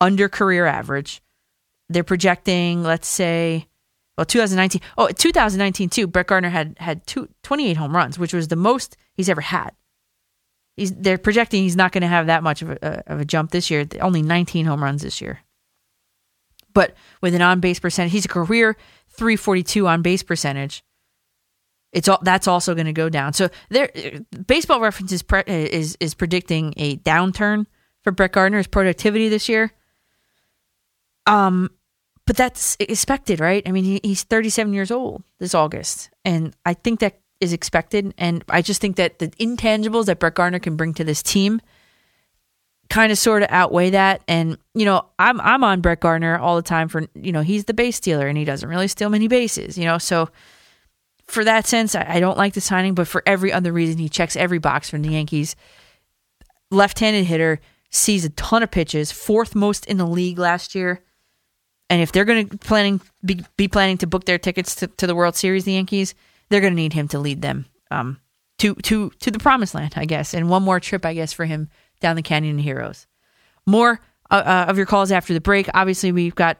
[0.00, 1.22] under career average.
[1.88, 3.66] They're projecting, let's say,
[4.16, 4.82] well, 2019.
[4.98, 6.06] Oh, 2019 too.
[6.06, 9.70] Brett Gardner had had two, 28 home runs, which was the most he's ever had.
[10.76, 13.24] He's they're projecting he's not going to have that much of a, uh, of a
[13.24, 13.86] jump this year.
[14.00, 15.40] Only 19 home runs this year.
[16.72, 18.76] But with an on base percentage, he's a career
[19.10, 20.84] 342 on base percentage.
[21.92, 23.32] It's all that's also going to go down.
[23.32, 27.66] So there, uh, Baseball Reference is, pre, uh, is is predicting a downturn
[28.02, 29.72] for Brett Gardner's productivity this year.
[31.26, 31.70] Um,
[32.26, 33.62] but that's expected, right?
[33.66, 38.14] I mean, he, he's 37 years old this August, and I think that is expected.
[38.18, 41.60] And I just think that the intangibles that Brett Gardner can bring to this team
[42.90, 44.22] kind of sort of outweigh that.
[44.28, 47.64] And you know, I'm I'm on Brett Gardner all the time for you know he's
[47.64, 49.98] the base stealer and he doesn't really steal many bases, you know.
[49.98, 50.28] So
[51.26, 54.08] for that sense, I, I don't like the signing, but for every other reason, he
[54.08, 55.56] checks every box from the Yankees.
[56.72, 57.60] Left-handed hitter
[57.90, 61.02] sees a ton of pitches, fourth most in the league last year.
[61.88, 65.06] And if they're going to planning be, be planning to book their tickets to, to
[65.06, 66.14] the World Series, the Yankees,
[66.50, 68.20] they're going to need him to lead them um,
[68.58, 71.44] to to to the promised land, I guess, and one more trip, I guess, for
[71.44, 71.70] him
[72.00, 73.06] down the Canyon of Heroes.
[73.66, 74.00] More
[74.30, 75.68] uh, uh, of your calls after the break.
[75.74, 76.58] Obviously, we've got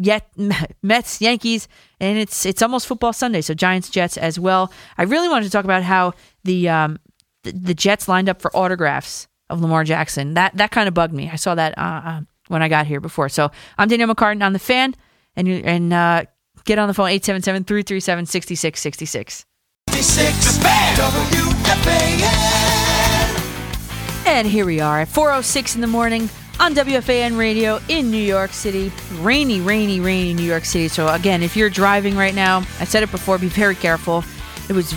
[0.00, 0.30] yet
[0.82, 1.68] Mets, Yankees,
[2.00, 4.72] and it's it's almost football Sunday, so Giants, Jets as well.
[4.96, 6.14] I really wanted to talk about how
[6.44, 6.98] the um,
[7.42, 10.34] the, the Jets lined up for autographs of Lamar Jackson.
[10.34, 11.28] That that kind of bugged me.
[11.30, 13.28] I saw that uh, uh, when I got here before.
[13.28, 14.94] So I'm Danielle McCartan on the fan,
[15.36, 16.24] and and uh,
[16.64, 19.44] get on the phone 877-337-6666.
[24.24, 26.30] And here we are at 4:06 in the morning
[26.60, 28.92] on WFAN radio in New York City.
[29.20, 30.88] Rainy, rainy, rainy New York City.
[30.88, 34.24] So again, if you're driving right now, I said it before, be very careful.
[34.68, 34.92] It was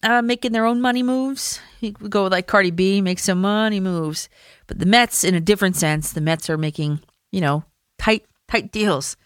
[0.02, 1.61] uh, making their own money moves.
[1.81, 4.28] We go with like Cardi B, make some money moves.
[4.66, 6.98] But the Mets, in a different sense, the Mets are making,
[7.31, 7.62] you know,
[8.01, 9.16] tight, tight deals.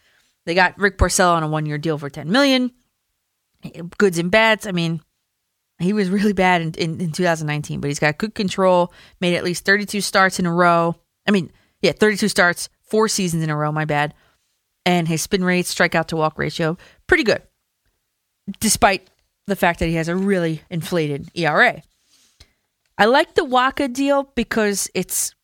[0.45, 2.71] They got Rick Porcello on a one year deal for ten million.
[3.97, 4.67] Goods and bads.
[4.67, 5.01] I mean,
[5.79, 9.45] he was really bad in, in, in 2019, but he's got good control, made at
[9.45, 10.97] least 32 starts in a row.
[11.27, 11.51] I mean,
[11.81, 14.15] yeah, 32 starts, four seasons in a row, my bad.
[14.85, 16.77] And his spin rate, strikeout to walk ratio,
[17.07, 17.43] pretty good,
[18.59, 19.09] despite
[19.47, 21.83] the fact that he has a really inflated ERA.
[22.97, 25.35] I like the Wacha deal because it's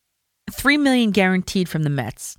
[0.51, 2.37] three million guaranteed from the Mets,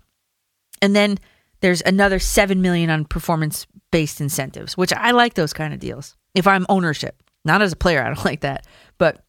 [0.83, 1.19] and then
[1.61, 6.17] there's another seven million on performance based incentives, which I like those kind of deals.
[6.35, 8.67] If I'm ownership, not as a player, I don't like that.
[8.99, 9.25] But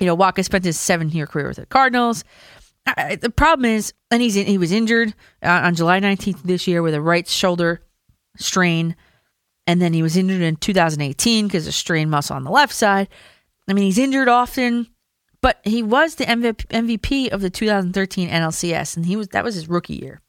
[0.00, 2.24] you know, Wacha spent his seven year career with the Cardinals.
[2.86, 6.82] I, the problem is, and he's he was injured uh, on July 19th this year
[6.82, 7.82] with a right shoulder
[8.36, 8.96] strain,
[9.66, 13.08] and then he was injured in 2018 because of strained muscle on the left side.
[13.68, 14.88] I mean, he's injured often,
[15.40, 19.68] but he was the MVP of the 2013 NLCS, and he was that was his
[19.68, 20.20] rookie year.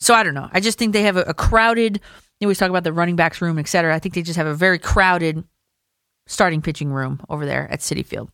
[0.00, 0.50] So I don't know.
[0.52, 2.00] I just think they have a, a crowded.
[2.40, 3.94] You always talk about the running backs room, et cetera.
[3.94, 5.44] I think they just have a very crowded
[6.26, 8.30] starting pitching room over there at Citi Field.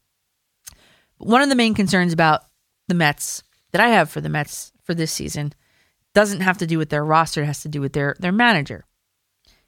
[1.18, 2.42] One of the main concerns about
[2.88, 3.42] the Mets
[3.72, 5.52] that I have for the Mets for this season
[6.14, 8.84] doesn't have to do with their roster; it has to do with their their manager.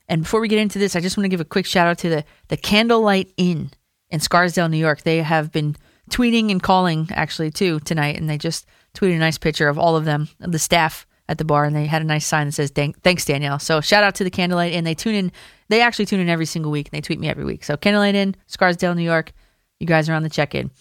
[0.09, 1.97] And before we get into this, I just want to give a quick shout out
[1.99, 3.71] to the the Candlelight Inn
[4.09, 5.03] in Scarsdale, New York.
[5.03, 5.75] They have been
[6.09, 9.95] tweeting and calling actually too tonight, and they just tweeted a nice picture of all
[9.95, 12.71] of them, the staff at the bar, and they had a nice sign that says
[12.71, 14.83] "Thanks, Danielle." So shout out to the Candlelight Inn.
[14.83, 15.31] They tune in.
[15.69, 16.87] They actually tune in every single week.
[16.87, 17.63] And they tweet me every week.
[17.63, 19.33] So Candlelight Inn, Scarsdale, New York.
[19.79, 20.71] You guys are on the check in.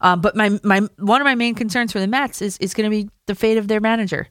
[0.00, 2.90] Um, but my my one of my main concerns for the Mets is is going
[2.90, 4.28] to be the fate of their manager.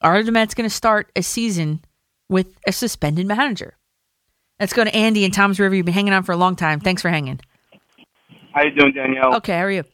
[0.00, 1.84] Are the Mets going to start a season
[2.28, 3.76] with a suspended manager?
[4.58, 5.74] Let's go to Andy and Tom's River.
[5.74, 6.80] You've been hanging on for a long time.
[6.80, 7.40] Thanks for hanging.
[8.52, 9.36] How you doing, Danielle?
[9.36, 9.84] Okay, how are you?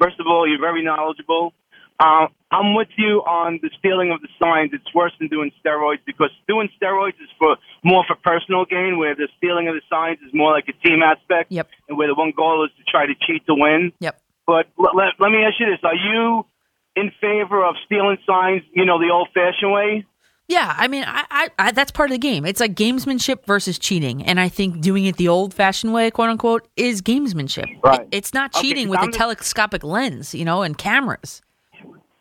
[0.00, 1.52] First of all, you're very knowledgeable.
[2.00, 4.70] Uh, I'm with you on the stealing of the signs.
[4.72, 9.14] It's worse than doing steroids because doing steroids is for more for personal gain, where
[9.14, 11.50] the stealing of the signs is more like a team aspect.
[11.50, 11.68] Yep.
[11.88, 13.92] And where the one goal is to try to cheat to win.
[14.00, 14.20] Yep.
[14.46, 16.46] But let, let, let me ask you this: Are you
[16.96, 18.62] in favor of stealing signs?
[18.72, 20.06] You know, the old-fashioned way.
[20.46, 22.46] Yeah, I mean, I, I, I, that's part of the game.
[22.46, 26.66] It's like gamesmanship versus cheating, and I think doing it the old-fashioned way, quote unquote,
[26.74, 27.66] is gamesmanship.
[27.84, 28.00] Right.
[28.00, 31.42] It- it's not Okay, with I'm a telescopic lens, you know, and cameras.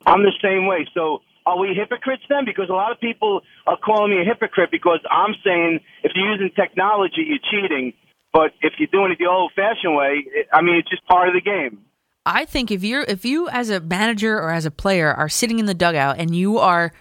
[0.07, 0.87] I'm the same way.
[0.93, 2.45] So are we hypocrites then?
[2.45, 6.31] Because a lot of people are calling me a hypocrite because I'm saying if you're
[6.31, 7.93] using technology, you're cheating.
[8.33, 11.41] But if you're doing it the old-fashioned way, I mean, it's just part of the
[11.41, 11.83] game.
[12.25, 15.59] I think if you're if you as a manager or as a player are sitting
[15.59, 16.91] in the dugout and you are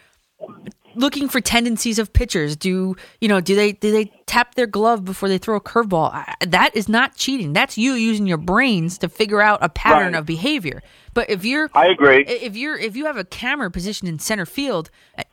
[0.97, 3.41] looking for tendencies of pitchers, do you know?
[3.41, 6.25] Do they do they tap their glove before they throw a curveball?
[6.47, 7.53] That is not cheating.
[7.53, 10.19] That's you using your brains to figure out a pattern Right.
[10.19, 10.83] of behavior.
[11.15, 12.25] But if you're I agree.
[12.27, 14.91] If you're if you have a camera positioned in center field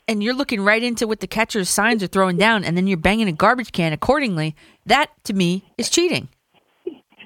[0.07, 2.98] and you're looking right into what the catcher's signs are throwing down, and then you're
[2.98, 6.30] banging a garbage can accordingly, that to me is cheating.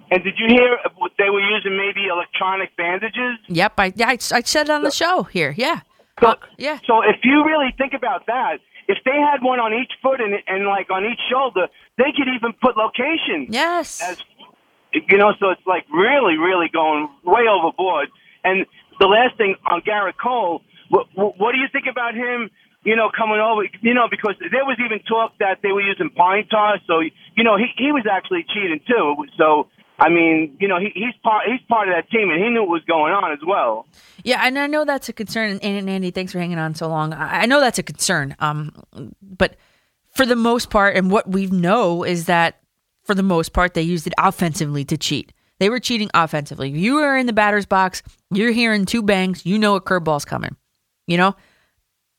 [0.10, 0.78] And did you hear
[1.18, 3.40] they were using maybe electronic bandages?
[3.50, 5.54] Yep, I yeah, I, I said it on the show here.
[5.58, 5.82] Yeah.
[6.20, 6.80] So, uh, yeah.
[6.86, 10.34] So if you really think about that, if they had one on each foot and,
[10.48, 11.68] and like on each shoulder,
[11.98, 13.50] they could even put locations.
[13.50, 14.02] Yes.
[14.02, 14.18] As
[14.94, 18.10] you know, so it's like really, really going way overboard.
[18.44, 18.66] And
[19.00, 22.50] the last thing on Gerrit Cole, what, what do you think about him?
[22.84, 23.68] You know, coming over.
[23.82, 26.80] You know, because there was even talk that they were using pine tar.
[26.88, 27.02] So
[27.36, 29.26] you know, he he was actually cheating too.
[29.38, 29.68] So.
[30.00, 32.62] I mean, you know, he, he's part he's part of that team, and he knew
[32.62, 33.88] what was going on as well.
[34.24, 35.52] Yeah, and I know that's a concern.
[35.52, 37.14] And, and Andy, thanks for hanging on so long.
[37.14, 38.36] I, I know that's a concern.
[38.40, 38.72] Um,
[39.22, 39.56] but
[40.14, 42.60] for the most part, and what we know is that
[43.04, 45.34] for the most part, they used it offensively to cheat.
[45.60, 46.70] They were cheating offensively.
[46.70, 48.04] You are in the batter's box.
[48.32, 49.46] You're hearing two bangs.
[49.46, 50.56] You know a curveball's coming.
[51.08, 51.36] You know,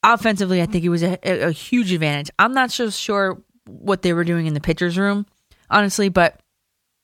[0.02, 2.30] offensively, I think it was a, a, a huge advantage.
[2.38, 5.26] I'm not so sure what they were doing in the pitcher's room,
[5.70, 6.40] honestly, but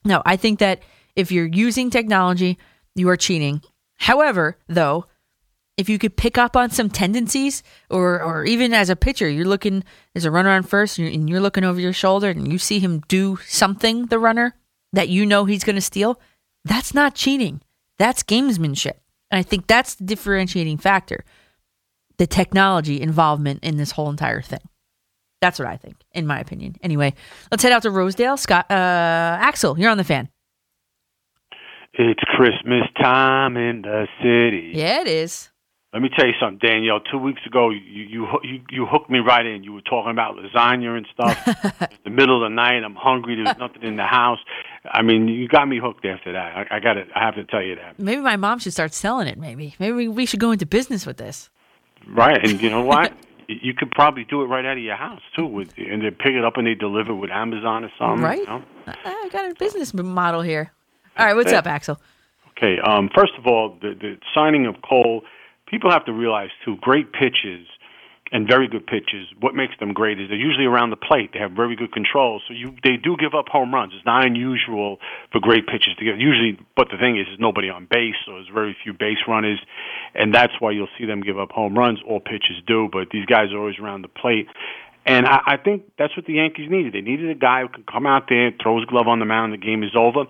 [0.05, 0.83] no, I think that
[1.17, 2.59] if you're using technology,
[2.95, 3.63] you are cheating.
[3.97, 5.07] However, though,
[5.77, 9.47] if you could pick up on some tendencies, or or even as a pitcher, you're
[9.47, 9.83] looking
[10.13, 12.59] there's a runner on first, and you're, and you're looking over your shoulder, and you
[12.59, 14.55] see him do something, the runner
[14.93, 16.21] that you know he's going to steal.
[16.65, 17.61] That's not cheating.
[17.99, 18.99] That's gamesmanship,
[19.31, 21.25] and I think that's the differentiating factor.
[22.19, 24.61] The technology involvement in this whole entire thing.
[25.45, 26.75] That's what I think, in my opinion.
[26.83, 27.13] Anyway,
[27.51, 28.39] let's head out to Rosedale.
[28.39, 30.31] Scott, uh, Axel, you're on the fan.
[31.93, 34.73] It's Christmas time in the city.
[34.75, 35.51] Yeah, it is.
[35.93, 37.01] Let me tell you something, Danielle.
[37.01, 39.65] Two weeks ago, you you you, you hooked me right in.
[39.65, 41.39] You were talking about lasagna and stuff.
[41.83, 42.83] it's the middle of the night.
[42.83, 43.37] I'm hungry.
[43.37, 44.39] There's nothing in the house.
[44.91, 46.57] I mean, you got me hooked after that.
[46.57, 47.99] I, I got to I have to tell you that.
[47.99, 49.37] Maybe my mom should start selling it.
[49.37, 51.51] Maybe, maybe we should go into business with this.
[52.09, 53.13] Right, and you know what?
[53.49, 56.33] you could probably do it right out of your house too, with and they pick
[56.35, 58.23] it up and they deliver with Amazon or something.
[58.25, 58.39] Right.
[58.39, 58.63] you know?
[58.87, 60.73] I got a business model here.
[61.17, 61.59] All right, what's Yeah.
[61.59, 62.01] up, Axel?
[62.57, 62.79] Okay.
[62.81, 65.23] Um, first of all, the, the signing of Cole,
[65.67, 67.67] people have to realize too, great pitches
[68.35, 69.31] and very good pitches.
[69.39, 71.31] What makes them great is they're usually around the plate.
[71.33, 73.93] They have very good control, so you they do give up home runs.
[73.95, 74.99] It's not unusual
[75.31, 76.59] for great pitchers to get usually.
[76.75, 79.61] But the thing is, there's nobody on base, so there's very few base runners,
[80.17, 82.01] and that's why you'll see them give up home runs.
[82.09, 84.49] All pitchers do, but these guys are always around the plate.
[85.07, 86.93] And I, I think that's what the Yankees needed.
[86.93, 89.53] They needed a guy who can come out there, throw his glove on the mound,
[89.53, 90.25] the game is over.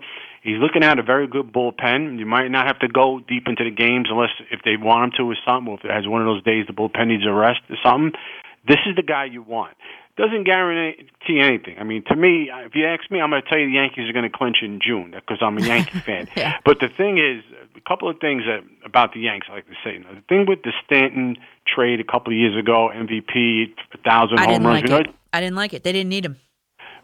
[0.45, 2.19] He's looking at a very good bullpen.
[2.19, 5.11] You might not have to go deep into the games unless if they want him
[5.17, 7.33] to or something, or if it has one of those days the bullpen needs a
[7.33, 8.11] rest or something.
[8.67, 9.73] This is the guy you want.
[10.17, 11.79] Doesn't guarantee anything.
[11.79, 14.07] I mean, to me, if you ask me, I'm going to tell you the Yankees
[14.07, 16.29] are going to clinch in June because I'm a Yankee fan.
[16.63, 17.43] But the thing is,
[17.75, 19.97] a couple of things that, about the Yanks, I like to say.
[19.97, 24.65] The thing with the Stanton trade a couple of years ago, MVP, a thousand home
[24.65, 24.83] runs.
[24.83, 25.13] like you know.
[25.33, 25.83] I didn't like it.
[25.83, 26.37] They didn't need him.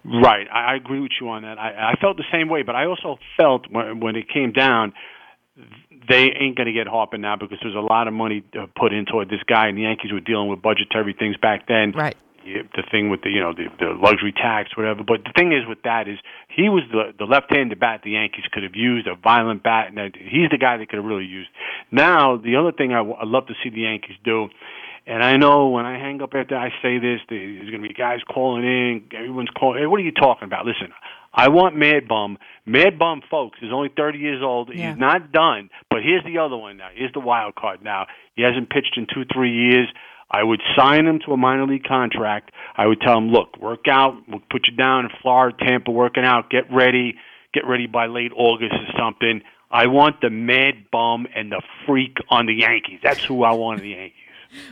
[0.03, 1.59] Right, I, I agree with you on that.
[1.59, 4.93] I, I felt the same way, but I also felt when, when it came down,
[6.09, 8.93] they ain't going to get Harper now because there's a lot of money uh, put
[8.93, 9.29] into it.
[9.29, 11.91] This guy, and the Yankees were dealing with budgetary things back then.
[11.91, 12.17] Right.
[12.43, 15.03] The thing with the you know the, the luxury tax, whatever.
[15.03, 16.17] But the thing is with that is
[16.49, 20.15] he was the the left-handed bat the Yankees could have used a violent bat, and
[20.17, 21.49] he's the guy they could have really used.
[21.91, 24.49] Now the other thing I, I love to see the Yankees do.
[25.11, 27.93] And I know when I hang up after I say this, there's going to be
[27.93, 29.03] guys calling in.
[29.13, 29.81] Everyone's calling.
[29.81, 30.65] Hey, what are you talking about?
[30.65, 30.93] Listen,
[31.33, 32.37] I want Mad Bum.
[32.65, 34.69] Mad Bum, folks, is only 30 years old.
[34.73, 34.91] Yeah.
[34.91, 35.69] He's not done.
[35.89, 36.87] But here's the other one now.
[36.95, 38.07] Here's the wild card now.
[38.37, 39.89] He hasn't pitched in two, three years.
[40.31, 42.53] I would sign him to a minor league contract.
[42.77, 44.15] I would tell him, look, work out.
[44.29, 46.49] We'll put you down in Florida, Tampa, working out.
[46.49, 47.15] Get ready.
[47.53, 49.41] Get ready by late August or something.
[49.69, 52.99] I want the Mad Bum and the freak on the Yankees.
[53.03, 54.20] That's who I want in the Yankees.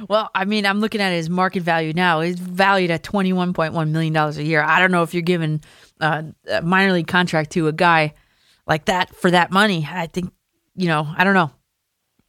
[0.07, 2.19] Well, I mean, I'm looking at his market value now.
[2.19, 4.61] It's valued at $21.1 million a year.
[4.61, 5.61] I don't know if you're giving
[5.99, 8.14] uh, a minor league contract to a guy
[8.68, 9.88] like that for that money.
[9.89, 10.31] I think,
[10.76, 11.51] you know, I don't know.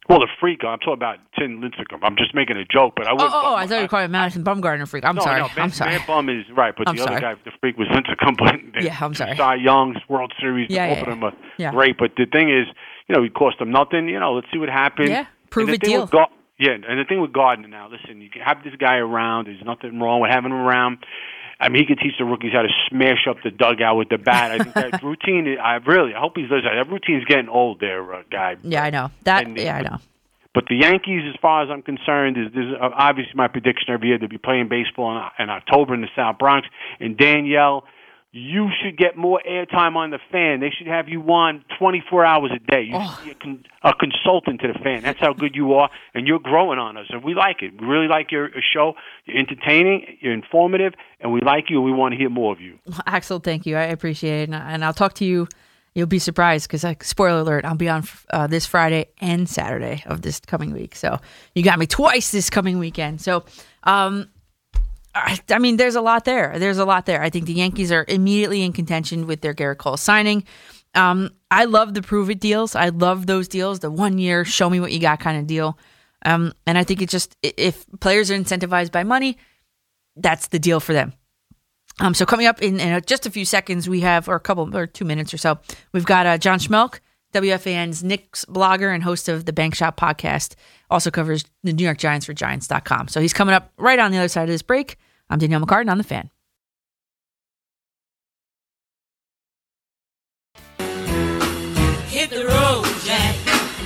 [0.09, 0.59] Well, the freak.
[0.65, 1.99] I'm talking about Tim Lincecum.
[2.01, 3.21] I'm just making a joke, but I would.
[3.21, 5.05] Oh, oh, oh, I thought you were calling Madison Bumgarner freak.
[5.05, 5.39] I'm no, sorry.
[5.39, 5.97] No, I'm sorry.
[6.05, 8.35] Bum is right, but I'm the other guy, the freak, was Lincecum.
[8.73, 9.37] But Yeah, I'm sorry.
[9.37, 11.71] Cy Young's World Series, Yeah, yeah, of them yeah.
[11.71, 11.97] great.
[11.97, 12.65] But the thing is,
[13.07, 14.09] you know, he cost them nothing.
[14.09, 15.09] You know, let's see what happens.
[15.09, 16.09] Yeah, prove a deal.
[16.61, 19.47] Yeah, and the thing with Gardner now, listen, you can have this guy around.
[19.47, 20.99] There's nothing wrong with having him around.
[21.59, 24.17] I mean, he can teach the rookies how to smash up the dugout with the
[24.17, 24.51] bat.
[24.51, 25.57] I think that routine.
[25.59, 26.75] I really, I hope he's listening.
[26.75, 28.57] That routine's getting old, there, uh, guy.
[28.63, 29.09] Yeah, I know.
[29.23, 29.97] That, And- yeah, I know.
[30.53, 34.09] But the Yankees, as far as I'm concerned, is, is uh, obviously my prediction every
[34.09, 36.67] year they'll be playing baseball in, in October in the South Bronx.
[36.99, 37.85] And Danielle,
[38.33, 40.61] you should get more airtime on the fan.
[40.61, 42.83] They should have you on 24 hours a day.
[42.83, 45.01] You should be a, con- a consultant to the fan.
[45.01, 47.79] That's how good you are, and you're growing on us, and we like it.
[47.79, 48.93] We really like your, your show.
[49.25, 52.61] You're entertaining, you're informative, and we like you, and we want to hear more of
[52.61, 52.79] you.
[53.05, 53.75] Axel, thank you.
[53.75, 54.49] I appreciate it.
[54.49, 55.47] And, and I'll talk to you.
[55.93, 60.03] You'll be surprised because, like, spoiler alert, I'll be on uh, this Friday and Saturday
[60.05, 60.95] of this coming week.
[60.95, 61.19] So
[61.53, 63.19] you got me twice this coming weekend.
[63.19, 63.43] So,
[63.83, 64.29] um,
[65.13, 66.57] I, mean, there's a lot there.
[66.57, 67.21] There's a lot there.
[67.21, 70.45] I think the Yankees are immediately in contention with their Gerrit Cole signing.
[70.95, 72.75] Um, I love the prove it deals.
[72.75, 73.79] I love those deals.
[73.79, 75.77] The one year, show me what you got kind of deal.
[76.23, 79.37] Um, and I think it just if players are incentivized by money,
[80.15, 81.13] that's the deal for them.
[81.99, 84.75] Um, so coming up in, in just a few seconds, we have or a couple
[84.75, 85.59] or two minutes or so,
[85.93, 86.99] we've got uh, John Schmeelk,
[87.33, 90.55] WFAN's Knicks blogger and host of the Bank Shot podcast.
[90.91, 93.07] Also covers the New York Giants for Giants.com.
[93.07, 94.97] So he's coming up right on the other side of this break.
[95.29, 96.29] I'm Danielle McCartan on the Fan.
[102.11, 103.35] Hit the road, Jack.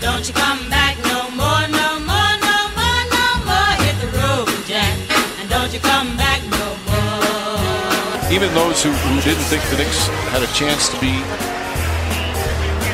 [0.02, 3.74] Don't you come back no more, no more, no more, no more.
[3.86, 4.98] Hit the road, Jack.
[5.40, 8.34] And don't you come back no more.
[8.34, 11.22] Even those who, who didn't think the Knicks had a chance to be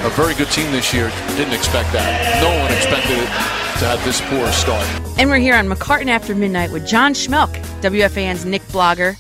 [0.03, 2.43] a very good team this year didn't expect that.
[2.43, 4.85] No one expected it to have this poor start.
[5.17, 7.51] And we're here on McCartan After Midnight with John Schmeelk,
[7.81, 9.17] WFAN's Nick blogger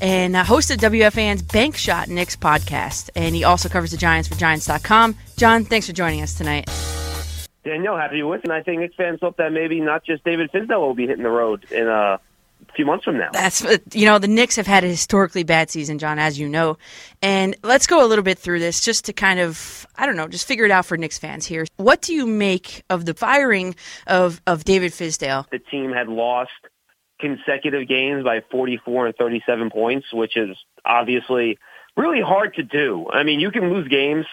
[0.00, 3.10] and uh, host of WFAN's Bank Shot Knicks podcast.
[3.16, 5.16] And he also covers the Giants for Giants.com.
[5.36, 6.70] John, thanks for joining us tonight.
[7.64, 8.52] Danielle, happy to listen.
[8.52, 11.30] I think Knicks fans hope that maybe not just David Fizdale will be hitting the
[11.30, 12.20] road in uh, a
[12.74, 13.30] few months from now.
[13.32, 16.48] That's uh, you know the Knicks have had a historically bad season, John, as you
[16.48, 16.76] know.
[17.22, 20.28] And let's go a little bit through this just to kind of I don't know,
[20.28, 21.64] just figure it out for Knicks fans here.
[21.76, 23.74] What do you make of the firing
[24.06, 25.48] of of David Fizdale?
[25.50, 26.50] the team had lost
[27.20, 31.58] consecutive games by 44 and 37 points, which is obviously
[31.96, 33.06] really hard to do.
[33.10, 34.26] I mean, you can lose games.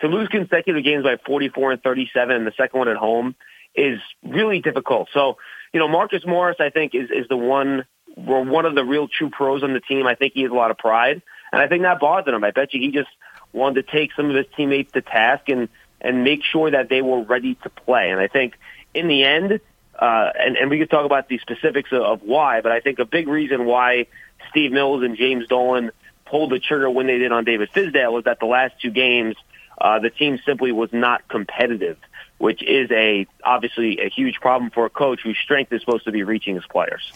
[0.00, 3.34] To lose consecutive games by 44 and 37 and the second one at home
[3.74, 5.08] is really difficult.
[5.12, 5.36] So,
[5.72, 7.84] you know, Marcus Morris, I think, is, is the one,
[8.16, 10.06] or one of the real true pros on the team.
[10.06, 11.22] I think he has a lot of pride.
[11.52, 12.44] And I think that bothered him.
[12.44, 13.10] I bet you he just
[13.52, 15.68] wanted to take some of his teammates to task and,
[16.00, 18.10] and make sure that they were ready to play.
[18.10, 18.54] And I think
[18.94, 19.60] in the end,
[19.98, 22.98] uh, and, and we could talk about the specifics of, of why, but I think
[22.98, 24.06] a big reason why
[24.50, 25.90] Steve Mills and James Dolan
[26.24, 29.36] pulled the trigger when they did on David Fizdale was that the last two games,
[29.80, 31.98] uh, the team simply was not competitive,
[32.40, 36.12] which is a obviously a huge problem for a coach whose strength is supposed to
[36.12, 37.12] be reaching his players.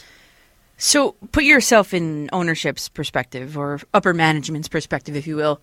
[0.76, 5.62] So put yourself in ownership's perspective or upper management's perspective, if you will.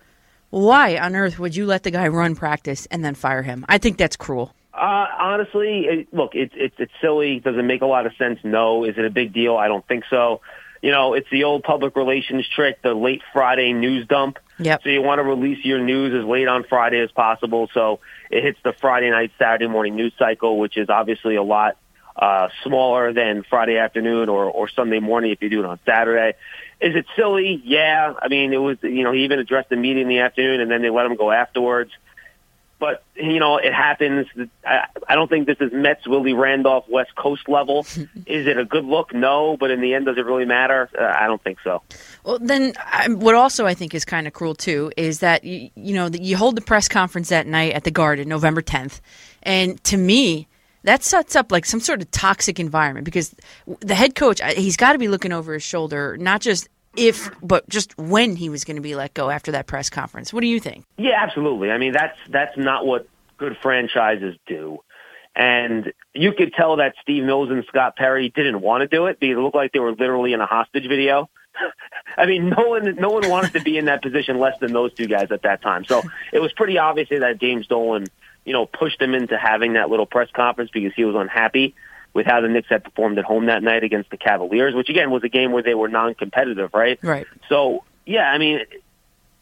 [0.50, 3.64] Why on earth would you let the guy run practice and then fire him?
[3.68, 4.52] I think that's cruel.
[4.74, 7.38] Uh, honestly, it, look, it's it's it's silly.
[7.38, 8.40] Does it make a lot of sense?
[8.42, 8.84] No.
[8.84, 9.56] Is it a big deal?
[9.56, 10.40] I don't think so.
[10.82, 14.40] You know, it's the old public relations trick, the late Friday news dump.
[14.58, 14.82] Yep.
[14.82, 18.00] So you want to release your news as late on Friday as possible, so
[18.32, 21.76] it hits the Friday night, Saturday morning news cycle, which is obviously a lot
[22.16, 26.36] uh, smaller than Friday afternoon or or Sunday morning if you do it on Saturday.
[26.80, 27.62] Is it silly?
[27.64, 28.14] Yeah.
[28.20, 28.78] I mean, it was.
[28.82, 31.16] You know, he even addressed the media in the afternoon, and then they let him
[31.16, 31.92] go afterwards
[32.82, 34.26] but you know it happens.
[34.66, 37.86] I, I don't think this is Mets Willie Randolph West Coast level.
[38.26, 39.14] is it a good look?
[39.14, 40.90] No, but in the end, does it really matter?
[40.98, 41.80] Uh, I don't think so.
[42.24, 45.70] Well, then, I, what also I think is kind of cruel too is that you,
[45.76, 49.00] you know that you hold the press conference that night at the Garden, November tenth,
[49.44, 50.48] and to me,
[50.82, 53.32] that sets up like some sort of toxic environment because
[53.78, 57.68] the head coach he's got to be looking over his shoulder, not just if, but
[57.68, 60.32] just when he was going to be let go after that press conference.
[60.32, 60.84] What do you think?
[60.96, 61.70] Yeah, absolutely.
[61.70, 63.08] I mean, that's that's not what
[63.38, 64.80] good franchises do.
[65.34, 69.18] And you could tell that Steve Mills and Scott Perry didn't want to do it
[69.18, 71.30] because it looked like they were literally in a hostage video.
[72.16, 74.92] I mean, no one no one wanted to be in that position less than those
[74.92, 75.84] two guys at that time.
[75.84, 76.02] So
[76.32, 78.06] it was pretty obvious that James Dolan,
[78.44, 81.74] you know, pushed him into having that little press conference because he was unhappy
[82.14, 85.10] with how the Knicks had performed at home that night against the Cavaliers, which again
[85.10, 86.98] was a game where they were non-competitive, right?
[87.02, 87.26] Right.
[87.48, 88.60] So yeah, I mean,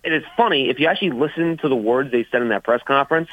[0.05, 2.82] it is funny if you actually listen to the words they said in that press
[2.82, 3.28] conference.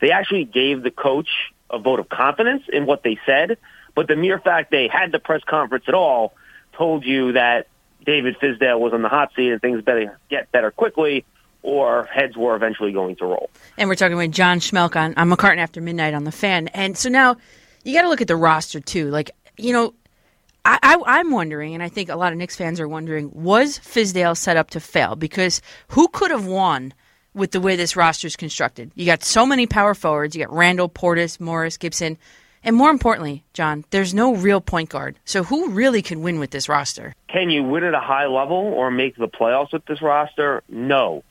[0.00, 1.28] They actually gave the coach
[1.70, 3.58] a vote of confidence in what they said,
[3.94, 6.34] but the mere fact they had the press conference at all
[6.72, 7.68] told you that
[8.04, 11.24] David Fizdale was on the hot seat and things better get better quickly,
[11.62, 13.50] or heads were eventually going to roll.
[13.76, 16.68] And we're talking with John Schmeelk on, on McCartan After Midnight on the Fan.
[16.68, 17.36] And so now
[17.84, 19.10] you got to look at the roster too.
[19.10, 19.94] Like you know,
[20.64, 24.36] I, I'm wondering, and I think a lot of Knicks fans are wondering, was Fizdale
[24.36, 25.16] set up to fail?
[25.16, 26.92] Because who could have won
[27.34, 28.90] with the way this roster is constructed?
[28.94, 30.36] You got so many power forwards.
[30.36, 32.18] You got Randle, Portis, Morris, Gibson.
[32.62, 35.18] And more importantly, John, there's no real point guard.
[35.24, 37.14] So who really can win with this roster?
[37.28, 40.62] Can you win at a high level or make the playoffs with this roster?
[40.68, 41.24] No.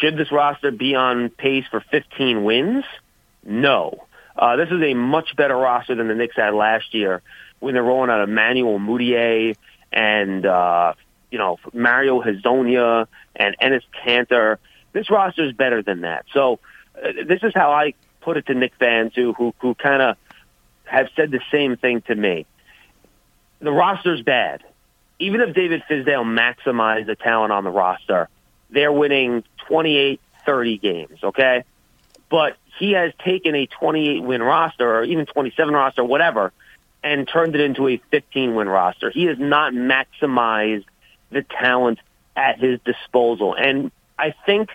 [0.00, 2.84] Should this roster be on pace for 15 wins?
[3.42, 4.04] No.
[4.38, 7.22] Uh, this is a much better roster than the Knicks had last year
[7.58, 9.56] when they're rolling out Emmanuel Mudiay
[9.92, 10.92] and, uh,
[11.30, 14.58] you know, Mario Hezonja and Enes Kanter.
[14.92, 16.24] This roster is better than that.
[16.32, 16.60] So
[16.96, 20.16] uh, this is how I put it to Knick fans who, who, who kind of
[20.84, 22.46] have said the same thing to me.
[23.60, 24.62] The roster's bad.
[25.18, 28.28] Even if David Fizdale maximized the talent on the roster,
[28.70, 31.64] they're winning 28, 30 games, okay?
[32.30, 36.52] But he has taken a 28 win roster or even 27 roster, whatever,
[37.02, 39.10] and turned it into a 15 win roster.
[39.10, 40.84] He has not maximized
[41.30, 41.98] the talent
[42.36, 43.54] at his disposal.
[43.54, 44.70] And I think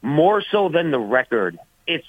[0.00, 2.06] more so than the record, it's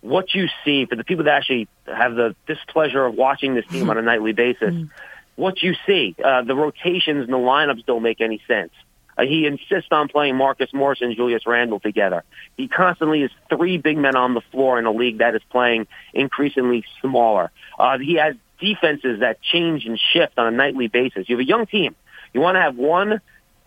[0.00, 3.90] what you see for the people that actually have the displeasure of watching this team
[3.90, 4.74] on a nightly basis.
[5.36, 8.72] What you see, uh, the rotations and the lineups don't make any sense.
[9.18, 12.22] Uh, he insists on playing Marcus Morris and Julius Randle together.
[12.56, 15.86] He constantly has three big men on the floor in a league that is playing
[16.14, 17.50] increasingly smaller.
[17.78, 21.28] Uh, he has defenses that change and shift on a nightly basis.
[21.28, 21.96] You have a young team.
[22.32, 23.20] You want to have one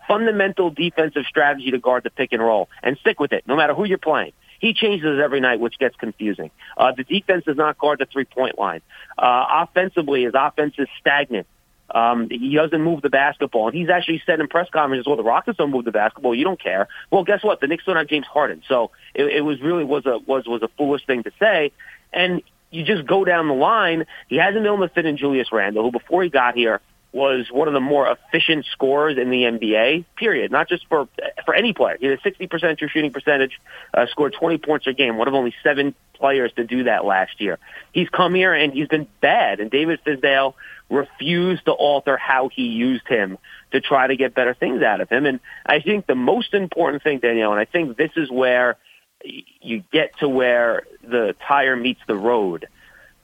[0.08, 3.74] fundamental defensive strategy to guard the pick and roll and stick with it, no matter
[3.74, 4.32] who you're playing.
[4.58, 6.50] He changes every night, which gets confusing.
[6.76, 8.80] Uh, the defense does not guard the three-point line.
[9.18, 11.48] Uh, offensively, his offense is stagnant.
[11.92, 15.22] Um, he doesn't move the basketball, and he's actually said in press conferences, "Well, the
[15.22, 16.34] Rockets don't move the basketball.
[16.34, 17.60] You don't care." Well, guess what?
[17.60, 20.62] The Knicks don't have James Harden, so it, it was really was a was was
[20.62, 21.72] a foolish thing to say.
[22.12, 24.06] And you just go down the line.
[24.28, 26.80] He hasn't been able to fit in Julius Randle, who before he got here
[27.12, 30.06] was one of the more efficient scorers in the NBA.
[30.16, 30.50] Period.
[30.50, 31.08] Not just for
[31.44, 31.98] for any player.
[32.00, 33.60] He had a sixty percent true shooting percentage,
[33.92, 35.18] uh, scored twenty points a game.
[35.18, 37.58] One of only seven players to do that last year.
[37.92, 39.60] He's come here and he's been bad.
[39.60, 40.54] And David Fizdale
[40.92, 43.38] refused to alter how he used him
[43.72, 45.24] to try to get better things out of him.
[45.26, 48.76] And I think the most important thing, Danielle, and I think this is where
[49.24, 52.68] you get to where the tire meets the road.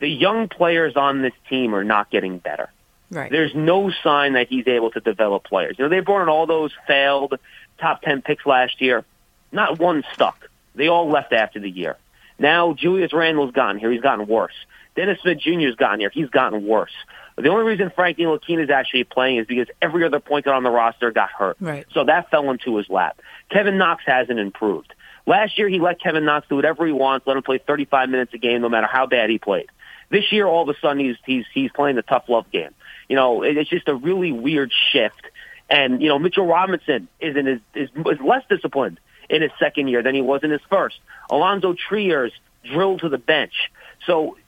[0.01, 2.71] The young players on this team are not getting better.
[3.11, 3.31] Right.
[3.31, 5.77] There's no sign that he's able to develop players.
[5.79, 7.39] You know, they brought in all those failed
[7.79, 9.05] top 10 picks last year.
[9.53, 10.49] Not one stuck.
[10.75, 11.97] They all left after the year.
[12.39, 13.91] Now Julius Randle's gotten here.
[13.91, 14.55] He's gotten worse.
[14.95, 16.11] Dennis Smith Jr.'s gotten here.
[16.11, 16.93] He's gotten worse.
[17.41, 20.63] The only reason Frank Ntilikina is actually playing is because every other point guard on
[20.65, 21.57] the roster got hurt.
[21.61, 21.87] Right.
[21.93, 23.21] So that fell into his lap.
[23.51, 24.93] Kevin Knox hasn't improved.
[25.27, 28.33] Last year, he let Kevin Knox do whatever he wants, let him play 35 minutes
[28.35, 29.67] a game, no matter how bad he played.
[30.11, 32.71] This year, all of a sudden, he's he's he's playing the tough love game.
[33.09, 35.23] You know, it, it's just a really weird shift.
[35.69, 39.89] And you know, Mitchell Robinson is in his is, is less disciplined in his second
[39.89, 40.99] year than he was in his first.
[41.29, 42.33] Alonzo Trier's
[42.65, 43.71] drilled to the bench.
[44.07, 44.39] So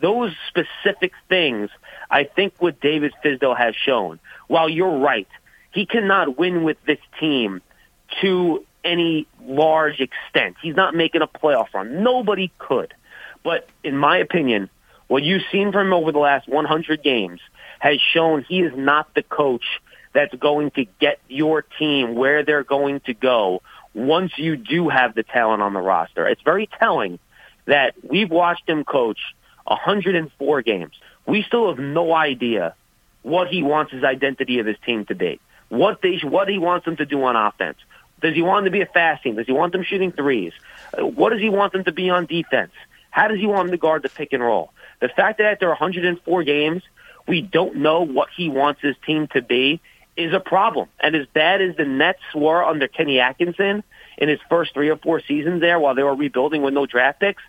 [0.00, 1.70] those specific things,
[2.10, 5.28] I think what David Fizdale has shown, while you're right,
[5.72, 7.62] he cannot win with this team
[8.22, 10.56] to any large extent.
[10.62, 12.02] He's not making a playoff run.
[12.02, 12.94] Nobody could.
[13.42, 14.70] But in my opinion,
[15.08, 17.40] what you've seen from him over the last 100 games
[17.78, 19.64] has shown he is not the coach
[20.12, 23.62] that's going to get your team where they're going to go
[23.94, 26.26] once you do have the talent on the roster.
[26.26, 27.18] It's very telling
[27.66, 29.18] that we've watched him coach
[29.68, 30.92] 104 games.
[31.26, 32.74] We still have no idea
[33.22, 35.40] what he wants his identity of his team to be.
[35.68, 37.78] What they, what he wants them to do on offense.
[38.20, 39.36] Does he want them to be a fast team?
[39.36, 40.52] Does he want them shooting threes?
[40.96, 42.72] What does he want them to be on defense?
[43.10, 44.72] How does he want them to guard the pick and roll?
[45.00, 46.82] The fact that after 104 games,
[47.26, 49.80] we don't know what he wants his team to be
[50.16, 50.88] is a problem.
[50.98, 53.84] And as bad as the Nets were under Kenny Atkinson
[54.16, 57.20] in his first three or four seasons there while they were rebuilding with no draft
[57.20, 57.42] picks,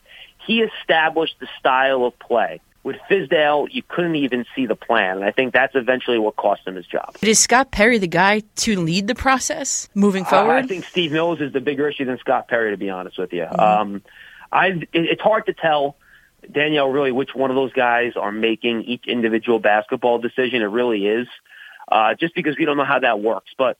[0.49, 2.59] he established the style of play.
[2.81, 5.17] With Fizdale, you couldn't even see the plan.
[5.17, 7.15] And I think that's eventually what cost him his job.
[7.21, 10.53] Is Scott Perry the guy to lead the process moving Uh, forward?
[10.55, 13.31] I think Steve Mills is the bigger issue than Scott Perry, to be honest with
[13.33, 13.45] you.
[13.45, 14.01] Um,
[14.51, 15.97] I it, it's hard to tell
[16.51, 20.61] Danielle really which one of those guys are making each individual basketball decision.
[20.63, 21.27] It really is,
[21.91, 23.51] uh, just because we don't know how that works.
[23.57, 23.75] But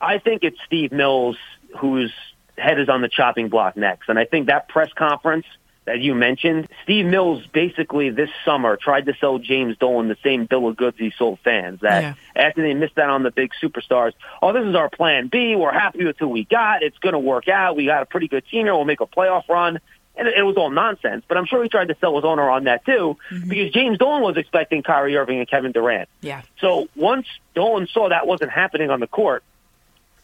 [0.00, 1.38] I think it's Steve Mills
[1.78, 2.12] whose
[2.58, 5.46] head is on the chopping block next, and I think that press conference
[5.88, 10.44] that you mentioned, Steve Mills basically this summer tried to sell James Dolan the same
[10.44, 11.80] bill of goods he sold fans.
[11.80, 12.14] That Yeah.
[12.36, 14.12] after they missed out on the big superstars,
[14.42, 15.56] oh, this is our plan B.
[15.56, 16.82] We're happy with who we got.
[16.82, 17.74] It's going to work out.
[17.74, 18.74] We got a pretty good team here.
[18.74, 19.80] We'll make a playoff run.
[20.14, 21.24] And it, was all nonsense.
[21.26, 23.48] But I'm sure he tried to sell his owner on that too, mm-hmm.
[23.48, 26.08] because James Dolan was expecting Kyrie Irving and Kevin Durant.
[26.20, 26.42] Yeah.
[26.60, 29.42] So once Dolan saw that wasn't happening on the court,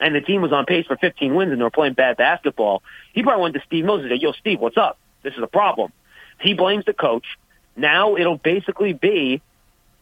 [0.01, 2.83] and the team was on pace for 15 wins and they were playing bad basketball,
[3.13, 4.99] he probably went to Steve Mills and said, "Yo, Steve, what's up?
[5.25, 5.93] This is a problem."
[6.41, 7.27] He blames the coach.
[7.77, 9.43] Now it'll basically be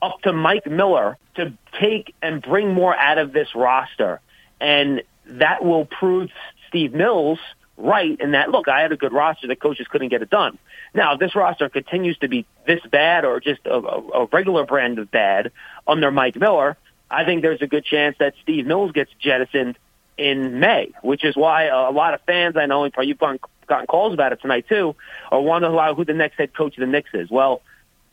[0.02, 4.20] up to Mike Miller to take and bring more out of this roster,
[4.60, 6.30] and that will prove
[6.68, 7.38] Steve Mills
[7.76, 8.50] right in that.
[8.50, 9.46] Look, I had a good roster.
[9.46, 10.58] The coaches couldn't get it done.
[10.94, 14.98] Now, if this roster continues to be this bad or just a, a, regular brand
[14.98, 15.52] of bad
[15.86, 16.76] under Mike Miller,
[17.10, 19.78] I think there's a good chance that Steve Mills gets jettisoned
[20.18, 23.86] in May, which is why a lot of fans I know, and you've gotten, gotten
[23.86, 24.94] calls about it tonight too,
[25.30, 27.30] are wondering who who the next head coach of the Knicks is.
[27.30, 27.62] Well,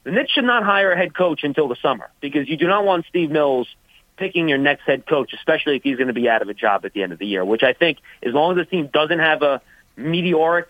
[0.04, 2.86] the Knicks should not hire a head coach until the summer because you do not
[2.86, 3.68] want Steve Mills
[4.18, 6.86] picking your next head coach, especially if he's going to be out of a job
[6.86, 9.20] at the end of the year, which I think as long as the team doesn't
[9.20, 9.62] have a
[9.96, 10.68] meteoric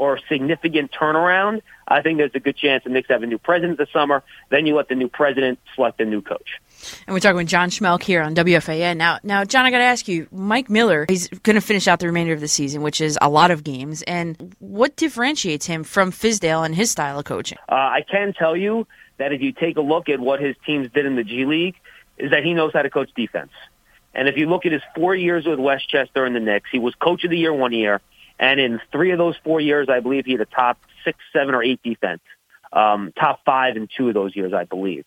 [0.00, 3.76] or significant turnaround, I think there's a good chance the Knicks have a new president
[3.76, 4.22] this summer.
[4.48, 6.58] Then you let the new president select a new coach.
[7.06, 8.96] And we're talking with John Schmeelk here on WFAN.
[8.96, 12.00] Now, now, John, I got to ask you, Mike Miller, he's going to finish out
[12.00, 14.00] the remainder of the season, which is a lot of games.
[14.02, 17.58] And what differentiates him from Fizdale and his style of coaching?
[17.68, 18.86] Uh, I can tell you
[19.18, 21.76] that if you take a look at what his teams did in the G League,
[22.16, 23.52] is that he knows how to coach defense.
[24.14, 26.94] And if you look at his four years with Westchester and the Knicks, he was
[26.94, 28.00] coach of the year one year,
[28.40, 31.54] and in three of those four years, I believe he had a top six, seven,
[31.54, 32.22] or eight defense,
[32.72, 35.04] um, top five in two of those years, I believe.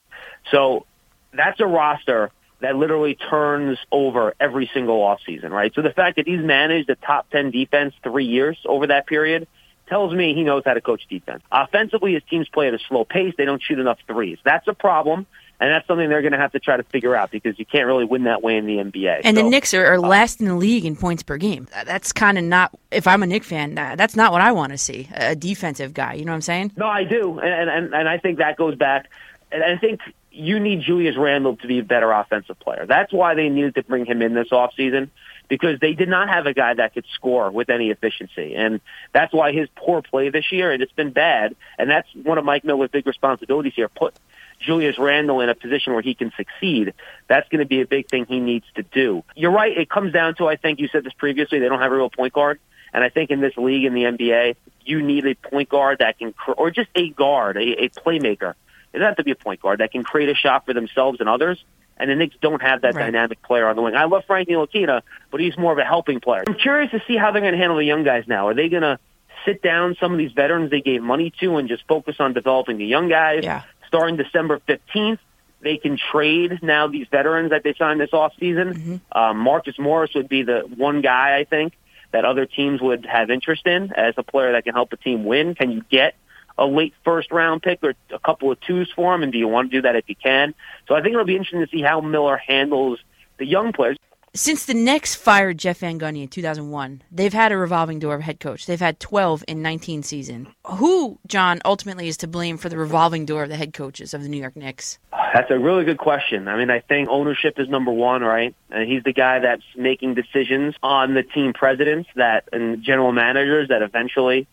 [0.51, 0.85] So
[1.33, 2.31] that's a roster
[2.61, 5.73] that literally turns over every single offseason, right?
[5.73, 9.47] So the fact that he's managed a top 10 defense three years over that period
[9.89, 11.41] tells me he knows how to coach defense.
[11.51, 13.33] Offensively, his teams play at a slow pace.
[13.35, 14.37] They don't shoot enough threes.
[14.45, 15.25] That's a problem,
[15.63, 17.87] and that's something they're going to have to try to figure out because you can't
[17.87, 19.21] really win that way in the NBA.
[19.23, 21.67] And So- the Knicks are, are uh, last in the league in points per game.
[21.85, 24.73] That's kind of not, if I'm a Knick fan, that- that's not what I want
[24.73, 25.07] to see.
[25.13, 26.73] A defensive guy, you know what I'm saying?
[26.75, 29.09] No, I do, and and and I think that goes back.
[29.51, 32.85] And I think you need Julius Randle to be a better offensive player.
[32.87, 35.09] That's why they needed to bring him in this offseason
[35.47, 38.81] because they did not have a guy that could score with any efficiency, and
[39.11, 41.55] that's why his poor play this year and it's been bad.
[41.77, 43.87] And that's one of Mike Miller's big responsibilities here.
[43.89, 44.15] Put
[44.63, 46.93] Julius Randle in a position where he can succeed.
[47.27, 49.23] That's going to be a big thing he needs to do.
[49.35, 49.77] You're right.
[49.77, 51.59] It comes down to I think you said this previously.
[51.59, 52.59] They don't have a real point guard.
[52.93, 56.19] And I think in this league, in the NBA, you need a point guard that
[56.19, 58.53] can, or just a guard, a, a playmaker.
[58.93, 61.19] It doesn't have to be a point guard that can create a shot for themselves
[61.19, 61.63] and others.
[61.97, 63.05] And the Knicks don't have that Right.
[63.05, 63.95] dynamic player on the wing.
[63.95, 66.43] I love Frank Ntilikina, but he's more of a helping player.
[66.47, 68.47] I'm curious to see how they're going to handle the young guys now.
[68.47, 68.99] Are they going to
[69.45, 72.77] sit down some of these veterans they gave money to and just focus on developing
[72.77, 73.41] the young guys?
[73.43, 73.63] Yeah.
[73.93, 75.19] Starting December 15th,
[75.61, 78.99] they can trade now these veterans that they signed this offseason.
[79.11, 81.73] Um, Marcus Morris would be the one guy, I think,
[82.11, 85.25] that other teams would have interest in as a player that can help a team
[85.25, 85.53] win.
[85.53, 86.15] Can you get
[86.57, 89.21] a late first round pick or a couple of twos for him?
[89.21, 90.55] And do you want to do that if you can?
[90.87, 92.99] So I think it'll be interesting to see how Miller handles
[93.37, 93.97] the young players.
[94.35, 98.21] Since the Knicks fired Jeff Van Gundy in 2001, they've had a revolving door of
[98.23, 98.65] head coach.
[98.65, 100.47] They've had 12 in 19 season.
[100.65, 104.23] Who, John, ultimately is to blame for the revolving door of the head coaches of
[104.23, 104.97] the New York Knicks?
[105.35, 106.47] That's a really good question.
[106.47, 108.55] I mean, I think ownership is number one, right?
[108.71, 113.67] And he's the guy that's making decisions on the team presidents that and general managers
[113.67, 114.47] that eventually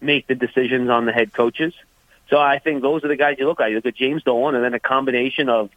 [0.00, 1.74] make the decisions on the head coaches.
[2.30, 3.68] So I think those are the guys you look at.
[3.68, 5.68] You look at James Dolan and then a combination of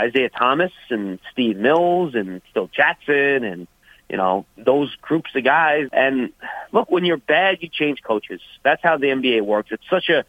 [0.00, 3.66] Isiah Thomas and Steve Mills and Phil Jackson and
[4.08, 5.88] you know, those groups of guys.
[5.92, 6.32] And
[6.72, 8.40] look, when you're bad, you change coaches.
[8.62, 9.70] That's how the NBA works.
[9.72, 10.24] It's such a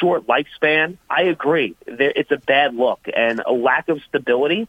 [0.00, 0.96] short lifespan.
[1.10, 1.76] I agree.
[1.86, 4.68] There, it's a bad look and a lack of stability.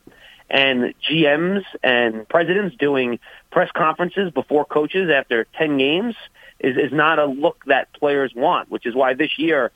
[0.49, 3.19] And GMs and presidents doing
[3.51, 6.15] press conferences before coaches after 10 games
[6.59, 9.71] is, is not a look that players want, which is why this year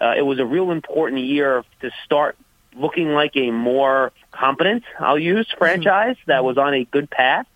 [0.00, 2.36] uh, it was a real important year to start
[2.76, 7.46] looking like a more competent, I'll use, franchise that was on a good path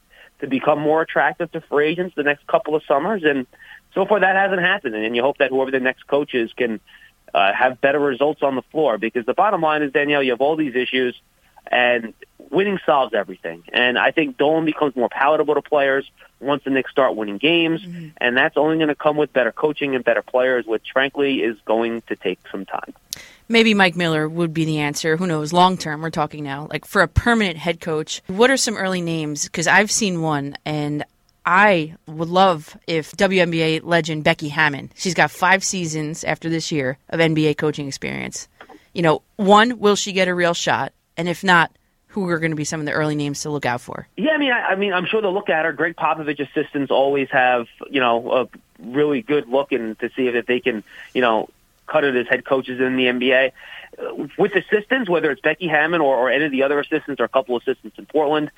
[0.40, 3.22] to become more attractive to free agents the next couple of summers.
[3.24, 3.46] And
[3.94, 4.94] so far that hasn't happened.
[4.94, 6.80] And you hope that whoever the next coach is can
[7.34, 10.40] uh, have better results on the floor because the bottom line is, Danielle, you have
[10.40, 11.14] all these issues
[11.66, 12.14] and
[12.50, 13.62] winning solves everything.
[13.72, 16.10] And I think Dolan becomes more palatable to players
[16.40, 18.08] once the Knicks start winning games, mm-hmm.
[18.16, 21.56] and that's only going to come with better coaching and better players, which frankly is
[21.64, 22.94] going to take some time.
[23.48, 25.16] Maybe Mike Miller would be the answer.
[25.16, 25.52] Who knows?
[25.52, 26.68] Long term, we're talking now.
[26.70, 29.44] Like for a permanent head coach, what are some early names?
[29.44, 31.04] Because I've seen one, and
[31.44, 34.90] I would love if WNBA legend Becky Hammon.
[34.94, 38.48] She's got five seasons after this year of NBA coaching experience.
[38.94, 40.92] You know, one, will she get a real shot?
[41.20, 41.70] And if not,
[42.06, 44.08] who are going to be some of the early names to look out for?
[44.16, 45.72] Yeah, I mean, I, I mean, I'm sure they'll look at her.
[45.74, 48.48] Gregg Popovich assistants always have, you know, a
[48.82, 50.82] really good look and to see if they can,
[51.12, 51.50] you know,
[51.86, 53.52] cut it as head coaches in the NBA.
[54.38, 57.28] With assistants, whether it's Becky Hammon or, or any of the other assistants or a
[57.28, 58.50] couple assistants in Portland,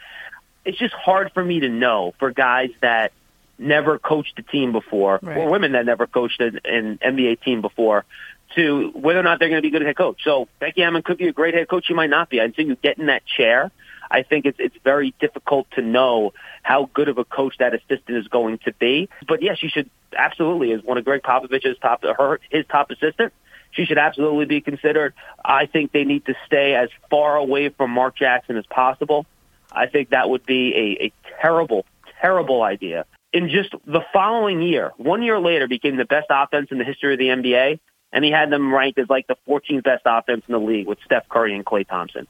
[0.65, 3.11] it's just hard for me to know for guys that
[3.59, 5.37] never coached a team before Right.
[5.37, 8.05] or women that never coached an, an NBA team before
[8.55, 10.21] to whether or not they're going to be good head coach.
[10.25, 11.87] So Becky Hammon could be a great head coach.
[11.87, 13.71] She might not be until you get in that chair.
[14.11, 18.19] I think it's it's very difficult to know how good of a coach that assistant
[18.19, 19.09] is going to be.
[19.27, 23.33] But yes, she should absolutely as one of Gregg Popovich's top her his top assistant.
[23.71, 25.15] She should absolutely be considered.
[25.43, 29.25] I think they need to stay as far away from Mark Jackson as possible.
[29.71, 31.87] I think that would be a, a terrible,
[32.21, 33.07] terrible idea.
[33.33, 37.15] In just the following year, one year later, became the best offense in the history
[37.15, 37.81] of the NBA,
[38.13, 40.99] and he had them ranked as like the 14th best offense in the league with
[41.05, 42.27] Steph Curry and Klay Thompson.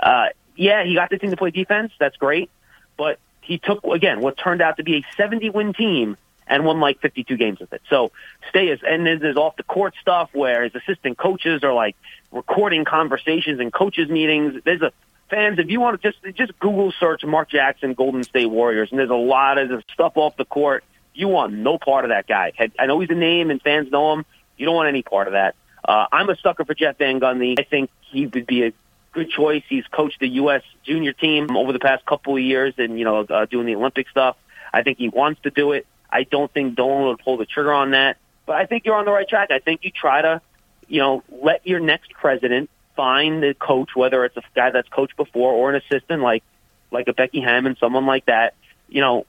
[0.00, 0.26] Uh,
[0.56, 1.92] yeah, he got the team to play defense.
[1.98, 2.50] That's great.
[2.96, 6.80] But he took, again, what turned out to be a 70 win team and won
[6.80, 7.82] like 52 games with it.
[7.90, 8.12] So
[8.48, 11.96] stay as, and then there's off the court stuff where his assistant coaches are like
[12.30, 14.62] recording conversations and coaches meetings.
[14.64, 14.92] There's a,
[15.28, 18.98] fans, if you want to just, just Google search Mark Jackson, Golden State Warriors, and
[18.98, 20.84] there's a lot of stuff off the court.
[21.14, 22.52] You want no part of that guy.
[22.78, 24.26] I know he's a name and fans know him.
[24.56, 25.54] You don't want any part of that.
[25.84, 27.58] Uh, I'm a sucker for Jeff Van Gundy.
[27.58, 28.72] I think he would be a
[29.12, 29.62] good choice.
[29.68, 30.62] He's coached the U.S.
[30.84, 34.08] junior team over the past couple of years and, you know, uh, doing the Olympic
[34.08, 34.36] stuff.
[34.72, 35.86] I think he wants to do it.
[36.10, 38.18] I don't think Dolan would pull the trigger on that.
[38.46, 39.50] But I think you're on the right track.
[39.50, 40.40] I think you try to,
[40.88, 45.16] you know, let your next president find the coach, whether it's a guy that's coached
[45.16, 46.42] before or an assistant like
[46.90, 48.54] like a Becky Hammon, someone like that,
[48.88, 49.26] you know,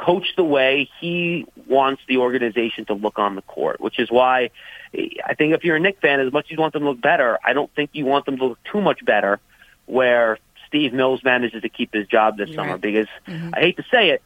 [0.00, 4.50] coach the way he wants the organization to look on the court, which is why
[4.94, 7.00] I think if you're a Knick fan, as much as you want them to look
[7.00, 9.38] better, I don't think you want them to look too much better
[9.86, 12.78] where Steve Mills manages to keep his job this summer.
[12.78, 13.50] because mm-hmm.
[13.54, 14.22] I hate to say it,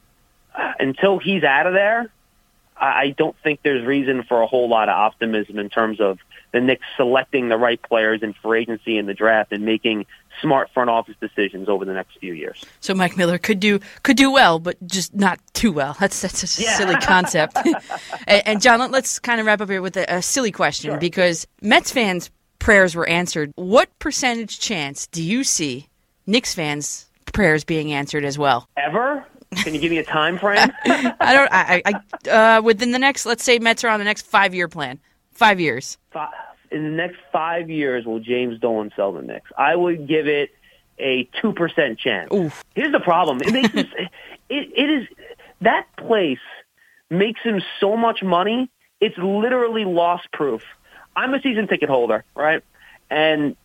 [0.78, 2.10] until he's out of there,
[2.76, 6.18] I don't think there's reason for a whole lot of optimism in terms of
[6.54, 10.06] the Knicks selecting the right players in free agency in the draft and making
[10.40, 12.64] smart front office decisions over the next few years.
[12.78, 15.96] So Mike Miller could do could do well, but just not too well.
[15.98, 17.56] That's that's a silly concept.
[18.28, 20.96] and, and John, let, us kind of wrap up here with a, a silly question
[21.00, 23.52] because Mets fans' prayers were answered.
[23.56, 25.88] What percentage chance do you see
[26.24, 28.68] Knicks fans' prayers being answered as well?
[28.76, 29.26] Ever?
[29.56, 30.70] Can you give me a time frame?
[30.84, 31.52] I don't.
[31.52, 34.68] I, I uh, within the next, let's say Mets are on the next five year
[34.68, 35.00] plan.
[35.32, 35.98] Five years.
[36.12, 36.30] Fi-
[36.70, 39.50] In the next five years, will James Dolan sell the Knicks?
[39.56, 40.50] I would give it
[40.98, 42.28] a two percent chance.
[42.74, 43.86] Here's the problem: it makes him,
[44.48, 45.08] it, it is
[45.60, 46.38] that place
[47.10, 48.70] makes him so much money.
[49.00, 50.62] It's literally loss proof.
[51.16, 52.62] I'm a season ticket holder, right?
[53.10, 53.56] And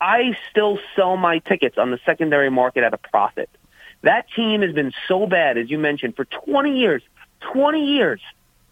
[0.00, 3.48] I still sell my tickets on the secondary market at a profit.
[4.02, 7.02] That team has been so bad, as you mentioned, for 20 years.
[7.52, 8.20] 20 years.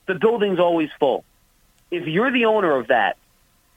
[0.07, 1.24] The building's always full.
[1.90, 3.16] If you're the owner of that,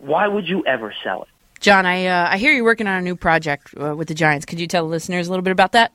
[0.03, 1.29] why would you ever sell it?
[1.59, 4.45] John, I uh, I hear you're working on a new project uh, with the Giants.
[4.45, 5.93] Could you tell the listeners a little bit about that?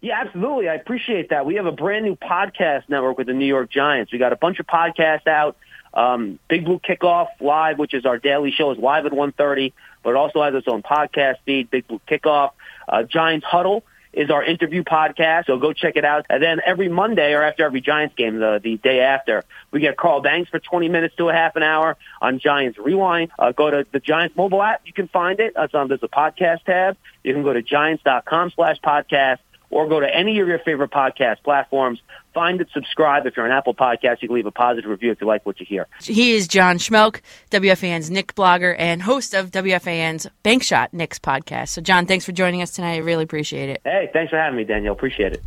[0.00, 0.68] Yeah, absolutely.
[0.68, 1.44] I appreciate that.
[1.46, 4.12] We have a brand new podcast network with the New York Giants.
[4.12, 5.56] We got a bunch of podcasts out.
[5.92, 9.72] Um, Big Blue Kickoff Live, which is our daily show, is live at 1.30,
[10.02, 12.52] but it also has its own podcast feed, Big Blue Kickoff.
[12.86, 13.82] Uh, Giants Huddle
[14.16, 16.24] is our interview podcast, so go check it out.
[16.30, 19.96] And then every Monday or after every Giants game, the, the day after, we get
[19.98, 23.30] Carl Banks for 20 minutes to a half an hour on Giants Rewind.
[23.38, 24.80] Uh, go to the Giants mobile app.
[24.86, 25.52] You can find it.
[25.54, 26.96] It's on, there's a podcast tab.
[27.22, 29.38] You can go to giants.com slash podcast
[29.70, 32.00] or go to any of your favorite podcast platforms.
[32.34, 33.26] Find it, subscribe.
[33.26, 35.58] If you're on Apple Podcasts, you can leave a positive review if you like what
[35.58, 35.86] you hear.
[36.02, 37.20] He is John Schmeelk,
[37.50, 41.68] WFAN's Knick blogger and host of WFAN's Bank Shot Knicks podcast.
[41.68, 42.94] So, John, thanks for joining us tonight.
[42.94, 43.80] I really appreciate it.
[43.84, 44.92] Hey, thanks for having me, Danielle.
[44.92, 45.42] Appreciate it.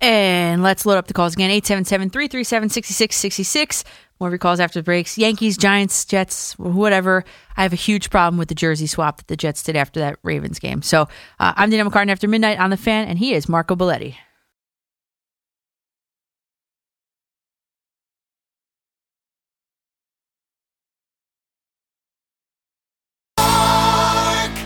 [0.00, 3.84] And let's load up the calls again 877 337 6666.
[4.22, 5.18] More of your calls after the breaks.
[5.18, 7.24] Yankees, Giants, Jets, whatever.
[7.56, 10.16] I have a huge problem with the jersey swap that the Jets did after that
[10.22, 10.80] Ravens game.
[10.80, 11.08] So
[11.40, 14.14] uh, I'm Danielle McCartan after midnight on the fan, and he is Marco Belletti.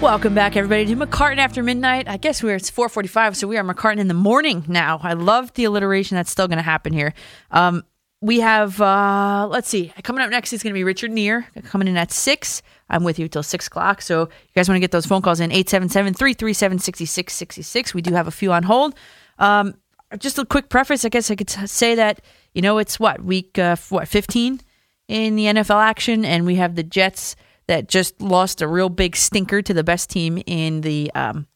[0.03, 2.07] Welcome back, everybody, to McCartan after midnight.
[2.07, 5.01] I guess we're it's 4:45, so we are McCartan in the morning now.
[5.03, 7.15] I love the alliteration that's still going to happen here.
[7.51, 7.85] Um,
[8.27, 11.87] we have uh, let's see, coming up next is going to be Richard Neer coming
[11.87, 12.61] in at six.
[12.91, 14.03] I'm with you till six o'clock.
[14.03, 17.95] So you guys want to get those phone calls in 877-337-6666.
[17.95, 18.97] We do have a few on hold.
[19.39, 19.77] Um,
[20.19, 22.21] just a quick preface, I guess I could t- say that
[22.53, 24.61] you know it's what week uh, what 15
[25.07, 27.37] in the NFL action, and we have the Jets
[27.69, 31.47] that just lost a real big stinker to the best team in the um,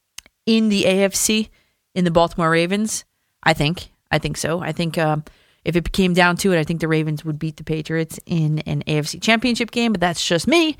[0.45, 1.49] in the AFC
[1.95, 3.03] in the Baltimore Ravens.
[3.43, 3.89] I think.
[4.09, 4.61] I think so.
[4.61, 5.25] I think um,
[5.63, 8.59] if it came down to it, I think the Ravens would beat the Patriots in
[8.59, 9.91] an AFC Championship game.
[9.91, 10.77] But that's just me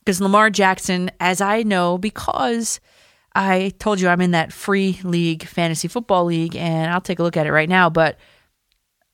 [0.00, 2.80] because Lamar Jackson, as I know, because
[3.34, 7.22] I told you I'm in that free league, fantasy football league, and I'll take a
[7.22, 7.90] look at it right now.
[7.90, 8.18] But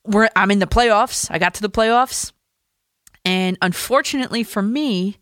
[0.05, 1.29] we're I'm in the playoffs.
[1.29, 2.31] I got to the playoffs,
[3.23, 5.17] and unfortunately for me,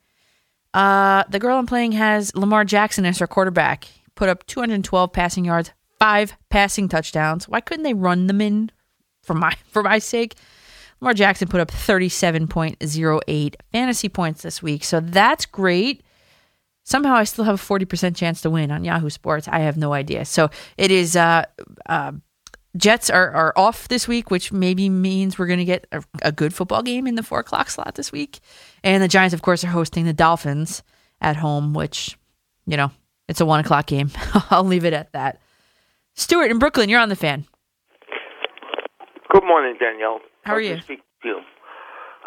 [0.74, 3.88] uh, the girl I'm playing has Lamar Jackson as her quarterback.
[4.16, 7.48] Put up 212 passing yards, five passing touchdowns.
[7.48, 8.72] Why couldn't they run them in
[9.30, 10.36] for my for my sake?
[11.00, 16.04] Lamar Jackson put up 37.08 fantasy points this week, so that's great.
[16.84, 19.48] Somehow I still have a 40% chance to win on Yahoo Sports.
[19.48, 20.26] I have no idea.
[20.26, 21.46] So it is uh,
[21.86, 22.14] uh,
[22.76, 26.32] Jets are, are off this week, which maybe means we're going to get a, a
[26.34, 28.40] good football game in the four o'clock slot this week.
[28.84, 30.84] And the Giants, of course, are hosting the Dolphins
[31.22, 32.18] at home, which,
[32.66, 32.92] you know,
[33.30, 34.12] it's a one o'clock game.
[34.50, 35.40] I'll leave it at that.
[36.16, 37.46] Stuart in Brooklyn, you're on the fan.
[39.32, 40.20] Good morning, Danielle.
[40.44, 40.76] How are Nice you?
[40.78, 41.40] to speak to you.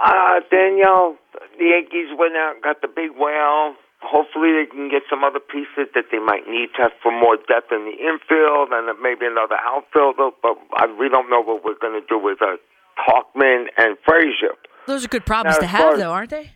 [0.03, 1.17] Uh, Danielle,
[1.59, 3.75] the Yankees went out and got the big whale.
[4.03, 7.37] Hopefully, they can get some other pieces that they might need to have for more
[7.37, 10.31] depth in the infield and maybe another outfielder.
[10.43, 12.57] But I, we don't know what we're going to do with uh,
[12.99, 14.55] Tauchman and Frazier.
[14.87, 16.51] Those are good problems Now, to as have, as- though, aren't they?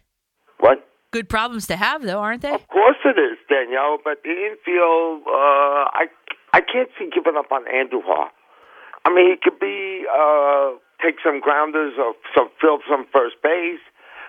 [0.59, 0.83] What?
[1.13, 2.51] Good problems to have, though, aren't they?
[2.53, 3.99] Of course it is, Danielle.
[4.03, 6.07] But the infield, uh, I
[6.53, 8.29] I can't see giving up on Andujar.
[9.07, 13.79] I mean, he could be uh, take some grounders or some field some first base,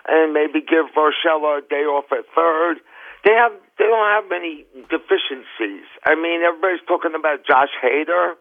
[0.06, 2.78] and maybe give Urshela a day off at third.
[3.24, 5.90] They have they don't have many deficiencies.
[6.06, 8.34] I mean, everybody's talking about Josh Hader.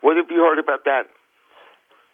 [0.00, 1.10] What have you heard about that?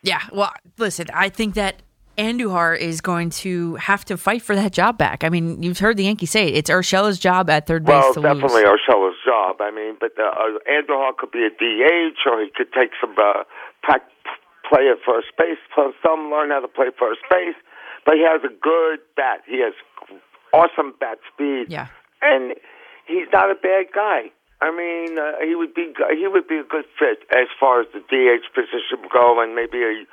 [0.02, 0.22] Yeah.
[0.32, 1.82] Well, listen, I think that
[2.16, 5.22] Andujar is going to have to fight for that job back.
[5.22, 6.56] I mean, you've heard the Yankees say it.
[6.56, 8.80] It's Urshela's job at third base Well, definitely lose.
[8.88, 9.56] Urshela's job.
[9.60, 13.14] I mean, but uh, uh, Andujar could be a DH, or he could take some
[13.18, 13.44] uh,
[13.82, 15.58] play at first base.
[16.02, 17.54] Some learn how to play first base,
[18.04, 19.42] but he has a good bat.
[19.46, 19.74] He has
[20.52, 21.66] awesome bat speed.
[21.68, 21.88] Yeah.
[22.22, 22.54] and
[23.06, 24.32] he's not a bad guy.
[24.60, 27.86] I mean, uh, he would be he would be a good fit as far as
[27.92, 30.04] the DH position would go, and maybe a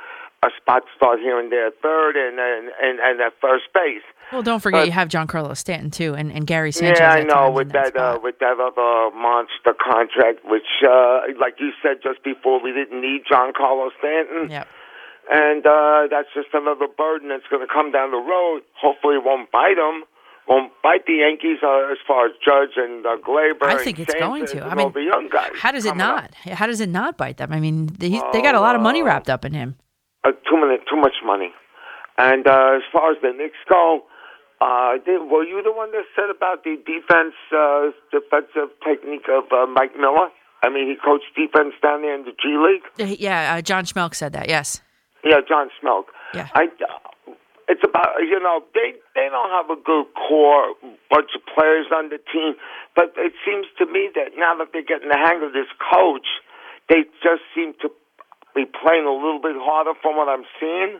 [0.44, 4.04] a spot start here and there third, and and and, and at first base.
[4.32, 7.00] Well, don't forget But- you have Giancarlo Stanton too, and, and Gary Sanchez.
[7.00, 11.56] Yeah, I know with in that, uh, with that other monster contract, which, uh, like
[11.60, 14.50] you said just before, we didn't need Giancarlo Stanton.
[14.50, 14.68] Yep.
[15.32, 18.62] And uh, that's just another burden that's going to come down the road.
[18.82, 20.04] Hopefully, it won't bite them.
[20.48, 23.64] Won't bite the Yankees uh, as far as Judge and uh, Gleyber.
[23.64, 24.66] I and think it's going to.
[24.66, 25.52] I mean, the young guys.
[25.56, 26.32] How does it coming up.
[26.46, 26.54] not?
[26.58, 27.54] How does it not bite them?
[27.54, 29.06] I mean, they, they got a lot of money Oh.
[29.06, 29.76] wrapped up in him.
[30.24, 31.52] Uh, too many, too much money.
[32.18, 34.04] And uh, as far as the Knicks go,
[34.62, 39.52] uh, did, were you the one that said about the defense, uh, defensive technique of
[39.52, 40.30] uh, Mike Miller?
[40.64, 43.20] I mean, he coached defense down there in the G League.
[43.20, 44.48] Yeah, uh, John Schmeelk said that.
[44.48, 44.82] Yes.
[45.24, 46.06] Yeah, John Smelk.
[46.34, 46.48] Yeah.
[46.54, 47.34] I, uh,
[47.68, 50.76] it's about you know they they don't have a good core
[51.10, 52.56] bunch of players on the team,
[52.96, 56.28] but it seems to me that now that they're getting the hang of this coach,
[56.90, 57.90] they just seem to
[58.56, 61.00] be playing a little bit harder from what I'm seeing.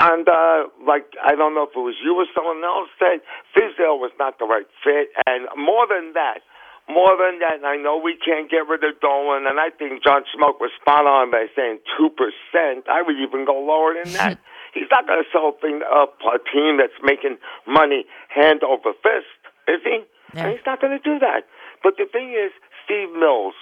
[0.00, 3.18] And uh like I don't know if it was you or someone else said
[3.50, 6.46] Fizdale was not the right fit, and more than that,
[6.88, 10.04] more than that, and I know we can't get rid of Dolan, and I think
[10.04, 12.86] John Smoke was spot on by saying two percent.
[12.86, 14.38] I would even go lower than that.
[14.74, 19.34] He's not going to sell thing up a team that's making money hand over fist,
[19.66, 20.04] is he?
[20.34, 21.48] And he's not going to do that.
[21.82, 22.52] But the thing is,
[22.84, 23.54] Steve Mills.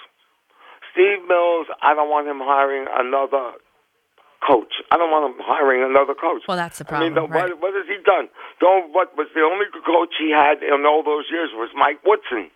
[0.97, 3.53] Steve Mills, I don't want him hiring another
[4.41, 4.81] coach.
[4.89, 6.41] I don't want him hiring another coach.
[6.47, 7.31] Well, that's the I mean, problem.
[7.31, 8.29] the, what, what has he done?
[8.59, 12.49] Don't, what was the only coach he had in all those years was Mike Woodson.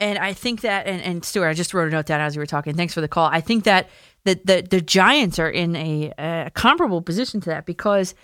[0.00, 2.40] And I think that, and, and Stuart, I just wrote a note down as you
[2.40, 2.74] were talking.
[2.74, 3.30] Thanks for the call.
[3.32, 3.88] I think that
[4.24, 8.14] the the, the Giants are in a, a comparable position to that because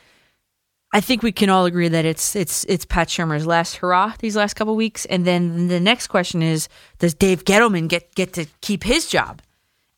[0.92, 4.36] I think we can all agree that it's it's it's Pat Shurmur's last hurrah these
[4.36, 8.46] last couple weeks, and then the next question is, does Dave Gettleman get get to
[8.60, 9.40] keep his job?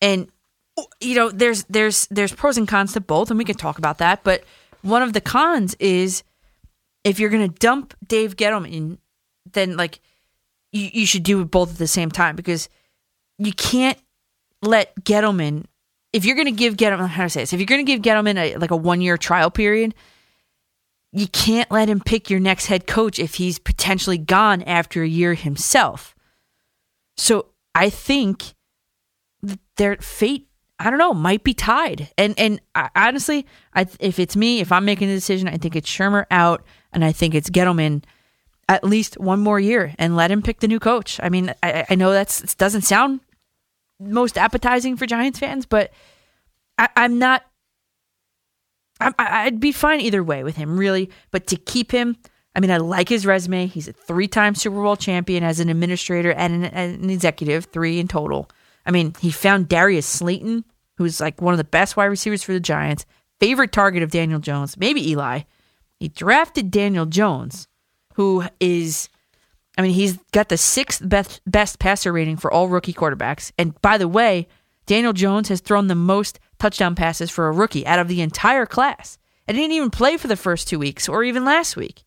[0.00, 0.28] And
[1.00, 3.98] you know, there's there's there's pros and cons to both, and we can talk about
[3.98, 4.22] that.
[4.22, 4.44] But
[4.82, 6.22] one of the cons is
[7.02, 8.98] if you're going to dump Dave Gettleman,
[9.52, 10.00] then like
[10.72, 12.68] you, you should do both at the same time because
[13.38, 13.98] you can't
[14.62, 15.64] let Gettleman.
[16.12, 17.52] If you're going to give Gettleman, how to say this?
[17.52, 19.94] If you're going to give Gettleman a, like a one year trial period,
[21.14, 25.08] you can't let him pick your next head coach if he's potentially gone after a
[25.08, 26.14] year himself.
[27.16, 28.54] So I think
[29.76, 30.48] their fate,
[30.80, 32.10] I don't know, might be tied.
[32.18, 35.76] And and I, honestly, I if it's me, if I'm making the decision, I think
[35.76, 38.02] it's Shurmur out, and I think it's Gettleman
[38.68, 41.20] at least one more year and let him pick the new coach.
[41.22, 43.20] I mean, I, I know that's doesn't sound
[44.00, 45.92] most appetizing for Giants fans, but
[46.76, 47.44] I, I'm not.
[49.00, 51.10] I- I'd be fine either way with him, really.
[51.30, 52.16] But to keep him,
[52.54, 53.66] I mean, I like his resume.
[53.66, 58.08] He's a three-time Super Bowl champion as an administrator and an, an executive, three in
[58.08, 58.48] total.
[58.86, 60.64] I mean, he found Darius Slayton,
[60.96, 63.06] who's like one of the best wide receivers for the Giants,
[63.40, 65.40] favorite target of Daniel Jones, maybe Eli.
[65.98, 67.66] He drafted Daniel Jones,
[68.14, 69.08] who is,
[69.76, 73.50] I mean, he's got the sixth best best passer rating for all rookie quarterbacks.
[73.58, 74.46] And by the way,
[74.86, 78.66] Daniel Jones has thrown the most touchdown passes for a rookie out of the entire
[78.66, 79.18] class.
[79.46, 82.04] And didn't even play for the first two weeks or even last week.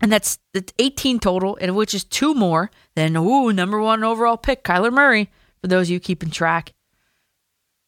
[0.00, 4.36] And that's, that's 18 total, and which is two more than ooh number one overall
[4.36, 5.28] pick Kyler Murray.
[5.60, 6.72] For those of you keeping track,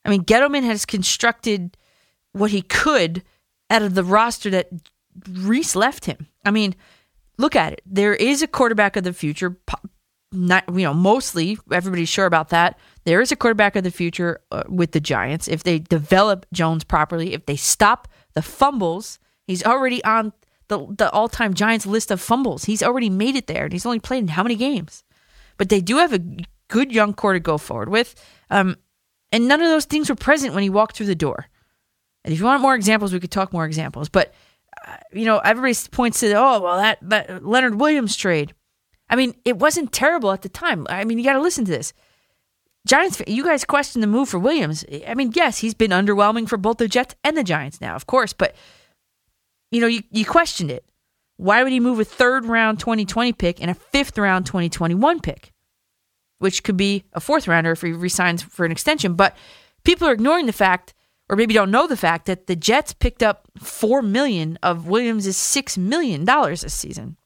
[0.04, 1.76] I mean Gettleman has constructed
[2.32, 3.22] what he could
[3.70, 4.68] out of the roster that
[5.28, 6.26] Reese left him.
[6.44, 6.74] I mean,
[7.38, 7.82] look at it.
[7.86, 9.56] There is a quarterback of the future.
[10.32, 12.78] Not you know mostly everybody's sure about that.
[13.04, 16.84] There is a quarterback of the future uh, with the Giants if they develop Jones
[16.84, 17.32] properly.
[17.32, 20.32] If they stop the fumbles, he's already on
[20.68, 22.64] the the all time Giants list of fumbles.
[22.64, 25.04] He's already made it there, and he's only played in how many games?
[25.56, 26.22] But they do have a
[26.68, 28.14] good young core to go forward with.
[28.48, 28.76] Um,
[29.32, 31.46] and none of those things were present when he walked through the door.
[32.24, 34.08] And if you want more examples, we could talk more examples.
[34.08, 34.34] But
[34.86, 38.54] uh, you know, everybody points to oh well that that Leonard Williams trade.
[39.08, 40.86] I mean, it wasn't terrible at the time.
[40.88, 41.92] I mean, you got to listen to this.
[42.86, 44.84] Giants, you guys question the move for Williams.
[45.06, 48.06] I mean, yes, he's been underwhelming for both the Jets and the Giants now, of
[48.06, 48.54] course, but
[49.70, 50.84] you know, you, you questioned it.
[51.36, 55.52] Why would he move a third round 2020 pick and a fifth round 2021 pick,
[56.38, 59.14] which could be a fourth rounder if he resigns for an extension?
[59.14, 59.36] But
[59.84, 60.92] people are ignoring the fact,
[61.28, 65.34] or maybe don't know the fact, that the Jets picked up four million of Williams'
[65.36, 67.16] six million dollars this season.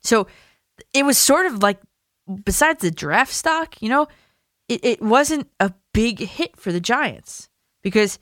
[0.00, 0.26] So
[0.92, 1.78] it was sort of like,
[2.44, 4.08] besides the draft stock, you know,
[4.68, 7.48] it, it wasn't a big hit for the Giants
[7.82, 8.18] because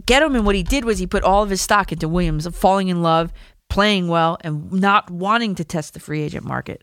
[0.00, 2.88] Gettleman, what he did was he put all of his stock into Williams, of falling
[2.88, 3.32] in love,
[3.68, 6.82] playing well, and not wanting to test the free agent market.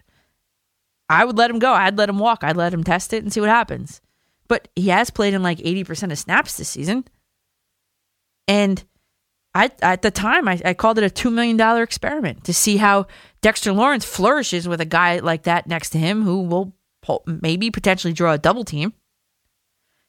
[1.10, 1.74] I would let him go.
[1.74, 2.44] I'd let him walk.
[2.44, 4.00] I'd let him test it and see what happens.
[4.48, 7.06] But he has played in like 80% of snaps this season.
[8.48, 8.84] And
[9.56, 13.08] I, at the time, I, I called it a $2 million experiment to see how
[13.42, 16.76] Dexter Lawrence flourishes with a guy like that next to him who will
[17.26, 18.94] maybe potentially draw a double team.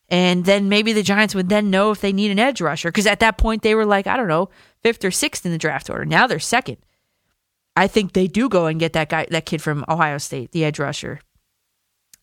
[0.09, 2.89] And then maybe the Giants would then know if they need an edge rusher.
[2.89, 4.51] Because at that point, they were like, I don't know,
[4.83, 6.05] fifth or sixth in the draft order.
[6.05, 6.79] Now they're second.
[7.77, 10.65] I think they do go and get that guy, that kid from Ohio State, the
[10.65, 11.21] edge rusher.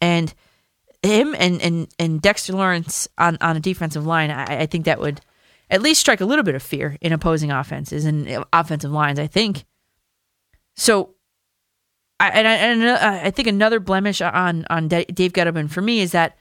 [0.02, 0.34] And
[1.02, 5.00] him and, and, and Dexter Lawrence on, on a defensive line, I, I think that
[5.00, 5.22] would
[5.70, 9.20] at least strike a little bit of fear in opposing offenses and uh, offensive lines,
[9.20, 9.66] I think.
[10.76, 11.16] So,
[12.20, 16.00] I, and, I, and uh, I think another blemish on, on Dave Gettleman for me
[16.00, 16.38] is that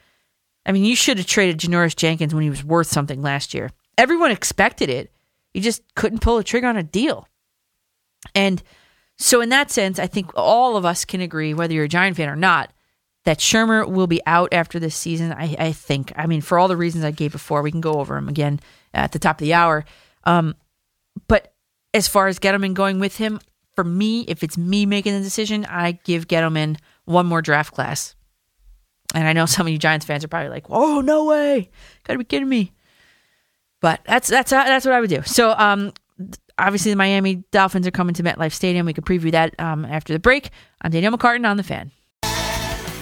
[0.67, 3.71] I mean, you should have traded Janoris Jenkins when he was worth something last year.
[3.97, 5.13] Everyone expected it.
[5.55, 7.29] You just couldn't pull a trigger on a deal.
[8.35, 8.63] And
[9.17, 12.17] so, in that sense, I think all of us can agree, whether you're a Giant
[12.17, 12.73] fan or not,
[13.25, 15.33] that Shurmur will be out after this season.
[15.33, 16.13] I, I think.
[16.17, 18.61] I mean, for all the reasons I gave before, we can go over them again
[18.93, 19.85] at the top of the hour.
[20.25, 20.57] Um,
[21.29, 21.55] but
[21.95, 23.41] as far as Gettleman going with him,
[23.77, 28.15] for me, if it's me making the decision, I give Gettleman one more draft class.
[29.15, 31.71] And I know some of you Giants fans are probably like, "Oh, no way!
[32.05, 32.73] Gotta be kidding me!"
[33.81, 35.23] But that's that's that's what I would do.
[35.23, 35.93] So, um,
[36.59, 38.87] obviously the Miami Dolphins are coming to MetLife Stadium.
[38.87, 40.51] We could preview that um, after the break.
[40.81, 41.93] I'm Danielle McCartan on the Fan.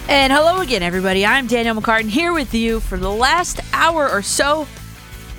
[0.07, 1.25] And hello again, everybody.
[1.25, 4.67] I'm Danielle McCartan here with you for the last hour or so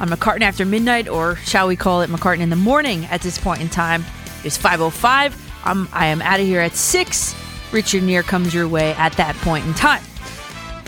[0.00, 3.38] on McCartan After Midnight, or shall we call it McCartan in the Morning at this
[3.38, 4.04] point in time.
[4.46, 5.36] It's 5.05.
[5.64, 7.34] I'm, I am out of here at 6.
[7.72, 10.02] Richard Neer comes your way at that point in time.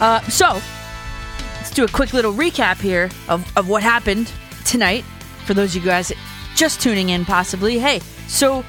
[0.01, 0.63] Uh, so,
[1.57, 4.33] let's do a quick little recap here of, of what happened
[4.65, 5.05] tonight
[5.45, 6.13] for those of you guys
[6.55, 7.79] just tuning in, possibly.
[7.79, 8.65] Hey, so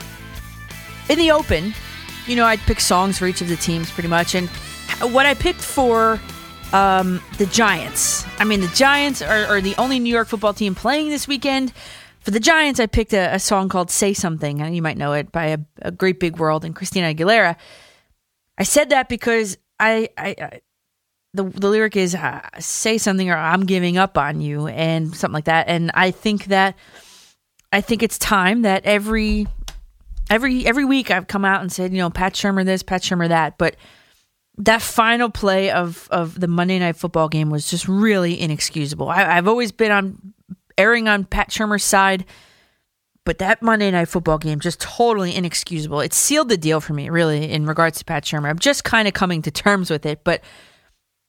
[1.09, 1.73] in the open,
[2.25, 4.33] you know, I'd pick songs for each of the teams pretty much.
[4.33, 4.49] And
[5.13, 6.19] what I picked for
[6.73, 10.75] um, the Giants, I mean, the Giants are, are, the only New York football team
[10.75, 11.73] playing this weekend.
[12.29, 15.13] For the Giants, I picked a, a song called Say Something, and you might know
[15.13, 17.55] it by a, a, Great Big World and Christina Aguilera.
[18.55, 20.61] I said that because I, I, I
[21.33, 25.33] the, the lyric is uh, say something or I'm giving up on you and something
[25.33, 25.69] like that.
[25.69, 26.77] And I think that
[27.73, 29.47] I think it's time that every
[30.29, 33.29] every every week I've come out and said, you know, Pat Shurmur this, Pat Shurmur
[33.29, 33.75] that, but
[34.59, 39.09] that final play of of the Monday Night Football game was just really inexcusable.
[39.09, 40.35] I, have always been on
[40.79, 42.25] erring on Pat Shurmur's side,
[43.25, 45.99] but that Monday Night Football game just totally inexcusable.
[45.99, 48.49] It sealed the deal for me, really, in regards to Pat Shurmur.
[48.49, 50.41] I'm just kind of coming to terms with it, but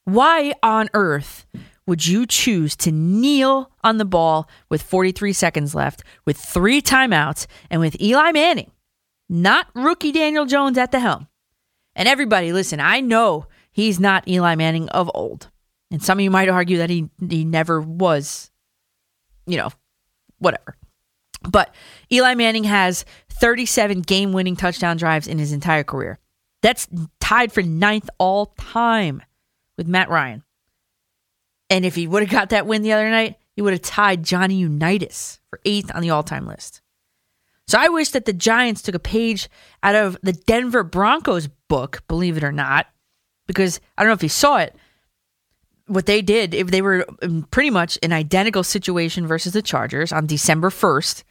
[0.05, 1.47] why on earth
[1.87, 7.47] would you choose to kneel on the ball with 43 seconds left, with three timeouts,
[7.69, 8.71] and with Eli Manning?
[9.31, 11.29] not rookie Daniel Jones at the helm.
[11.95, 15.51] And everybody, listen, I know he's not Eli Manning of old.
[15.91, 18.50] And some of you might argue that he, he never was,
[19.51, 19.71] you know,
[20.39, 20.77] whatever.
[21.43, 21.75] But
[22.13, 23.05] Eli Manning has
[23.41, 26.19] 37 game winning touchdown drives in his entire career.
[26.63, 26.89] That's
[27.21, 29.23] tied for ninth all time
[29.77, 30.43] with Matt Ryan.
[31.71, 34.25] And if he would have got that win the other night, he would have tied
[34.25, 36.83] Johnny Unitas for eighth on the all time list.
[37.67, 39.49] So I wish that the Giants took a page
[39.83, 42.89] out of the Denver Broncos book, believe it or not,
[43.47, 44.75] because I don't know if you saw it.
[45.91, 50.13] What they did, if they were um, pretty much an identical situation versus the Chargers
[50.13, 51.25] on December 1st,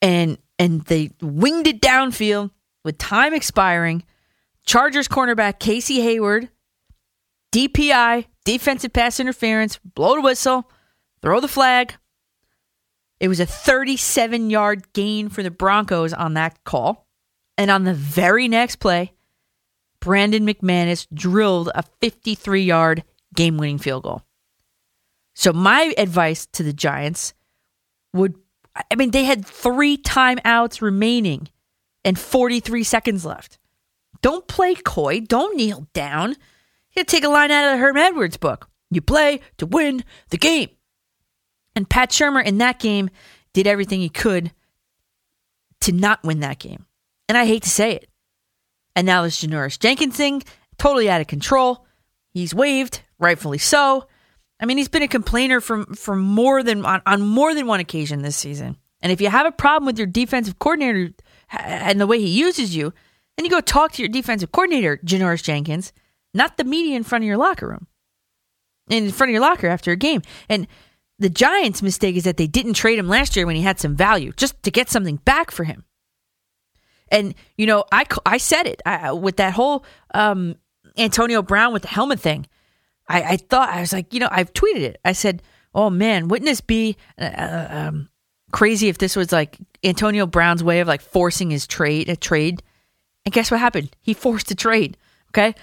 [0.00, 2.50] and and they winged it downfield
[2.84, 4.04] with time expiring.
[4.64, 6.48] Chargers cornerback Casey Hayward,
[7.52, 10.70] DPI, defensive pass interference, blow the whistle,
[11.22, 11.94] throw the flag,
[13.20, 17.06] it was a 37 yard gain for the Broncos on that call.
[17.56, 19.12] And on the very next play,
[20.00, 24.22] Brandon McManus drilled a 53 yard game winning field goal.
[25.34, 27.34] So, my advice to the Giants
[28.12, 28.34] would
[28.90, 31.48] I mean, they had three timeouts remaining
[32.04, 33.58] and 43 seconds left.
[34.22, 35.20] Don't play coy.
[35.20, 36.36] Don't kneel down.
[36.96, 38.68] You take a line out of the Herm Edwards book.
[38.90, 40.70] You play to win the game.
[41.76, 43.10] And Pat Shurmur in that game
[43.52, 44.52] did everything he could
[45.82, 46.86] to not win that game.
[47.28, 48.08] And I hate to say it.
[48.96, 50.42] And now this Janoris Jenkins thing,
[50.78, 51.86] totally out of control.
[52.32, 54.06] He's waived, rightfully so.
[54.60, 57.80] I mean, he's been a complainer from for more than on, on more than one
[57.80, 58.76] occasion this season.
[59.00, 61.14] And if you have a problem with your defensive coordinator
[61.52, 62.92] and the way he uses you,
[63.36, 65.92] then you go talk to your defensive coordinator, Janoris Jenkins,
[66.34, 67.86] not the media in front of your locker room.
[68.90, 70.22] In front of your locker after a game.
[70.48, 70.66] And
[71.18, 73.94] the Giants' mistake is that they didn't trade him last year when he had some
[73.94, 75.84] value, just to get something back for him.
[77.10, 79.84] And you know, I I said it I, with that whole
[80.14, 80.56] um,
[80.96, 82.46] Antonio Brown with the helmet thing.
[83.08, 85.00] I, I thought I was like, you know, I've tweeted it.
[85.04, 85.42] I said,
[85.74, 88.08] "Oh man, wouldn't this be uh, uh, um,
[88.52, 92.62] crazy if this was like Antonio Brown's way of like forcing his trade a trade?"
[93.24, 93.94] And guess what happened?
[94.00, 94.96] He forced a trade.
[95.30, 95.54] Okay,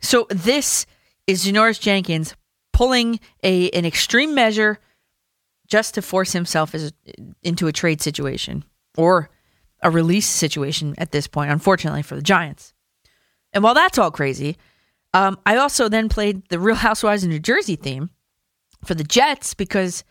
[0.00, 0.86] so this
[1.26, 2.34] is Janoris Jenkins
[2.72, 4.78] pulling a an extreme measure
[5.66, 6.92] just to force himself as,
[7.42, 8.64] into a trade situation
[8.96, 9.30] or
[9.82, 12.74] a release situation at this point, unfortunately for the Giants.
[13.52, 14.56] And while that's all crazy,
[15.14, 18.10] um, I also then played the Real Housewives of New Jersey theme
[18.84, 20.04] for the Jets because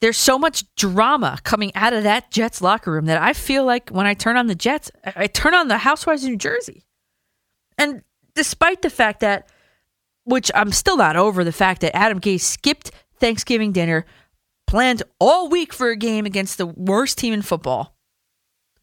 [0.00, 3.88] there's so much drama coming out of that Jets locker room that I feel like
[3.88, 6.84] when I turn on the Jets, I turn on the Housewives of New Jersey.
[7.78, 8.02] And
[8.34, 9.48] despite the fact that,
[10.24, 14.04] which I'm still not over the fact that Adam Gase skipped Thanksgiving dinner
[14.66, 17.96] planned all week for a game against the worst team in football.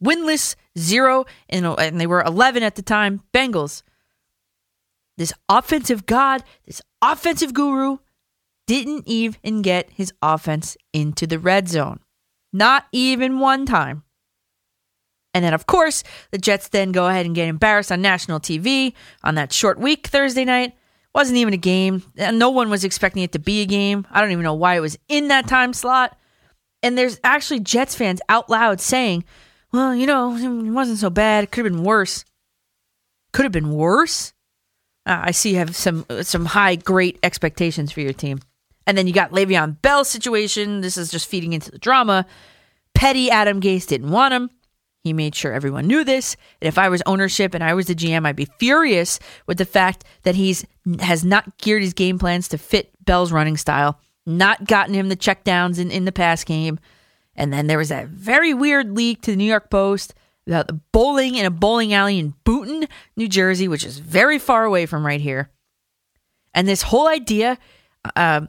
[0.04, 3.84] Winless, zero, and, and they were 11 at the time, Bengals.
[5.18, 7.98] This offensive god, this offensive guru,
[8.66, 12.00] didn't even get his offense into the red zone.
[12.52, 14.04] Not even one time.
[15.34, 18.94] And then, of course, the Jets then go ahead and get embarrassed on national TV
[19.24, 20.74] on that short week Thursday night
[21.14, 22.04] wasn't even a game.
[22.16, 24.08] No one was expecting it to be a game.
[24.12, 26.18] I don't even know why it was in that time slot.
[26.82, 29.24] And there's actually Jets fans out loud saying,
[29.72, 31.44] well, you know, it wasn't so bad.
[31.44, 32.26] It could have been worse.
[33.32, 34.34] Could have been worse?
[35.06, 38.40] Uh, I see you have some some high, great expectations for your team.
[38.86, 40.82] And then you got Le'Veon Bell situation.
[40.82, 42.26] This is just feeding into the drama.
[42.94, 44.50] Petty Adam Gase didn't want him.
[45.04, 46.38] He made sure everyone knew this.
[46.62, 49.66] And if I was ownership and I was the GM, I'd be furious with the
[49.66, 50.66] fact that he's
[51.00, 55.18] has not geared his game plans to fit Bell's running style, not gotten him the
[55.18, 56.80] checkdowns in, in the pass game.
[57.36, 60.14] And then there was that very weird leak to the New York Post
[60.46, 64.86] the bowling in a bowling alley in Boonton, New Jersey, which is very far away
[64.86, 65.50] from right here.
[66.54, 67.58] And this whole idea,
[68.16, 68.42] uh,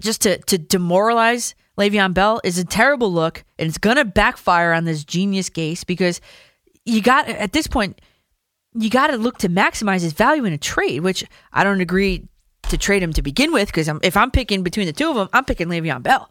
[0.00, 4.84] just to to demoralize Le'Veon Bell, is a terrible look, and it's gonna backfire on
[4.84, 6.20] this genius Gase because
[6.84, 8.00] you got at this point
[8.74, 12.28] you got to look to maximize his value in a trade, which I don't agree
[12.68, 15.28] to trade him to begin with because if I'm picking between the two of them,
[15.32, 16.30] I'm picking Le'Veon Bell.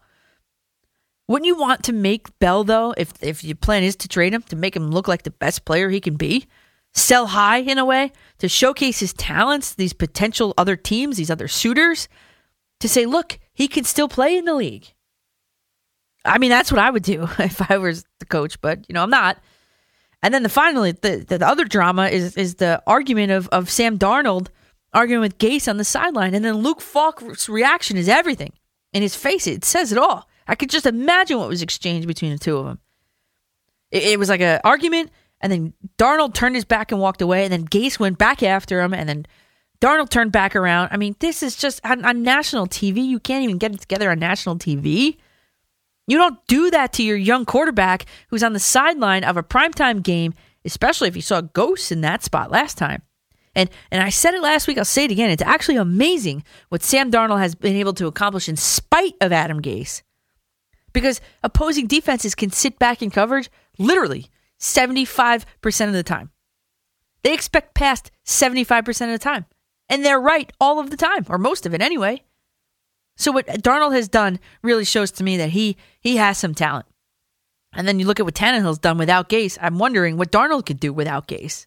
[1.30, 4.42] Wouldn't you want to make Bell though, if if your plan is to trade him,
[4.48, 6.48] to make him look like the best player he can be,
[6.92, 11.46] sell high in a way, to showcase his talents, these potential other teams, these other
[11.46, 12.08] suitors,
[12.80, 14.92] to say, look, he can still play in the league.
[16.24, 19.04] I mean, that's what I would do if I was the coach, but you know,
[19.04, 19.38] I'm not.
[20.24, 23.70] And then the finally the, the, the other drama is is the argument of of
[23.70, 24.48] Sam Darnold
[24.92, 28.52] arguing with Gase on the sideline, and then Luke Falk's reaction is everything.
[28.92, 30.28] In his face, it says it all.
[30.50, 32.80] I could just imagine what was exchanged between the two of them.
[33.92, 37.44] It, it was like an argument, and then Darnold turned his back and walked away,
[37.44, 39.26] and then Gase went back after him, and then
[39.80, 40.88] Darnold turned back around.
[40.90, 43.06] I mean, this is just on, on national TV.
[43.06, 45.18] You can't even get it together on national TV.
[46.08, 50.02] You don't do that to your young quarterback who's on the sideline of a primetime
[50.02, 53.02] game, especially if you saw ghosts in that spot last time.
[53.54, 55.30] And and I said it last week, I'll say it again.
[55.30, 59.62] It's actually amazing what Sam Darnold has been able to accomplish in spite of Adam
[59.62, 60.02] Gase.
[60.92, 64.26] Because opposing defenses can sit back in coverage literally
[64.58, 66.30] 75% of the time.
[67.22, 69.46] They expect past 75% of the time.
[69.88, 72.22] And they're right all of the time, or most of it anyway.
[73.16, 76.86] So what Darnold has done really shows to me that he he has some talent.
[77.72, 79.58] And then you look at what Tannehill's done without Gase.
[79.60, 81.66] I'm wondering what Darnold could do without Gase.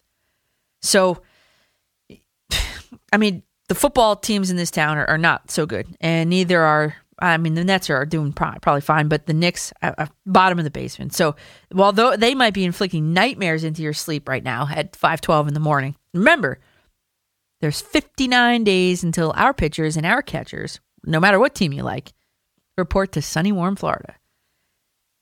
[0.82, 1.22] So,
[3.12, 6.60] I mean, the football teams in this town are, are not so good, and neither
[6.60, 6.96] are.
[7.18, 10.64] I mean, the Nets are doing probably fine, but the Knicks are, are bottom of
[10.64, 11.14] the basement.
[11.14, 11.36] So,
[11.70, 15.54] while though they might be inflicting nightmares into your sleep right now at 5:12 in
[15.54, 16.58] the morning, remember
[17.60, 22.12] there's 59 days until our pitchers and our catchers, no matter what team you like,
[22.76, 24.16] report to sunny, warm Florida.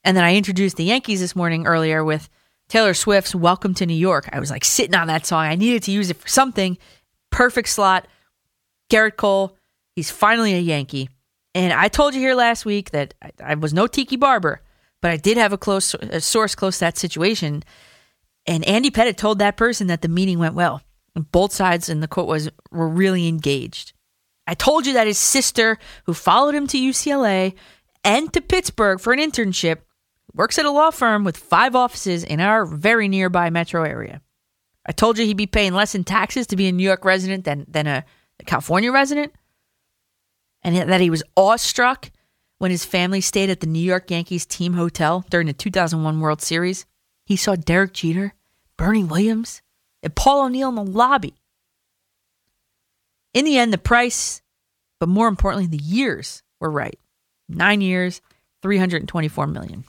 [0.05, 2.28] And then I introduced the Yankees this morning earlier with
[2.69, 4.28] Taylor Swift's Welcome to New York.
[4.32, 5.44] I was like sitting on that song.
[5.44, 6.78] I needed to use it for something.
[7.31, 8.09] Perfect slot.
[8.90, 9.56] Gerrit Cole,
[9.94, 11.09] he's finally a Yankee.
[11.54, 14.62] And I told you here last week that I, I was no Tiki Barber,
[15.00, 17.62] but I did have a close a source close to that situation.
[18.46, 20.82] And Andy Pettitte told that person that the meeting went well.
[21.14, 23.92] Both sides, and the quote was, were really engaged.
[24.46, 27.54] I told you that his sister, who followed him to UCLA
[28.02, 29.78] and to Pittsburgh for an internship,
[30.34, 34.22] works at a law firm with five offices in our very nearby metro area.
[34.86, 37.44] I told you he'd be paying less in taxes to be a New York resident
[37.44, 38.04] than, than a
[38.46, 39.32] California resident.
[40.62, 42.10] And that he was awestruck
[42.59, 46.40] when his family stayed at the New York Yankees team hotel during the 2001 World
[46.40, 46.86] Series.
[47.26, 48.34] He saw Derek Jeter,
[48.76, 49.62] Bernie Williams,
[50.02, 51.34] and Paul O'Neill in the lobby.
[53.34, 54.43] In the end, the price,
[55.01, 56.98] but more importantly, the years were right.
[57.48, 58.20] Nine years,
[58.62, 59.84] 324 million.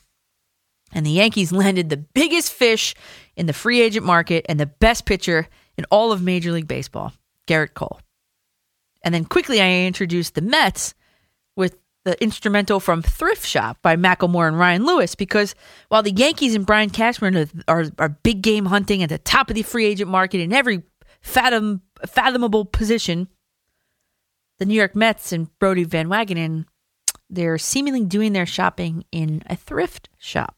[0.93, 2.95] And the Yankees landed the biggest fish
[3.35, 5.47] in the free agent market and the best pitcher
[5.77, 7.13] in all of Major League Baseball,
[7.47, 7.99] Gerrit Cole.
[9.03, 10.93] And then quickly I introduced the Mets
[11.55, 15.55] with the instrumental from Thrift Shop by Macklemore and Ryan Lewis because
[15.89, 19.49] while the Yankees and Brian Cashman are, are, are big game hunting at the top
[19.49, 20.83] of the free agent market in every
[21.21, 23.27] fathom, fathomable position,
[24.59, 26.65] the New York Mets and Brodie Van Wagenen,
[27.29, 30.55] they're seemingly doing their shopping in a thrift shop.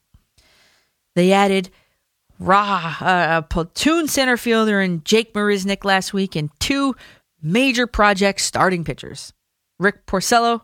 [1.14, 1.70] They added
[2.38, 6.94] Ra, uh, a platoon center fielder, and Jake Marisnick last week, and two
[7.42, 9.32] major project starting pitchers.
[9.78, 10.62] Rick Porcello,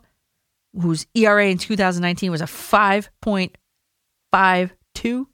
[0.79, 5.27] whose ERA in 2019 was a 5.52.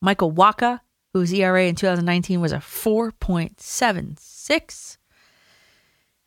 [0.00, 0.80] Michael Wacha,
[1.12, 4.98] whose ERA in 2019 was a 4.76.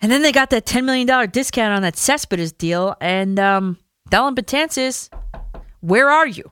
[0.01, 2.95] And then they got that $10 million discount on that Cespedes deal.
[3.01, 3.77] And um,
[4.09, 5.09] Betances,
[5.79, 6.51] where are you?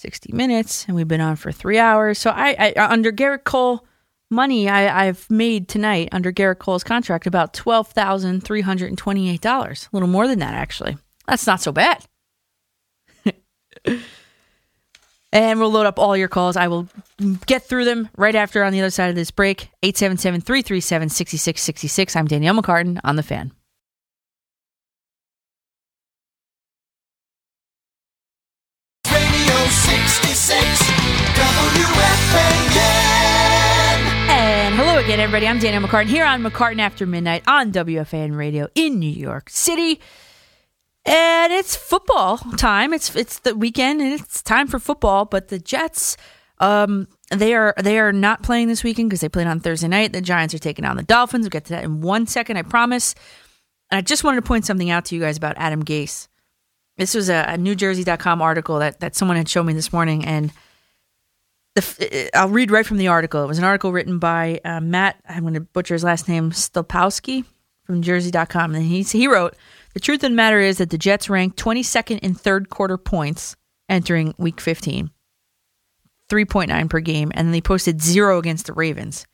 [0.06, 2.19] 60 minutes and we've been on for 3 hours.
[2.19, 3.84] So I, I uh, under Gerrit Cole
[4.30, 8.98] money I, I've made tonight under Gerrit Cole's contract about twelve thousand three hundred and
[8.98, 9.90] twenty eight dollars.
[9.91, 10.98] A little more than that actually.
[11.27, 12.06] That's not so bad.
[15.32, 16.56] and we'll load up all your calls.
[16.56, 16.88] I will
[17.48, 19.69] get through them right after on the other side of this break.
[19.82, 22.15] 877 337 6666.
[22.15, 23.52] I'm Danielle McCartan on the fan.
[34.30, 35.48] And hello again, everybody.
[35.48, 39.99] I'm Danielle McCartan here on McCartan After Midnight on WFAN Radio in New York City.
[41.06, 42.94] And it's football time.
[42.94, 45.26] It's it's the weekend and it's time for football.
[45.26, 46.15] But the Jets,
[46.60, 50.14] um, they are they are not playing this weekend because they played on Thursday night.
[50.14, 51.44] The Giants are taking on the Dolphins.
[51.44, 53.14] We'll get to that in one second, I promise.
[53.91, 56.30] And I just wanted to point something out to you guys about Adam Gase.
[56.98, 60.52] This was a, a NewJersey.com article that that someone had shown me this morning, and
[61.76, 63.44] the, f- I'll read right from the article.
[63.44, 65.18] It was an article written by uh, Matt.
[65.28, 67.44] I'm going to butcher his last name, Stopowski
[67.84, 69.56] from Jersey.com, and he he wrote.
[69.94, 73.56] The truth of the matter is that the Jets ranked 22nd in third quarter points
[73.88, 75.10] entering week 15,
[76.30, 79.26] 3.9 per game, and they posted zero against the Ravens.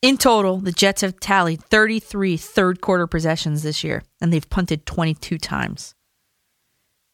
[0.00, 4.86] In total, the Jets have tallied 33 third quarter possessions this year, and they've punted
[4.86, 5.94] 22 times.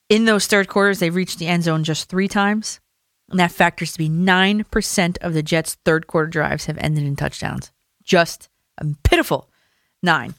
[0.09, 2.81] In those third quarters, they've reached the end zone just three times,
[3.31, 7.15] and that factors to be 9% of the Jets' third quarter drives have ended in
[7.15, 7.71] touchdowns.
[8.03, 8.49] Just
[8.79, 9.51] a pitiful
[10.03, 10.35] nine.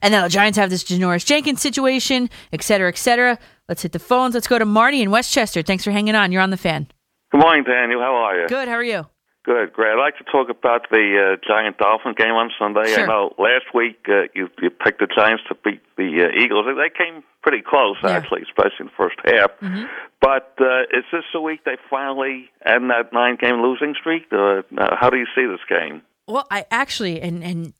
[0.00, 3.38] And now the Giants have this Janoris Jenkins situation, et cetera, et cetera.
[3.68, 4.34] Let's hit the phones.
[4.34, 5.62] Let's go to Marty in Westchester.
[5.62, 6.32] Thanks for hanging on.
[6.32, 6.88] You're on the fan.
[7.30, 8.00] Good morning, Daniel.
[8.00, 8.48] How are you?
[8.48, 8.66] Good.
[8.66, 9.06] How are you?
[9.44, 9.92] Good, great.
[9.92, 12.94] I'd like to talk about the uh, Giant Dolphin game on Sunday.
[12.94, 13.02] Sure.
[13.02, 16.64] I know last week uh, you you picked the Giants to beat the uh, Eagles.
[16.66, 19.50] They came pretty close, actually, especially in the first half.
[19.60, 19.84] Mm-hmm.
[20.20, 24.26] But uh, is this the week they finally end that nine-game losing streak?
[24.30, 26.02] Uh, uh, how do you see this game?
[26.28, 27.74] Well, I actually and and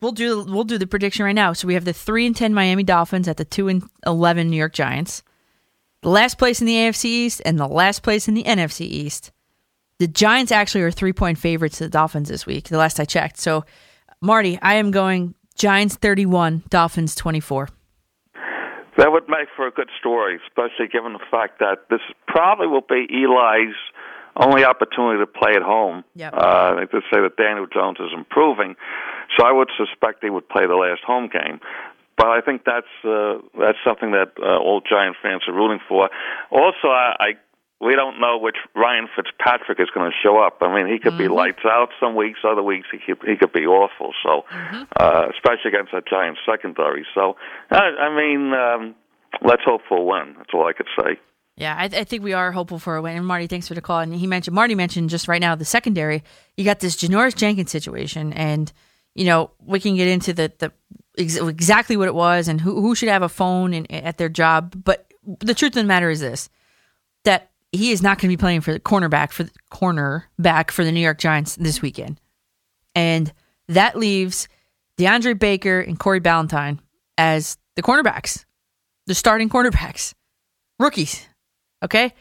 [0.00, 1.52] we'll do we'll do the prediction right now.
[1.52, 4.56] So we have the three and ten Miami Dolphins at the two and eleven New
[4.56, 5.24] York Giants,
[6.02, 9.32] the last place in the AFC East and the last place in the NFC East.
[10.02, 12.64] The Giants actually are three point favorites to the Dolphins this week.
[12.64, 13.38] The last I checked.
[13.38, 13.64] So,
[14.20, 17.68] Marty, I am going Giants thirty one, Dolphins twenty four.
[18.98, 22.80] That would make for a good story, especially given the fact that this probably will
[22.80, 23.76] be Eli's
[24.34, 26.02] only opportunity to play at home.
[26.16, 26.34] Yep.
[26.36, 28.74] Uh, they just say that Daniel Jones is improving,
[29.38, 31.60] so I would suspect he would play the last home game.
[32.16, 36.10] But I think that's uh, that's something that uh, all Giant fans are rooting for.
[36.50, 37.28] Also, I, I
[37.82, 40.58] we don't know which Ryan Fitzpatrick is going to show up.
[40.60, 43.52] I mean, he could be lights out some weeks, other weeks he could, he could
[43.52, 44.12] be awful.
[44.22, 44.44] So,
[44.96, 47.04] uh, especially against that Giant secondary.
[47.12, 47.36] So,
[47.70, 48.94] I, I mean, um,
[49.44, 50.34] let's hope for a win.
[50.36, 51.18] That's all I could say.
[51.56, 53.16] Yeah, I, I think we are hopeful for a win.
[53.16, 53.98] And Marty, thanks for the call.
[53.98, 56.22] And he mentioned Marty mentioned just right now the secondary.
[56.56, 58.72] You got this Janoris Jenkins situation, and
[59.14, 60.72] you know we can get into the the
[61.18, 64.30] ex- exactly what it was and who who should have a phone and at their
[64.30, 64.82] job.
[64.82, 66.48] But the truth of the matter is this:
[67.72, 70.84] he is not going to be playing for the cornerback for the corner back for
[70.84, 72.20] the New York Giants this weekend,
[72.94, 73.32] and
[73.68, 74.48] that leaves
[74.98, 76.78] DeAndre Baker and Corey Ballentine
[77.18, 78.44] as the cornerbacks,
[79.06, 80.14] the starting cornerbacks,
[80.78, 81.26] rookies.
[81.82, 82.12] Okay.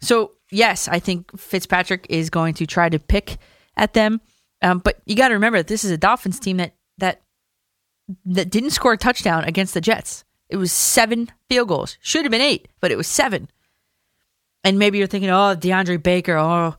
[0.00, 3.38] So, yes, I think Fitzpatrick is going to try to pick
[3.76, 4.20] at them.
[4.62, 7.22] Um, but you got to remember that this is a Dolphins team that, that,
[8.26, 10.24] that didn't score a touchdown against the Jets.
[10.48, 11.96] It was seven field goals.
[12.00, 13.48] Should have been eight, but it was seven.
[14.64, 16.76] And maybe you're thinking, oh, DeAndre Baker, oh,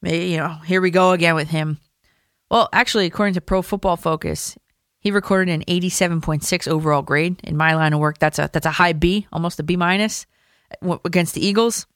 [0.00, 1.78] maybe, you know, here we go again with him.
[2.50, 4.56] Well, actually, according to Pro Football Focus,
[5.00, 8.18] he recorded an 87.6 overall grade in my line of work.
[8.18, 10.26] That's a that's a high B, almost a B minus
[11.04, 11.86] against the Eagles.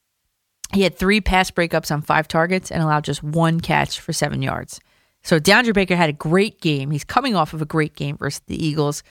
[0.74, 4.42] He had three pass breakups on five targets and allowed just one catch for seven
[4.42, 4.80] yards.
[5.22, 6.90] So DeAndre Baker had a great game.
[6.90, 9.02] He's coming off of a great game versus the Eagles.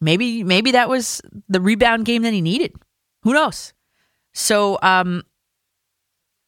[0.00, 2.74] Maybe maybe that was the rebound game that he needed.
[3.22, 3.72] Who knows?
[4.32, 5.24] So um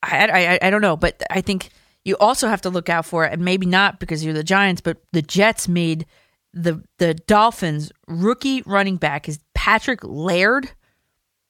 [0.02, 1.70] I, I I don't know, but I think
[2.05, 4.81] you also have to look out for it, and maybe not because you're the Giants,
[4.81, 6.06] but the Jets made
[6.52, 10.70] the the Dolphins rookie running back is Patrick Laird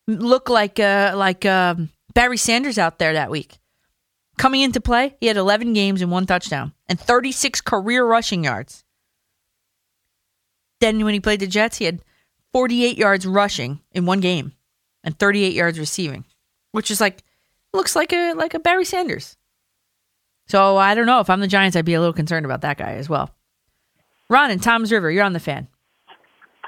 [0.07, 3.59] look like uh like um, Barry Sanders out there that week.
[4.39, 8.85] Coming into play, he had 11 games and one touchdown and 36 career rushing yards.
[10.81, 12.03] Then when he played the Jets, he had
[12.53, 14.53] 48 yards rushing in one game
[15.03, 16.27] and 38 yards receiving,
[16.73, 17.23] which is like
[17.77, 19.37] looks like a like a Barry Sanders.
[20.49, 22.79] So I don't know if I'm the Giants, I'd be a little concerned about that
[22.79, 23.31] guy as well.
[24.29, 25.69] Ron and Toms River, you're on the fan.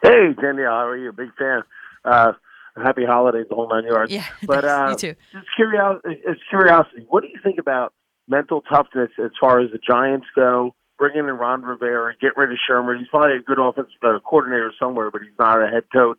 [0.02, 1.12] Hey, Danielle, how are you?
[1.12, 1.62] Big fan.
[2.04, 2.32] Uh,
[2.76, 4.12] happy holidays, the whole nine yards.
[4.12, 5.14] Yeah, but uh, me too.
[5.32, 7.06] Just curiosity, it's curiosity.
[7.08, 7.92] What do you think about
[8.28, 10.74] mental toughness as far as the Giants go?
[10.98, 12.98] Bringing in Ron Rivera, and get rid of Shurmur.
[12.98, 13.92] He's probably a good offensive
[14.24, 16.18] coordinator somewhere, but he's not a head coach.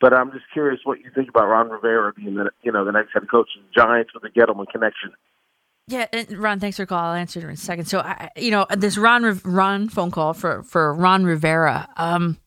[0.00, 2.92] But I'm just curious what you think about Ron Rivera being the you know the
[2.92, 5.12] next head coach of the Giants with the Gettleman connection.
[5.86, 7.02] Yeah, and Ron, thanks for the call.
[7.04, 7.86] I'll answer it in a second.
[7.86, 11.88] So, I, you know, this Ron Ron phone call for for Ron Rivera.
[11.96, 12.38] Um,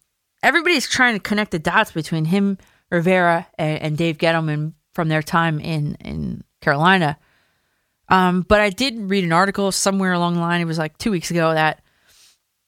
[0.42, 2.58] everybody's trying to connect the dots between him,
[2.90, 7.18] Rivera, and, and Dave Gettleman from their time in in Carolina.
[8.10, 10.62] Um, but I did read an article somewhere along the line.
[10.62, 11.82] It was like two weeks ago that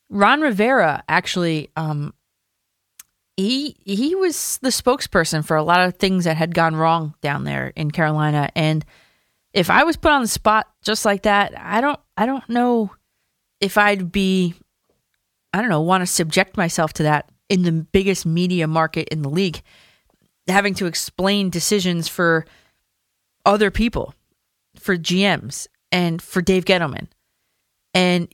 [0.09, 2.13] Ron Rivera actually um,
[3.37, 7.43] he he was the spokesperson for a lot of things that had gone wrong down
[7.43, 8.49] there in Carolina.
[8.55, 8.85] And
[9.53, 12.91] if I was put on the spot just like that, I don't I don't know
[13.59, 14.55] if I'd be
[15.53, 19.21] I don't know want to subject myself to that in the biggest media market in
[19.21, 19.61] the league,
[20.47, 22.45] having to explain decisions for
[23.45, 24.13] other people,
[24.79, 27.07] for GMs and for Dave Gettleman.
[27.93, 28.33] And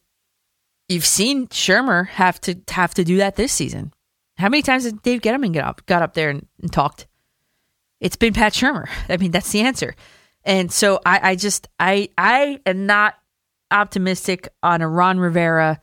[0.88, 3.94] you've seen Shurmur have to have to do that this season.
[4.42, 7.08] How many times did Dave Gettleman get up got up there and, and talked?
[8.00, 8.90] It's been Pat Shurmur.
[9.10, 9.96] I mean, that's the answer.
[10.44, 13.16] And so I, I just I I am not
[13.70, 15.80] optimistic on a Ron Rivera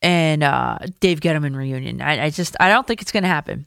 [0.00, 2.00] and uh, Dave Gettleman reunion.
[2.00, 3.66] I, I just I don't think it's going to happen.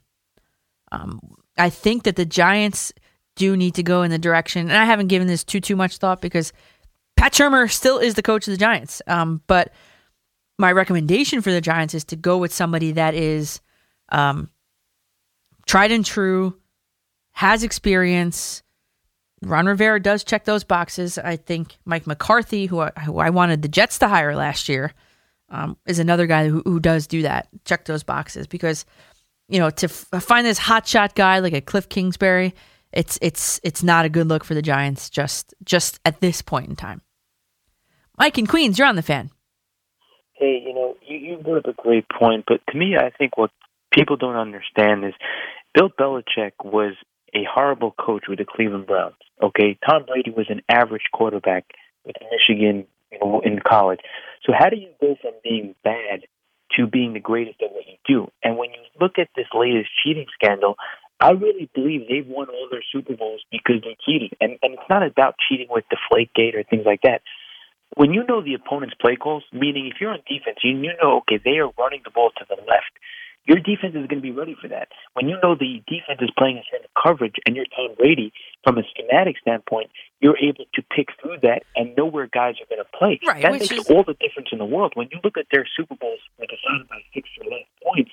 [0.92, 1.20] Um,
[1.58, 2.94] I think that the Giants
[3.36, 5.98] do need to go in the direction, and I haven't given this too too much
[5.98, 6.54] thought because
[7.18, 9.02] Pat Shurmur still is the coach of the Giants.
[9.08, 9.74] Um, but
[10.58, 13.60] my recommendation for the Giants is to go with somebody that is
[14.12, 14.50] um,
[15.66, 16.58] tried and true,
[17.32, 18.64] has experience.
[19.42, 21.18] Ron Rivera does check those boxes.
[21.18, 24.94] I think Mike McCarthy, who I, who I wanted the Jets to hire last year,
[25.50, 28.48] um, is another guy who, who does do that, check those boxes.
[28.48, 28.86] Because
[29.50, 32.54] you know, to f- find this hotshot guy like a Kliff Kingsbury,
[32.94, 36.70] it's it's it's not a good look for the Giants just just at this point
[36.70, 37.02] in time.
[38.18, 39.32] Mike in Queens, you're on the fan.
[40.34, 43.38] Hey, you know, you, you brought up a great point, but to me, I think
[43.38, 43.52] what
[43.94, 45.14] people don't understand is
[45.74, 46.94] Bill Belichick was
[47.34, 49.16] a horrible coach with the Cleveland Browns.
[49.42, 51.66] Okay, Tom Brady was an average quarterback
[52.06, 54.00] with Michigan, you know, in college.
[54.46, 56.22] So how do you go from being bad
[56.78, 58.32] to being the greatest at what you do?
[58.44, 60.76] And when you look at this latest cheating scandal,
[61.20, 64.38] I really believe they've won all their Super Bowls because they cheated.
[64.40, 67.22] And and it's not about cheating with Deflategate or things like that.
[67.96, 71.18] When you know the opponent's play calls, meaning if you're on defense, you you know
[71.18, 72.94] okay they are running the ball to the left.
[73.46, 74.90] Your defense is going to be ready for that.
[75.14, 78.32] When you know the defense is playing a certain coverage and you're Tom Brady,
[78.64, 79.90] from a schematic standpoint,
[80.20, 83.20] you're able to pick through that and know where guys are going to play.
[83.26, 84.94] Right, that makes is- all the difference in the world.
[84.96, 88.12] When you look at their Super Bowls were decided by six or less points,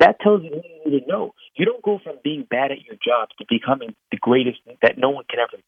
[0.00, 1.34] that tells you what you need to know.
[1.56, 5.10] You don't go from being bad at your job to becoming the greatest that no
[5.10, 5.62] one can ever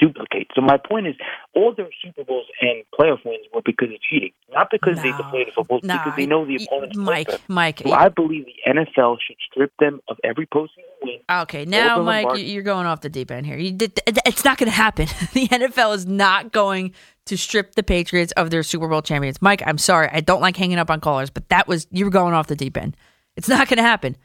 [0.00, 0.48] duplicate.
[0.54, 1.14] So my point is,
[1.54, 5.52] all their Super Bowls and playoff wins were because of cheating, not because they deflated
[5.54, 7.28] football, no, because they know the opponent's Mike.
[7.48, 11.18] Mike, So I believe the NFL should strip them of every postseason win.
[11.30, 12.42] Okay, now Mike, Lombardi.
[12.42, 13.56] you- you're going off the deep end here.
[13.58, 15.06] You did, it's not going to happen.
[15.32, 16.92] The NFL is not going
[17.26, 19.40] to strip the Patriots of their Super Bowl champions.
[19.40, 22.10] Mike, I'm sorry, I don't like hanging up on callers, but that was you were
[22.10, 22.96] going off the deep end.
[23.36, 24.16] It's not going to happen.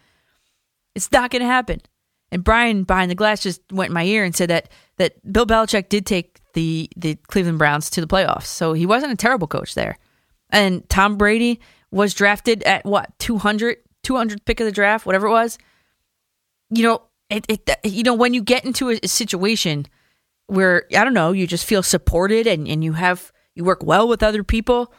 [0.96, 1.82] It's not going to happen.
[2.32, 5.46] And Brian behind the glass just went in my ear and said that that Bill
[5.46, 9.48] Belichick did take the the Cleveland Browns to the playoffs, so he wasn't a terrible
[9.48, 9.98] coach there.
[10.50, 11.60] And Tom Brady
[11.92, 15.58] was drafted at what 200 200 pick of the draft, whatever it was
[16.70, 19.88] you know, it, it you know when you get into a, a situation
[20.48, 24.08] where I don't know, you just feel supported and and you have you work well
[24.08, 24.94] with other people.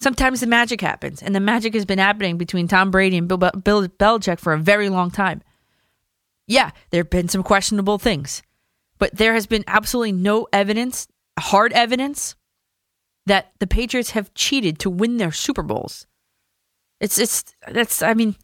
[0.00, 3.36] Sometimes the magic happens, and the magic has been happening between Tom Brady and Bill,
[3.36, 5.42] Bill Belichick for a very long time.
[6.46, 8.42] Yeah, there have been some questionable things,
[9.00, 11.08] but there has been absolutely no evidence,
[11.38, 12.36] hard evidence,
[13.26, 16.06] that the Patriots have cheated to win their Super Bowls.
[17.00, 18.36] It's it's that's I mean,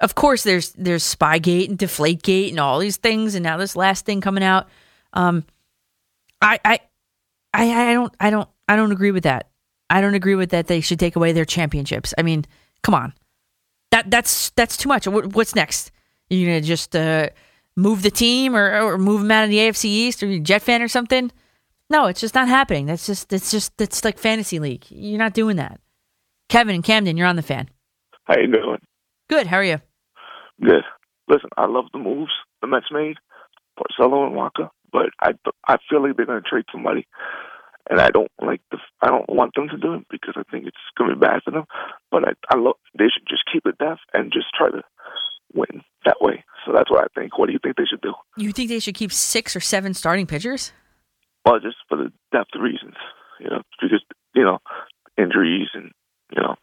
[0.00, 4.06] of course there's there's Spygate and Deflategate and all these things, and now this last
[4.06, 4.68] thing coming out.
[5.12, 5.44] Um,
[6.40, 6.78] I, I,
[7.52, 9.48] I, I don't, I don't, I don't agree with that.
[9.90, 10.66] I don't agree with that.
[10.66, 12.14] They should take away their championships.
[12.18, 12.44] I mean,
[12.82, 13.12] come on,
[13.90, 15.06] that that's that's too much.
[15.06, 15.90] What, what's next?
[16.30, 17.28] You're gonna just uh,
[17.76, 20.40] move the team or, or move them out of the AFC East or you a
[20.40, 21.30] Jet fan or something?
[21.90, 22.86] No, it's just not happening.
[22.86, 24.84] That's just it's just it's like fantasy league.
[24.88, 25.80] You're not doing that.
[26.48, 27.68] Kevin and Camden, you're on the fan.
[28.24, 28.78] How you doing?
[29.28, 29.46] Good.
[29.46, 29.80] How are you?
[30.62, 30.84] Good.
[31.28, 32.32] Listen, I love the moves
[32.64, 33.16] the Mets made,
[33.78, 35.32] Porcello and Walker, but I
[35.68, 37.06] I feel like they're going to trade somebody,
[37.90, 40.66] and I don't like the I don't want them to do it because I think
[40.66, 41.64] it's going to be bad for them.
[42.10, 44.82] But I I love they should just keep it depth and just try to
[45.54, 46.44] win that way.
[46.66, 47.38] So that's what I think.
[47.38, 48.14] What do you think they should do?
[48.36, 50.72] You think they should keep six or seven starting pitchers?
[51.44, 52.94] Well, just for the depth of reasons,
[53.38, 54.00] you know, because
[54.34, 54.58] you know
[55.18, 55.92] injuries and
[56.34, 56.56] you know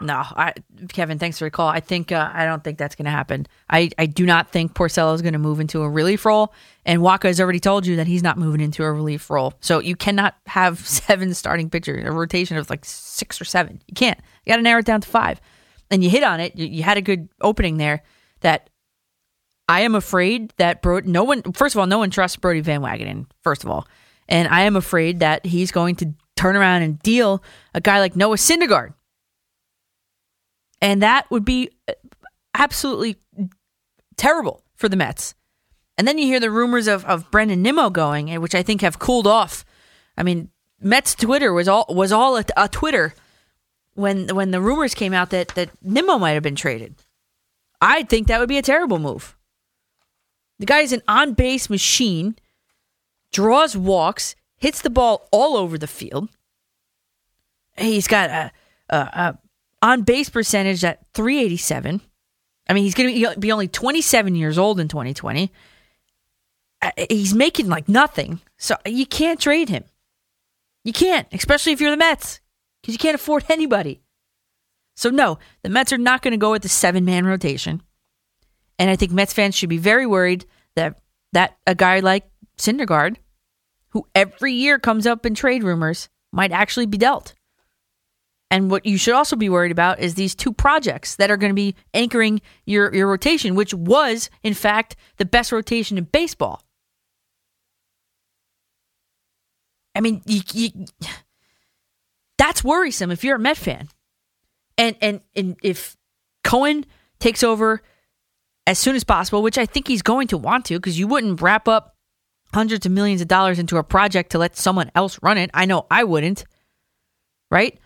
[0.00, 0.52] No, I
[0.88, 1.68] Kevin, thanks for the call.
[1.68, 3.46] I think uh, I don't think that's going to happen.
[3.70, 6.52] I, I do not think Porcello is going to move into a relief role,
[6.84, 9.54] and Wacha has already told you that he's not moving into a relief role.
[9.60, 13.80] So you cannot have seven starting pitchers, a rotation of like six or seven.
[13.86, 14.18] You can't.
[14.44, 15.40] You got to narrow it down to five.
[15.90, 16.56] And you hit on it.
[16.56, 18.02] You, you had a good opening there.
[18.40, 18.68] That
[19.68, 21.00] I am afraid that Bro.
[21.04, 21.42] No one.
[21.52, 23.26] First of all, no one trusts Brodie Van Wagenen.
[23.42, 23.86] First of all,
[24.28, 27.42] and I am afraid that he's going to turn around and deal
[27.74, 28.92] a guy like Noah Syndergaard
[30.84, 31.92] and that would be uh,
[32.54, 33.16] absolutely
[34.18, 35.34] terrible for the Mets.
[35.96, 38.82] And then you hear the rumors of, of Brandon Nimmo going, eh, which I think
[38.82, 39.64] have cooled off.
[40.18, 40.50] I mean,
[40.80, 43.14] Mets Twitter was all was all a, a Twitter
[43.94, 46.94] when when the rumors came out that that Nimmo might have been traded.
[47.80, 49.36] I think that would be a terrible move.
[50.58, 52.36] The guy is an on base machine,
[53.32, 56.28] draws walks, hits the ball all over the field.
[57.76, 58.52] He's got a,
[58.88, 59.38] a, a
[59.82, 62.00] on base percentage at 387.
[62.68, 65.52] I mean, he's going to be only 27 years old in 2020.
[66.80, 68.40] Uh, He's making like nothing.
[68.56, 69.84] So you can't trade him.
[70.84, 72.40] You can't, especially if you're the Mets,
[72.84, 74.02] because you can't afford anybody.
[74.94, 77.82] So, no, the Mets are not going to go with the seven man rotation.
[78.78, 80.44] And I think Mets fans should be very worried
[80.76, 81.00] that,
[81.32, 82.28] that a guy like
[82.58, 83.16] Syndergaard,
[83.88, 87.34] who every year comes up in trade rumors, might actually be dealt.
[88.50, 91.50] And what you should also be worried about is these two projects that are going
[91.50, 96.62] to be anchoring your, your rotation, which was, in fact, the best rotation in baseball.
[99.94, 100.70] I mean, you, you,
[102.38, 103.88] that's worrisome if you're a Met fan.
[104.76, 105.96] And, and, and if
[106.42, 106.84] Cohen
[107.20, 107.82] takes over
[108.66, 111.40] as soon as possible, which I think he's going to want to, because you wouldn't
[111.40, 111.96] wrap up
[112.52, 115.50] hundreds of millions of dollars into a project to let someone else run it.
[115.52, 116.44] I know I wouldn't,
[117.50, 117.78] right?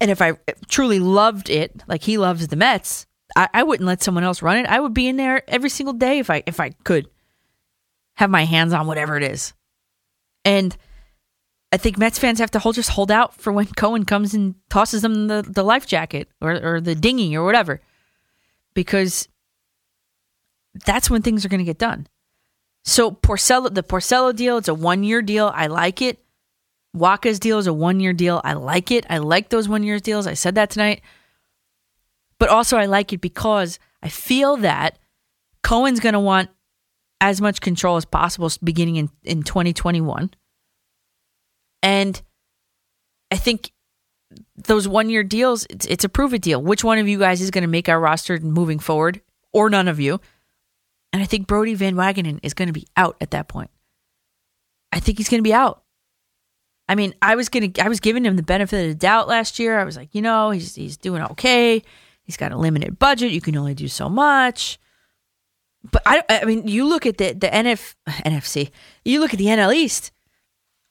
[0.00, 0.34] And if I
[0.68, 3.06] truly loved it, like he loves the Mets,
[3.36, 4.66] I, I wouldn't let someone else run it.
[4.66, 7.08] I would be in there every single day if I if I could
[8.16, 9.54] have my hands on whatever it is.
[10.44, 10.76] And
[11.72, 14.54] I think Mets fans have to hold just hold out for when Cohen comes and
[14.68, 17.80] tosses them the, the life jacket or, or the dinghy or whatever.
[18.74, 19.28] Because
[20.84, 22.06] that's when things are going to get done.
[22.84, 25.50] So Porcello, the Porcello deal, it's a one year deal.
[25.54, 26.18] I like it.
[26.94, 28.40] Wacha's deal is a one year deal.
[28.44, 29.06] I like it.
[29.08, 30.26] I like those one year deals.
[30.26, 31.00] I said that tonight.
[32.38, 34.98] But also, I like it because I feel that
[35.62, 36.50] Cohen's going to want
[37.20, 40.32] as much control as possible beginning in, in 2021.
[41.82, 42.20] And
[43.30, 43.72] I think
[44.56, 46.62] those one year deals, it's, it's a prove it deal.
[46.62, 49.20] Which one of you guys is going to make our roster moving forward,
[49.52, 50.20] or none of you?
[51.12, 53.70] And I think Brodie Van Wagenen is going to be out at that point.
[54.92, 55.82] I think he's going to be out.
[56.88, 59.58] I mean, I was gonna, I was giving him the benefit of the doubt last
[59.58, 59.78] year.
[59.78, 61.82] I was like, you know, he's he's doing okay.
[62.22, 63.32] He's got a limited budget.
[63.32, 64.78] You can only do so much.
[65.90, 68.70] But I, I mean, you look at the the NF, NFC.
[69.04, 70.12] You look at the NL East.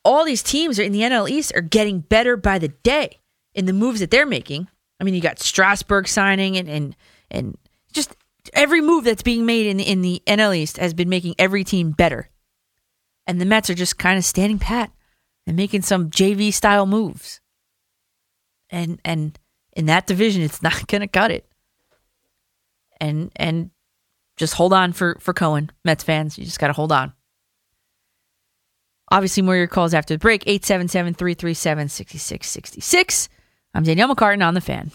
[0.03, 3.19] All these teams in the NL East are getting better by the day
[3.53, 4.67] in the moves that they're making.
[4.99, 6.95] I mean, you got Strasburg signing and and
[7.30, 7.57] and
[7.91, 8.15] just
[8.53, 11.91] every move that's being made in in the NL East has been making every team
[11.91, 12.30] better.
[13.27, 14.91] And the Mets are just kind of standing pat
[15.45, 17.39] and making some JV style moves.
[18.69, 19.38] And and
[19.73, 21.47] in that division, it's not going to cut it.
[22.99, 23.71] And and
[24.38, 26.38] just hold on for for Cohen, Mets fans.
[26.38, 27.13] You just got to hold on.
[29.11, 30.43] Obviously, more of your calls after the break.
[30.48, 33.30] 877 337 6666.
[33.73, 34.91] I'm Danielle McCartan on the fan.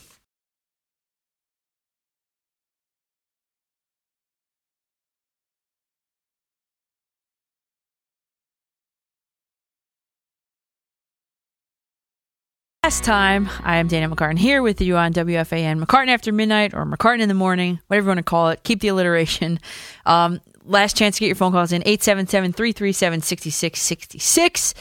[12.87, 16.87] Last time, I am Dana McCartan here with you on WFAN McCartan after midnight or
[16.87, 18.63] McCartan in the morning, whatever you want to call it.
[18.63, 19.59] Keep the alliteration.
[20.05, 24.75] Um, last chance to get your phone calls in 877 337 6666.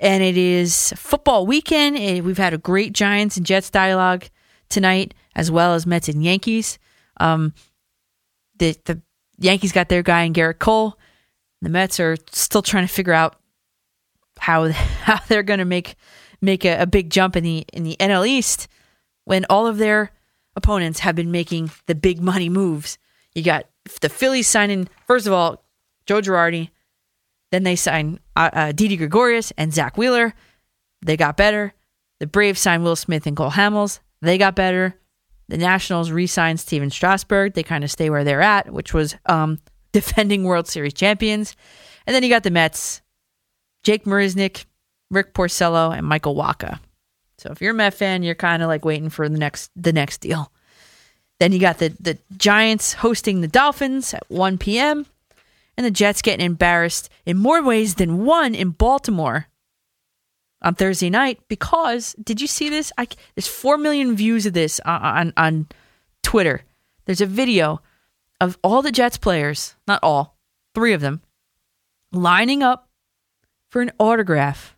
[0.00, 1.96] And it is football weekend.
[1.96, 4.24] Eh, We've had a great Giants and Jets dialogue
[4.68, 6.78] tonight, as well as Mets and Yankees.
[7.18, 7.52] Um,
[8.58, 9.02] the, the
[9.38, 10.98] Yankees got their guy in Gerrit Cole.
[11.62, 13.36] The Mets are still trying to figure out
[14.38, 15.96] how how they're going to make
[16.40, 18.68] make a, a big jump in the in the NL East
[19.24, 20.12] when all of their
[20.56, 22.98] opponents have been making the big money moves.
[23.34, 23.66] You got
[24.00, 25.64] the Phillies signing first of all
[26.06, 26.70] Joe Girardi,
[27.50, 30.34] then they sign uh, uh, Didi Gregorius and Zack Wheeler.
[31.02, 31.72] They got better.
[32.18, 34.00] The Braves signed Will Smith and Cole Hamels.
[34.20, 34.94] They got better.
[35.48, 37.54] The Nationals re-signed Stephen Strasburg.
[37.54, 39.58] They kind of stay where they're at, which was um,
[39.92, 41.56] defending World Series champions.
[42.06, 43.02] And then you got the Mets,
[43.82, 44.66] Jake Marisnick,
[45.10, 46.78] Rick Porcello, and Michael Wacha.
[47.38, 49.92] So if you're a Met fan, you're kind of like waiting for the next the
[49.92, 50.52] next deal.
[51.40, 55.06] Then you got the the Giants hosting the Dolphins at 1 p.m.
[55.76, 59.46] and the Jets getting embarrassed in more ways than one in Baltimore
[60.62, 62.92] on Thursday night because did you see this?
[62.98, 65.66] I, there's four million views of this on, on on
[66.22, 66.62] Twitter.
[67.06, 67.80] There's a video
[68.38, 70.36] of all the Jets players, not all,
[70.74, 71.22] three of them,
[72.12, 72.90] lining up
[73.70, 74.76] for an autograph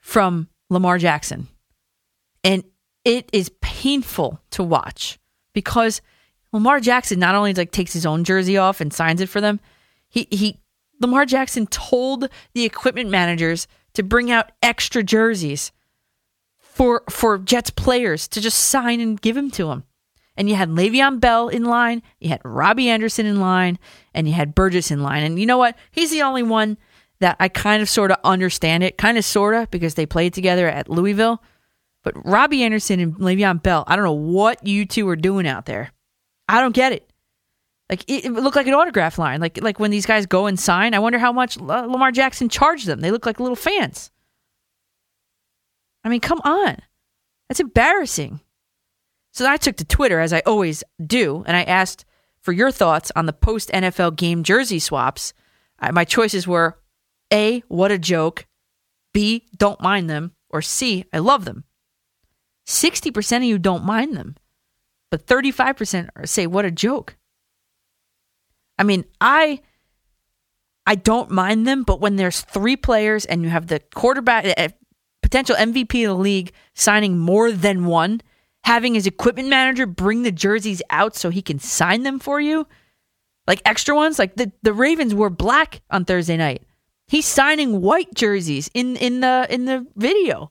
[0.00, 1.46] from Lamar Jackson.
[2.42, 2.64] And
[3.04, 5.18] it is painful to watch
[5.52, 6.00] because
[6.52, 9.60] Lamar Jackson not only like takes his own jersey off and signs it for them,
[10.08, 10.58] he he
[11.00, 15.72] Lamar Jackson told the equipment managers to bring out extra jerseys
[16.58, 19.84] for for Jets players to just sign and give them to him.
[20.36, 23.78] And you had Le'Veon Bell in line, you had Robbie Anderson in line,
[24.14, 25.22] and you had Burgess in line.
[25.24, 25.76] And you know what?
[25.90, 26.78] He's the only one
[27.20, 30.32] that I kind of sort of understand it, kind of sort of, because they played
[30.32, 31.42] together at Louisville.
[32.02, 35.66] But Robbie Anderson and Le'Veon Bell, I don't know what you two are doing out
[35.66, 35.92] there.
[36.48, 37.08] I don't get it.
[37.88, 39.40] Like it, it looked like an autograph line.
[39.40, 42.48] Like like when these guys go and sign, I wonder how much La- Lamar Jackson
[42.48, 43.00] charged them.
[43.00, 44.10] They look like little fans.
[46.04, 46.78] I mean, come on.
[47.48, 48.40] That's embarrassing.
[49.32, 52.04] So I took to Twitter as I always do, and I asked
[52.40, 55.32] for your thoughts on the post NFL game jersey swaps.
[55.78, 56.78] Uh, my choices were
[57.32, 58.46] A, what a joke,
[59.12, 61.64] B, don't mind them, or C, I love them.
[62.66, 64.36] 60% of you don't mind them,
[65.10, 67.16] but 35% say, what a joke.
[68.78, 69.60] I mean, I
[70.86, 74.68] I don't mind them, but when there's three players and you have the quarterback, uh,
[75.22, 78.20] potential MVP of the league signing more than one,
[78.64, 82.66] having his equipment manager bring the jerseys out so he can sign them for you,
[83.46, 86.64] like extra ones, like the the Ravens were black on Thursday night.
[87.06, 90.50] He's signing white jerseys in in the in the video.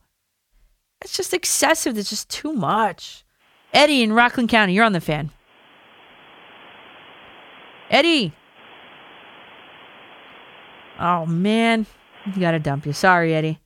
[1.02, 1.98] It's just excessive.
[1.98, 3.24] It's just too much.
[3.74, 5.32] Eddie in Rockland County, you're on the fan.
[7.90, 8.34] Eddie.
[11.00, 11.86] Oh man,
[12.26, 12.94] you gotta dump you.
[12.94, 13.60] Sorry, Eddie.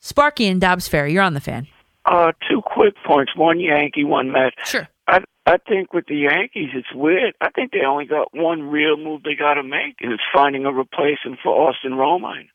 [0.00, 1.68] Sparky in Dobbs Ferry, you're on the fan.
[2.04, 3.36] Uh, two quick points.
[3.36, 4.52] One Yankee, one Met.
[4.64, 4.88] Sure.
[5.06, 7.34] I I think with the Yankees, it's weird.
[7.40, 10.64] I think they only got one real move they got to make, and it's finding
[10.66, 12.48] a replacement for Austin Romine.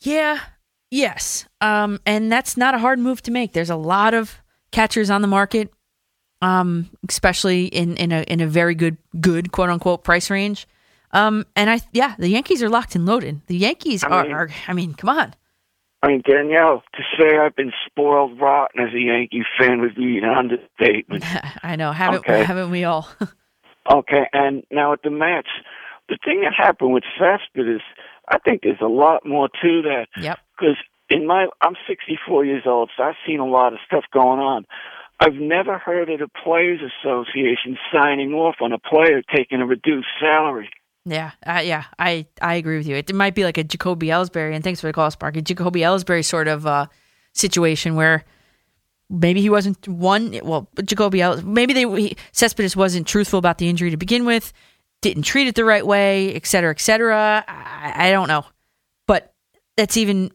[0.00, 0.38] Yeah,
[0.90, 1.46] yes.
[1.60, 3.52] Um, and that's not a hard move to make.
[3.52, 4.38] There's a lot of
[4.70, 5.70] catchers on the market,
[6.42, 10.66] um, especially in, in a in a very good good quote unquote price range.
[11.12, 13.40] Um, and I yeah, the Yankees are locked and loaded.
[13.46, 15.34] The Yankees I are, mean- are I mean, come on.
[16.00, 20.18] I mean, Danielle, to say I've been spoiled rotten as a Yankee fan would be
[20.18, 21.24] an understatement.
[21.64, 22.44] I know, haven't Okay.
[22.44, 23.08] haven't we all?
[23.90, 25.48] Okay, and now at the Mets,
[26.10, 27.80] the thing that happened with Cespedes,
[28.30, 30.06] I think there's a lot more to that.
[30.20, 30.38] Yep.
[30.58, 30.76] Because
[31.10, 34.66] in my, I'm 64 years old, so I've seen a lot of stuff going on.
[35.20, 40.06] I've never heard of the Players Association signing off on a player taking a reduced
[40.20, 40.70] salary.
[41.04, 42.94] Yeah, uh, yeah, I I agree with you.
[42.96, 45.40] It, might be like a Jacoby Ellsbury, and thanks for the call, Sparky.
[45.40, 46.86] Jacoby Ellsbury sort of uh,
[47.32, 48.24] situation where
[49.08, 50.38] maybe he wasn't one.
[50.42, 54.52] Well, Jacoby maybe they he, Cespedes wasn't truthful about the injury to begin with,
[55.00, 57.44] didn't treat it the right way, et cetera, et cetera.
[57.46, 58.44] I, I don't know,
[59.06, 59.32] but
[59.76, 60.30] that's even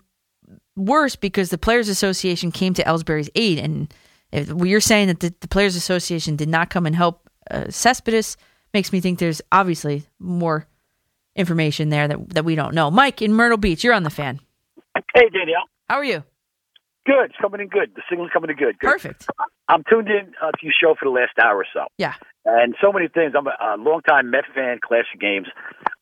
[0.75, 3.93] worse because the Players Association came to Ellsbury's aid, and
[4.31, 8.37] if you're saying that the, the Players Association did not come and help uh, Cespedes,
[8.73, 10.67] makes me think there's obviously more
[11.35, 12.89] information there that that we don't know.
[12.89, 14.39] Mike in Myrtle Beach, you're on the fan.
[15.15, 15.63] Hey, Danielle.
[15.89, 16.23] How are you?
[17.05, 17.25] Good.
[17.25, 17.91] It's coming in good.
[17.95, 18.79] The signal's coming in good.
[18.79, 18.87] good.
[18.87, 19.27] Perfect.
[19.67, 21.85] I'm tuned in uh, to your show for the last hour or so.
[21.97, 22.13] Yeah.
[22.45, 23.33] And so many things.
[23.37, 25.47] I'm a, a longtime Met fan, classic games.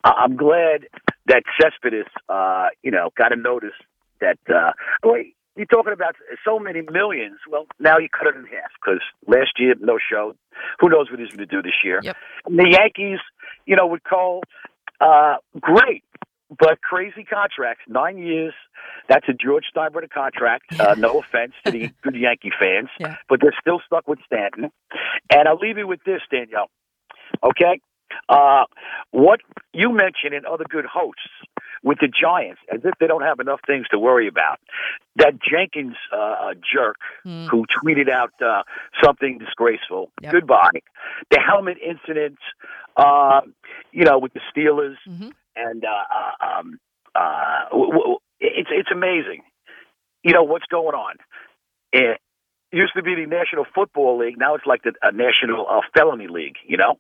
[0.04, 0.88] Uh, I'm glad
[1.28, 3.78] that Cespedes, uh, you know, got a notice
[4.20, 4.72] that, uh,
[5.04, 7.38] wait, you're talking about so many millions.
[7.50, 10.36] Well, now you cut it in half because last year, no show.
[10.80, 12.00] Who knows what he's going to do this year?
[12.02, 12.18] Yep.
[12.46, 13.20] And the Yankees,
[13.66, 14.44] you know, with Cole,
[15.00, 16.04] uh, great,
[16.60, 17.84] but crazy contracts.
[17.88, 18.54] Nine years.
[19.08, 20.80] That's a George Steinbrenner contract.
[20.80, 22.90] Uh, no offense to the good Yankee fans,
[23.30, 24.72] but they're still stuck with Stanton.
[25.34, 26.70] And I'll leave you with this, Danielle.
[27.44, 27.80] Okay?
[28.28, 28.66] Uh,
[29.12, 29.40] what
[29.74, 31.22] you mentioned and other good hosts
[31.84, 34.60] with the Giants, as if they don't have enough things to worry about.
[35.16, 36.98] That Jenkins uh, uh, jerk
[37.50, 38.64] who tweeted out uh,
[39.04, 40.12] something disgraceful.
[40.32, 40.82] Goodbye.
[41.32, 42.38] The helmet incident,
[42.98, 43.42] uh,
[43.92, 44.98] you know, with the Steelers,
[45.56, 46.80] and uh, uh, um,
[47.16, 49.42] uh, w- w- it's it's amazing.
[50.24, 51.16] You know what's going on.
[51.92, 52.20] It
[52.72, 54.38] used to be the National Football League.
[54.38, 56.56] Now it's like the a National uh, Felony League.
[56.66, 56.96] You know,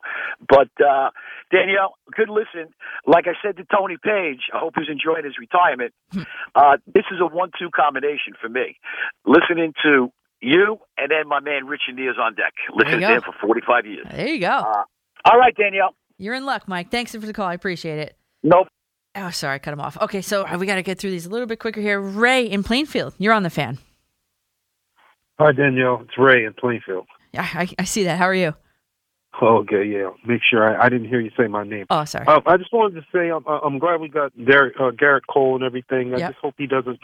[0.48, 1.10] but uh,
[1.52, 2.74] Danielle, good listen.
[3.08, 5.94] Like I said to Tony Paige, I hope he's enjoying his retirement.
[6.56, 8.78] Uh, this is a one-two combination for me.
[9.26, 12.54] Listening to you and then my man Richard Neer's on deck.
[12.74, 14.08] Listening to him for 45 years.
[14.10, 14.48] There you go.
[14.48, 14.84] Uh,
[15.26, 15.94] all right, Danielle.
[16.18, 16.90] You're in luck, Mike.
[16.90, 17.48] Thanks for the call.
[17.48, 18.16] I appreciate it.
[18.44, 18.68] Nope.
[19.16, 19.98] Oh, sorry, I cut him off.
[20.02, 22.00] Okay, so uh, we got to get through these a little bit quicker here.
[22.00, 23.78] Ray in Plainfield, you're on the fan.
[25.40, 26.02] Hi, Danielle.
[26.04, 27.08] It's Ray in Plainfield.
[27.34, 28.18] Yeah, I, I see that.
[28.18, 28.54] How are you?
[29.42, 30.10] Okay, yeah.
[30.26, 31.86] Make sure I, I didn't hear you say my name.
[31.90, 32.26] Oh, sorry.
[32.28, 35.56] Uh, I just wanted to say I'm, I'm glad we got Derek, uh, Gerrit Cole
[35.56, 36.14] and everything.
[36.14, 36.30] I Yep.
[36.32, 37.00] just hope he doesn't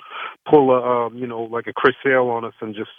[0.50, 2.90] pull a, um, you know, like a Chris Sale on us and just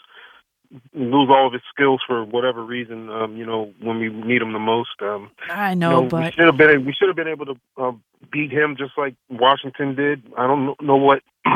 [0.94, 3.08] lose all of his skills for whatever reason.
[3.10, 5.00] Um, you know, when we need him the most.
[5.00, 7.54] Um, I you know, we but should have been we should have been able to
[7.76, 7.92] uh,
[8.30, 10.22] beat him just like Washington did.
[10.36, 11.22] I don't know what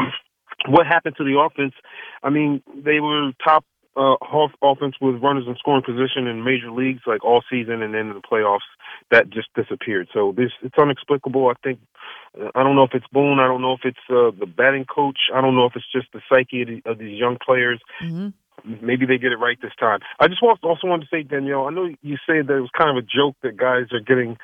[0.69, 1.75] what happened to the offense.
[2.23, 3.65] I mean, they were top
[3.97, 7.93] uh, off- offense with runners in scoring position in major leagues like all season, and
[7.95, 8.61] then in the playoffs
[9.11, 10.09] that just disappeared.
[10.13, 11.49] So this it's inexplicable.
[11.49, 11.81] I think
[12.41, 13.39] uh, I don't know if it's Boone.
[13.39, 15.19] I don't know if it's uh, the batting coach.
[15.35, 17.81] I don't know if it's just the psyche of, the, of these young players.
[18.65, 20.01] Maybe they get it right this time.
[20.21, 22.97] I just also wanted to say, Danielle, I know you said that it was kind
[22.97, 24.37] of a joke that guys are getting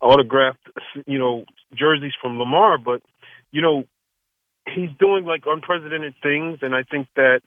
[0.00, 0.68] autographed,
[1.06, 3.02] you know, jerseys from Lamar, but
[3.50, 3.84] you know,
[4.66, 7.40] he's doing like unprecedented things, and I think that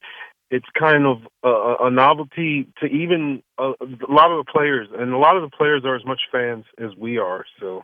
[0.52, 5.14] it's kind of a, a novelty to even a, a lot of the players, and
[5.14, 7.46] a lot of the players are as much fans as we are.
[7.60, 7.84] So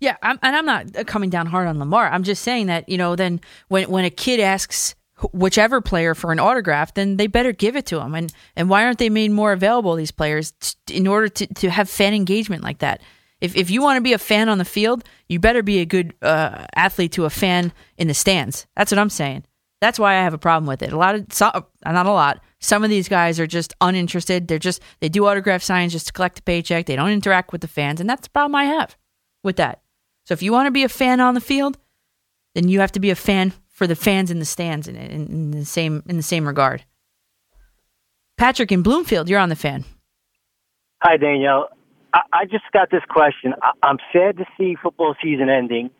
[0.00, 2.10] Yeah, I'm, and I'm not uh, coming down hard on Lamar.
[2.10, 4.94] I'm just saying that you know, then when when a kid asks
[5.32, 8.14] whichever player for an autograph, then they better give it to him.
[8.14, 9.94] And and why aren't they made more available?
[9.94, 13.02] These players t- in order to to have fan engagement like that.
[13.40, 15.86] If if you want to be a fan on the field, you better be a
[15.86, 18.66] good uh, athlete to a fan in the stands.
[18.76, 19.44] That's what I'm saying.
[19.80, 20.92] That's why I have a problem with it.
[20.92, 22.42] A lot of so, uh, not a lot.
[22.60, 24.48] Some of these guys are just uninterested.
[24.48, 26.86] They're just they do autograph signs just to collect a paycheck.
[26.86, 28.96] They don't interact with the fans, and that's the problem I have
[29.44, 29.82] with that.
[30.24, 31.78] So if you want to be a fan on the field,
[32.54, 35.26] then you have to be a fan for the fans in the stands in, in,
[35.28, 36.84] in the same in the same regard.
[38.36, 39.84] Patrick in Bloomfield, you're on the fan.
[41.00, 41.68] Hi, Danielle.
[42.12, 43.54] I, I just got this question.
[43.62, 45.90] I, I'm sad to see football season ending,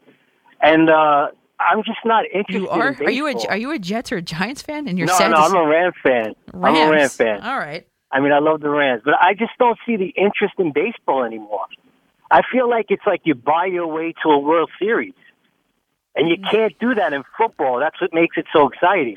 [0.60, 1.28] and uh,
[1.60, 2.62] I'm just not interested.
[2.62, 2.88] You are?
[2.88, 4.88] In Are you a are you a Jets or a Giants fan?
[4.88, 6.34] And you're no, sad no, I'm see- a Rams fan.
[6.52, 7.16] I'm a Rams Rams.
[7.16, 7.40] fan.
[7.42, 7.86] All right.
[8.10, 11.22] I mean, I love the Rams, but I just don't see the interest in baseball
[11.22, 11.66] anymore.
[12.30, 15.14] I feel like it's like you buy your way to a World Series,
[16.18, 16.50] and you Mm.
[16.50, 17.78] can't do that in football.
[17.80, 19.16] That's what makes it so exciting.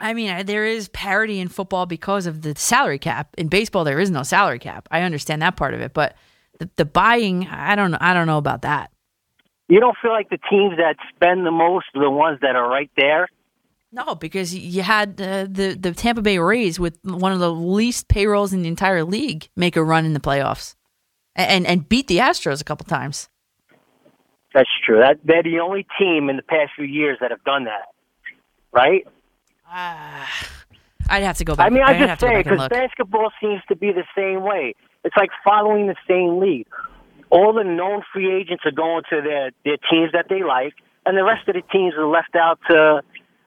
[0.00, 3.34] I mean, there is parity in football because of the salary cap.
[3.38, 4.88] In baseball, there is no salary cap.
[4.90, 6.14] I understand that part of it, but
[6.58, 7.98] the, the buying, I don't know.
[8.00, 8.90] I don't know about that.
[9.68, 12.68] You don't feel like the teams that spend the most are the ones that are
[12.68, 13.28] right there.
[13.92, 18.08] No, because you had uh, the the Tampa Bay Rays with one of the least
[18.08, 20.76] payrolls in the entire league make a run in the playoffs,
[21.36, 23.28] and and beat the Astros a couple times.
[24.52, 24.98] That's true.
[25.00, 27.88] That they're the only team in the past few years that have done that,
[28.72, 29.06] right?
[29.68, 30.28] Ah,
[31.08, 31.66] I'd have to go back.
[31.66, 34.74] I mean, I have just to say because basketball seems to be the same way.
[35.04, 36.66] It's like following the same lead.
[37.30, 40.74] All the known free agents are going to their their teams that they like,
[41.06, 43.02] and the rest of the teams are left out to.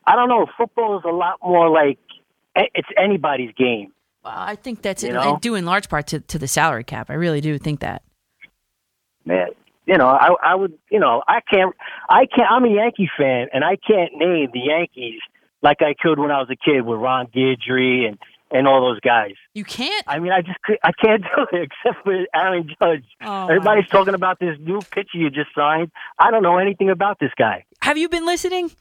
[0.07, 0.47] I don't know.
[0.57, 1.99] Football is a lot more like
[2.55, 3.91] it's anybody's game.
[4.23, 5.37] Well, I think that's You in, know?
[5.41, 7.09] due in large part to, to the salary cap.
[7.09, 8.03] I really do think that.
[9.25, 9.47] man.
[9.85, 11.75] You know, I I would you know, I can't
[12.09, 15.19] I can't I'm a Yankee fan and I can't name the Yankees
[15.61, 18.17] like I could when I was a kid with Ron Guidry and
[18.51, 19.33] and all those guys.
[19.53, 20.05] You can't.
[20.07, 23.05] I mean, I just I can't do it except for Aaron Judge.
[23.21, 25.91] Oh, Everybody's talking about this new pitcher you just signed.
[26.19, 27.65] I don't know anything about this guy.
[27.81, 28.71] Have you been listening?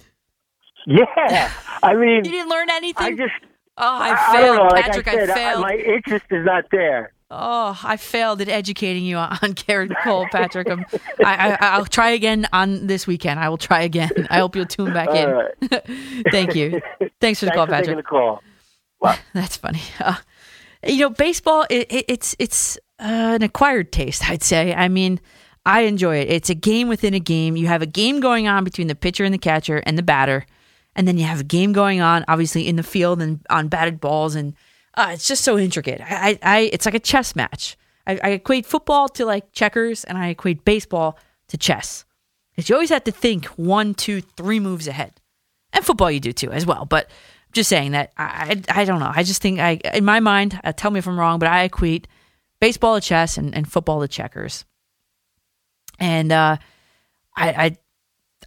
[0.87, 1.51] Yeah,
[1.83, 3.07] I mean, You didn't learn anything.
[3.07, 3.33] I just
[3.79, 4.63] oh, I, I, failed, I don't know.
[4.65, 5.63] Like I said, I failed.
[5.63, 7.13] my interest is not there.
[7.35, 10.69] Oh, I failed at educating you on Gerrit Cole, Patrick.
[10.69, 10.85] I'm,
[11.25, 13.41] I, I, I'll try again on this weekend.
[13.41, 14.11] I will try again.
[14.29, 15.29] I hope you'll tune back in.
[15.31, 15.85] All right.
[16.31, 16.83] Thank you.
[17.23, 17.97] Thanks for the Thanks call, for Patrick.
[17.97, 18.43] the call.
[19.33, 19.81] That's funny.
[19.99, 20.17] Uh,
[20.87, 21.65] you know, baseball.
[21.71, 24.29] It, it, it's it's uh, an acquired taste.
[24.29, 24.75] I'd say.
[24.75, 25.19] I mean,
[25.65, 26.29] I enjoy it.
[26.29, 27.57] It's a game within a game.
[27.57, 30.45] You have a game going on between the pitcher and the catcher and the batter,
[30.95, 34.01] and then you have a game going on, obviously in the field and on batted
[34.01, 34.55] balls, and
[34.95, 36.01] uh, it's just so intricate.
[36.01, 37.77] I, I, I it's like a chess match.
[38.07, 42.05] I, I equate football to like checkers, and I equate baseball to chess.
[42.51, 45.21] Because you always have to think one, two, three moves ahead,
[45.73, 46.85] and football you do too as well.
[46.85, 47.11] But
[47.53, 49.13] just saying that I, I, I don't know.
[49.15, 51.65] I just think I, in my mind, uh, tell me if I'm wrong, but I
[51.65, 52.09] equate
[52.61, 54.65] baseball to chess and, and football to checkers.
[55.99, 56.57] And uh,
[57.37, 57.77] I, I,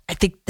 [0.09, 0.38] I think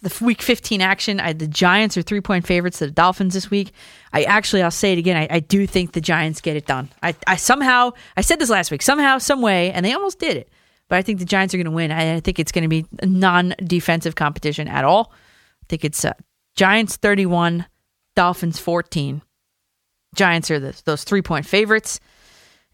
[0.00, 3.50] the week 15 action, I, the Giants are three point favorites to the Dolphins this
[3.50, 3.72] week.
[4.12, 5.16] I actually, I'll say it again.
[5.16, 6.90] I, I do think the Giants get it done.
[7.02, 10.36] I, I somehow, I said this last week, somehow, some way, and they almost did
[10.36, 10.48] it.
[10.88, 11.92] But I think the Giants are going to win.
[11.92, 15.12] I, I think it's going to be a non defensive competition at all.
[15.62, 16.14] I think it's uh,
[16.56, 17.66] Giants 31,
[18.16, 19.22] Dolphins 14.
[20.14, 22.00] Giants are the, those three point favorites.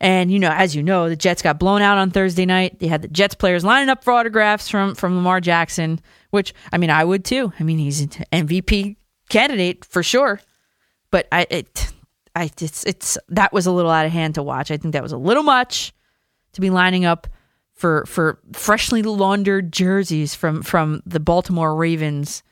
[0.01, 2.79] And you know, as you know, the Jets got blown out on Thursday night.
[2.79, 6.01] They had the Jets players lining up for autographs from from Lamar Jackson,
[6.35, 7.53] which I mean, I would too.
[7.59, 8.97] I mean, he's an MVP
[9.29, 10.41] candidate for sure.
[11.11, 11.93] But I it
[12.35, 14.73] I it's it's that was a little out of hand to watch.
[14.73, 15.95] I think that was a little much
[16.55, 17.29] to be lining up
[17.73, 22.43] for for freshly laundered jerseys from from the Baltimore Ravens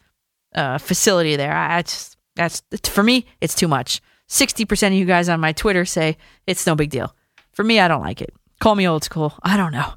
[0.55, 1.53] uh, facility there.
[1.53, 4.01] I, I just that's for me, it's too much.
[4.29, 7.15] Sixty percent of you guys on my Twitter say it's no big deal.
[7.53, 8.33] For me, I don't like it.
[8.61, 9.35] Call me old school.
[9.43, 9.93] I don't know.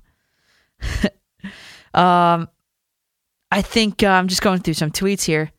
[1.99, 2.49] um,
[3.51, 5.51] I think uh, I'm just going through some tweets here.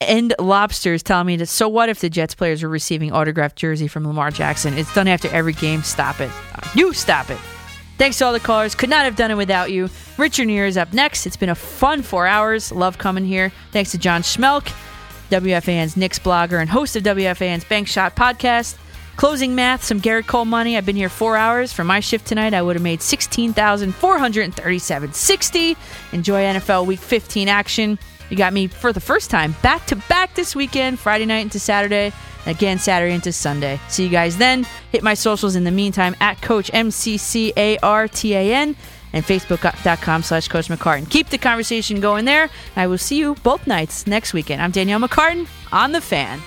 [0.00, 3.86] End Lobsters telling me that so what if the Jets players are receiving autographed jersey
[3.86, 4.76] from Lamar Jackson?
[4.76, 5.82] It's done after every game.
[5.82, 6.30] Stop it.
[6.74, 7.38] You stop it.
[7.98, 8.74] Thanks to all the callers.
[8.74, 9.88] Could not have done it without you.
[10.18, 11.26] Richard Neer is up next.
[11.26, 12.72] It's been a fun four hours.
[12.72, 13.52] Love coming here.
[13.70, 14.72] Thanks to John Schmeelk,
[15.30, 18.76] WFAN's Knicks blogger and host of WFAN's Bank Shot podcast.
[19.16, 20.76] Closing math, some Gerrit Cole money.
[20.76, 21.72] I've been here four hours.
[21.72, 25.76] For my shift tonight, I would have made sixteen thousand four hundred thirty-seven sixty.
[26.12, 27.98] Enjoy NFL Week 15 action.
[28.30, 31.58] You got me for the first time back to back this weekend, Friday night into
[31.58, 32.12] Saturday,
[32.46, 33.78] and again Saturday into Sunday.
[33.88, 34.66] See you guys then.
[34.90, 38.54] Hit my socials in the meantime at Coach M C C A R T A
[38.54, 38.74] N
[39.12, 41.08] and Facebook.com slash Coach McCartan.
[41.10, 42.48] Keep the conversation going there.
[42.74, 44.62] I will see you both nights next weekend.
[44.62, 46.40] I'm Danielle McCartan on the fan.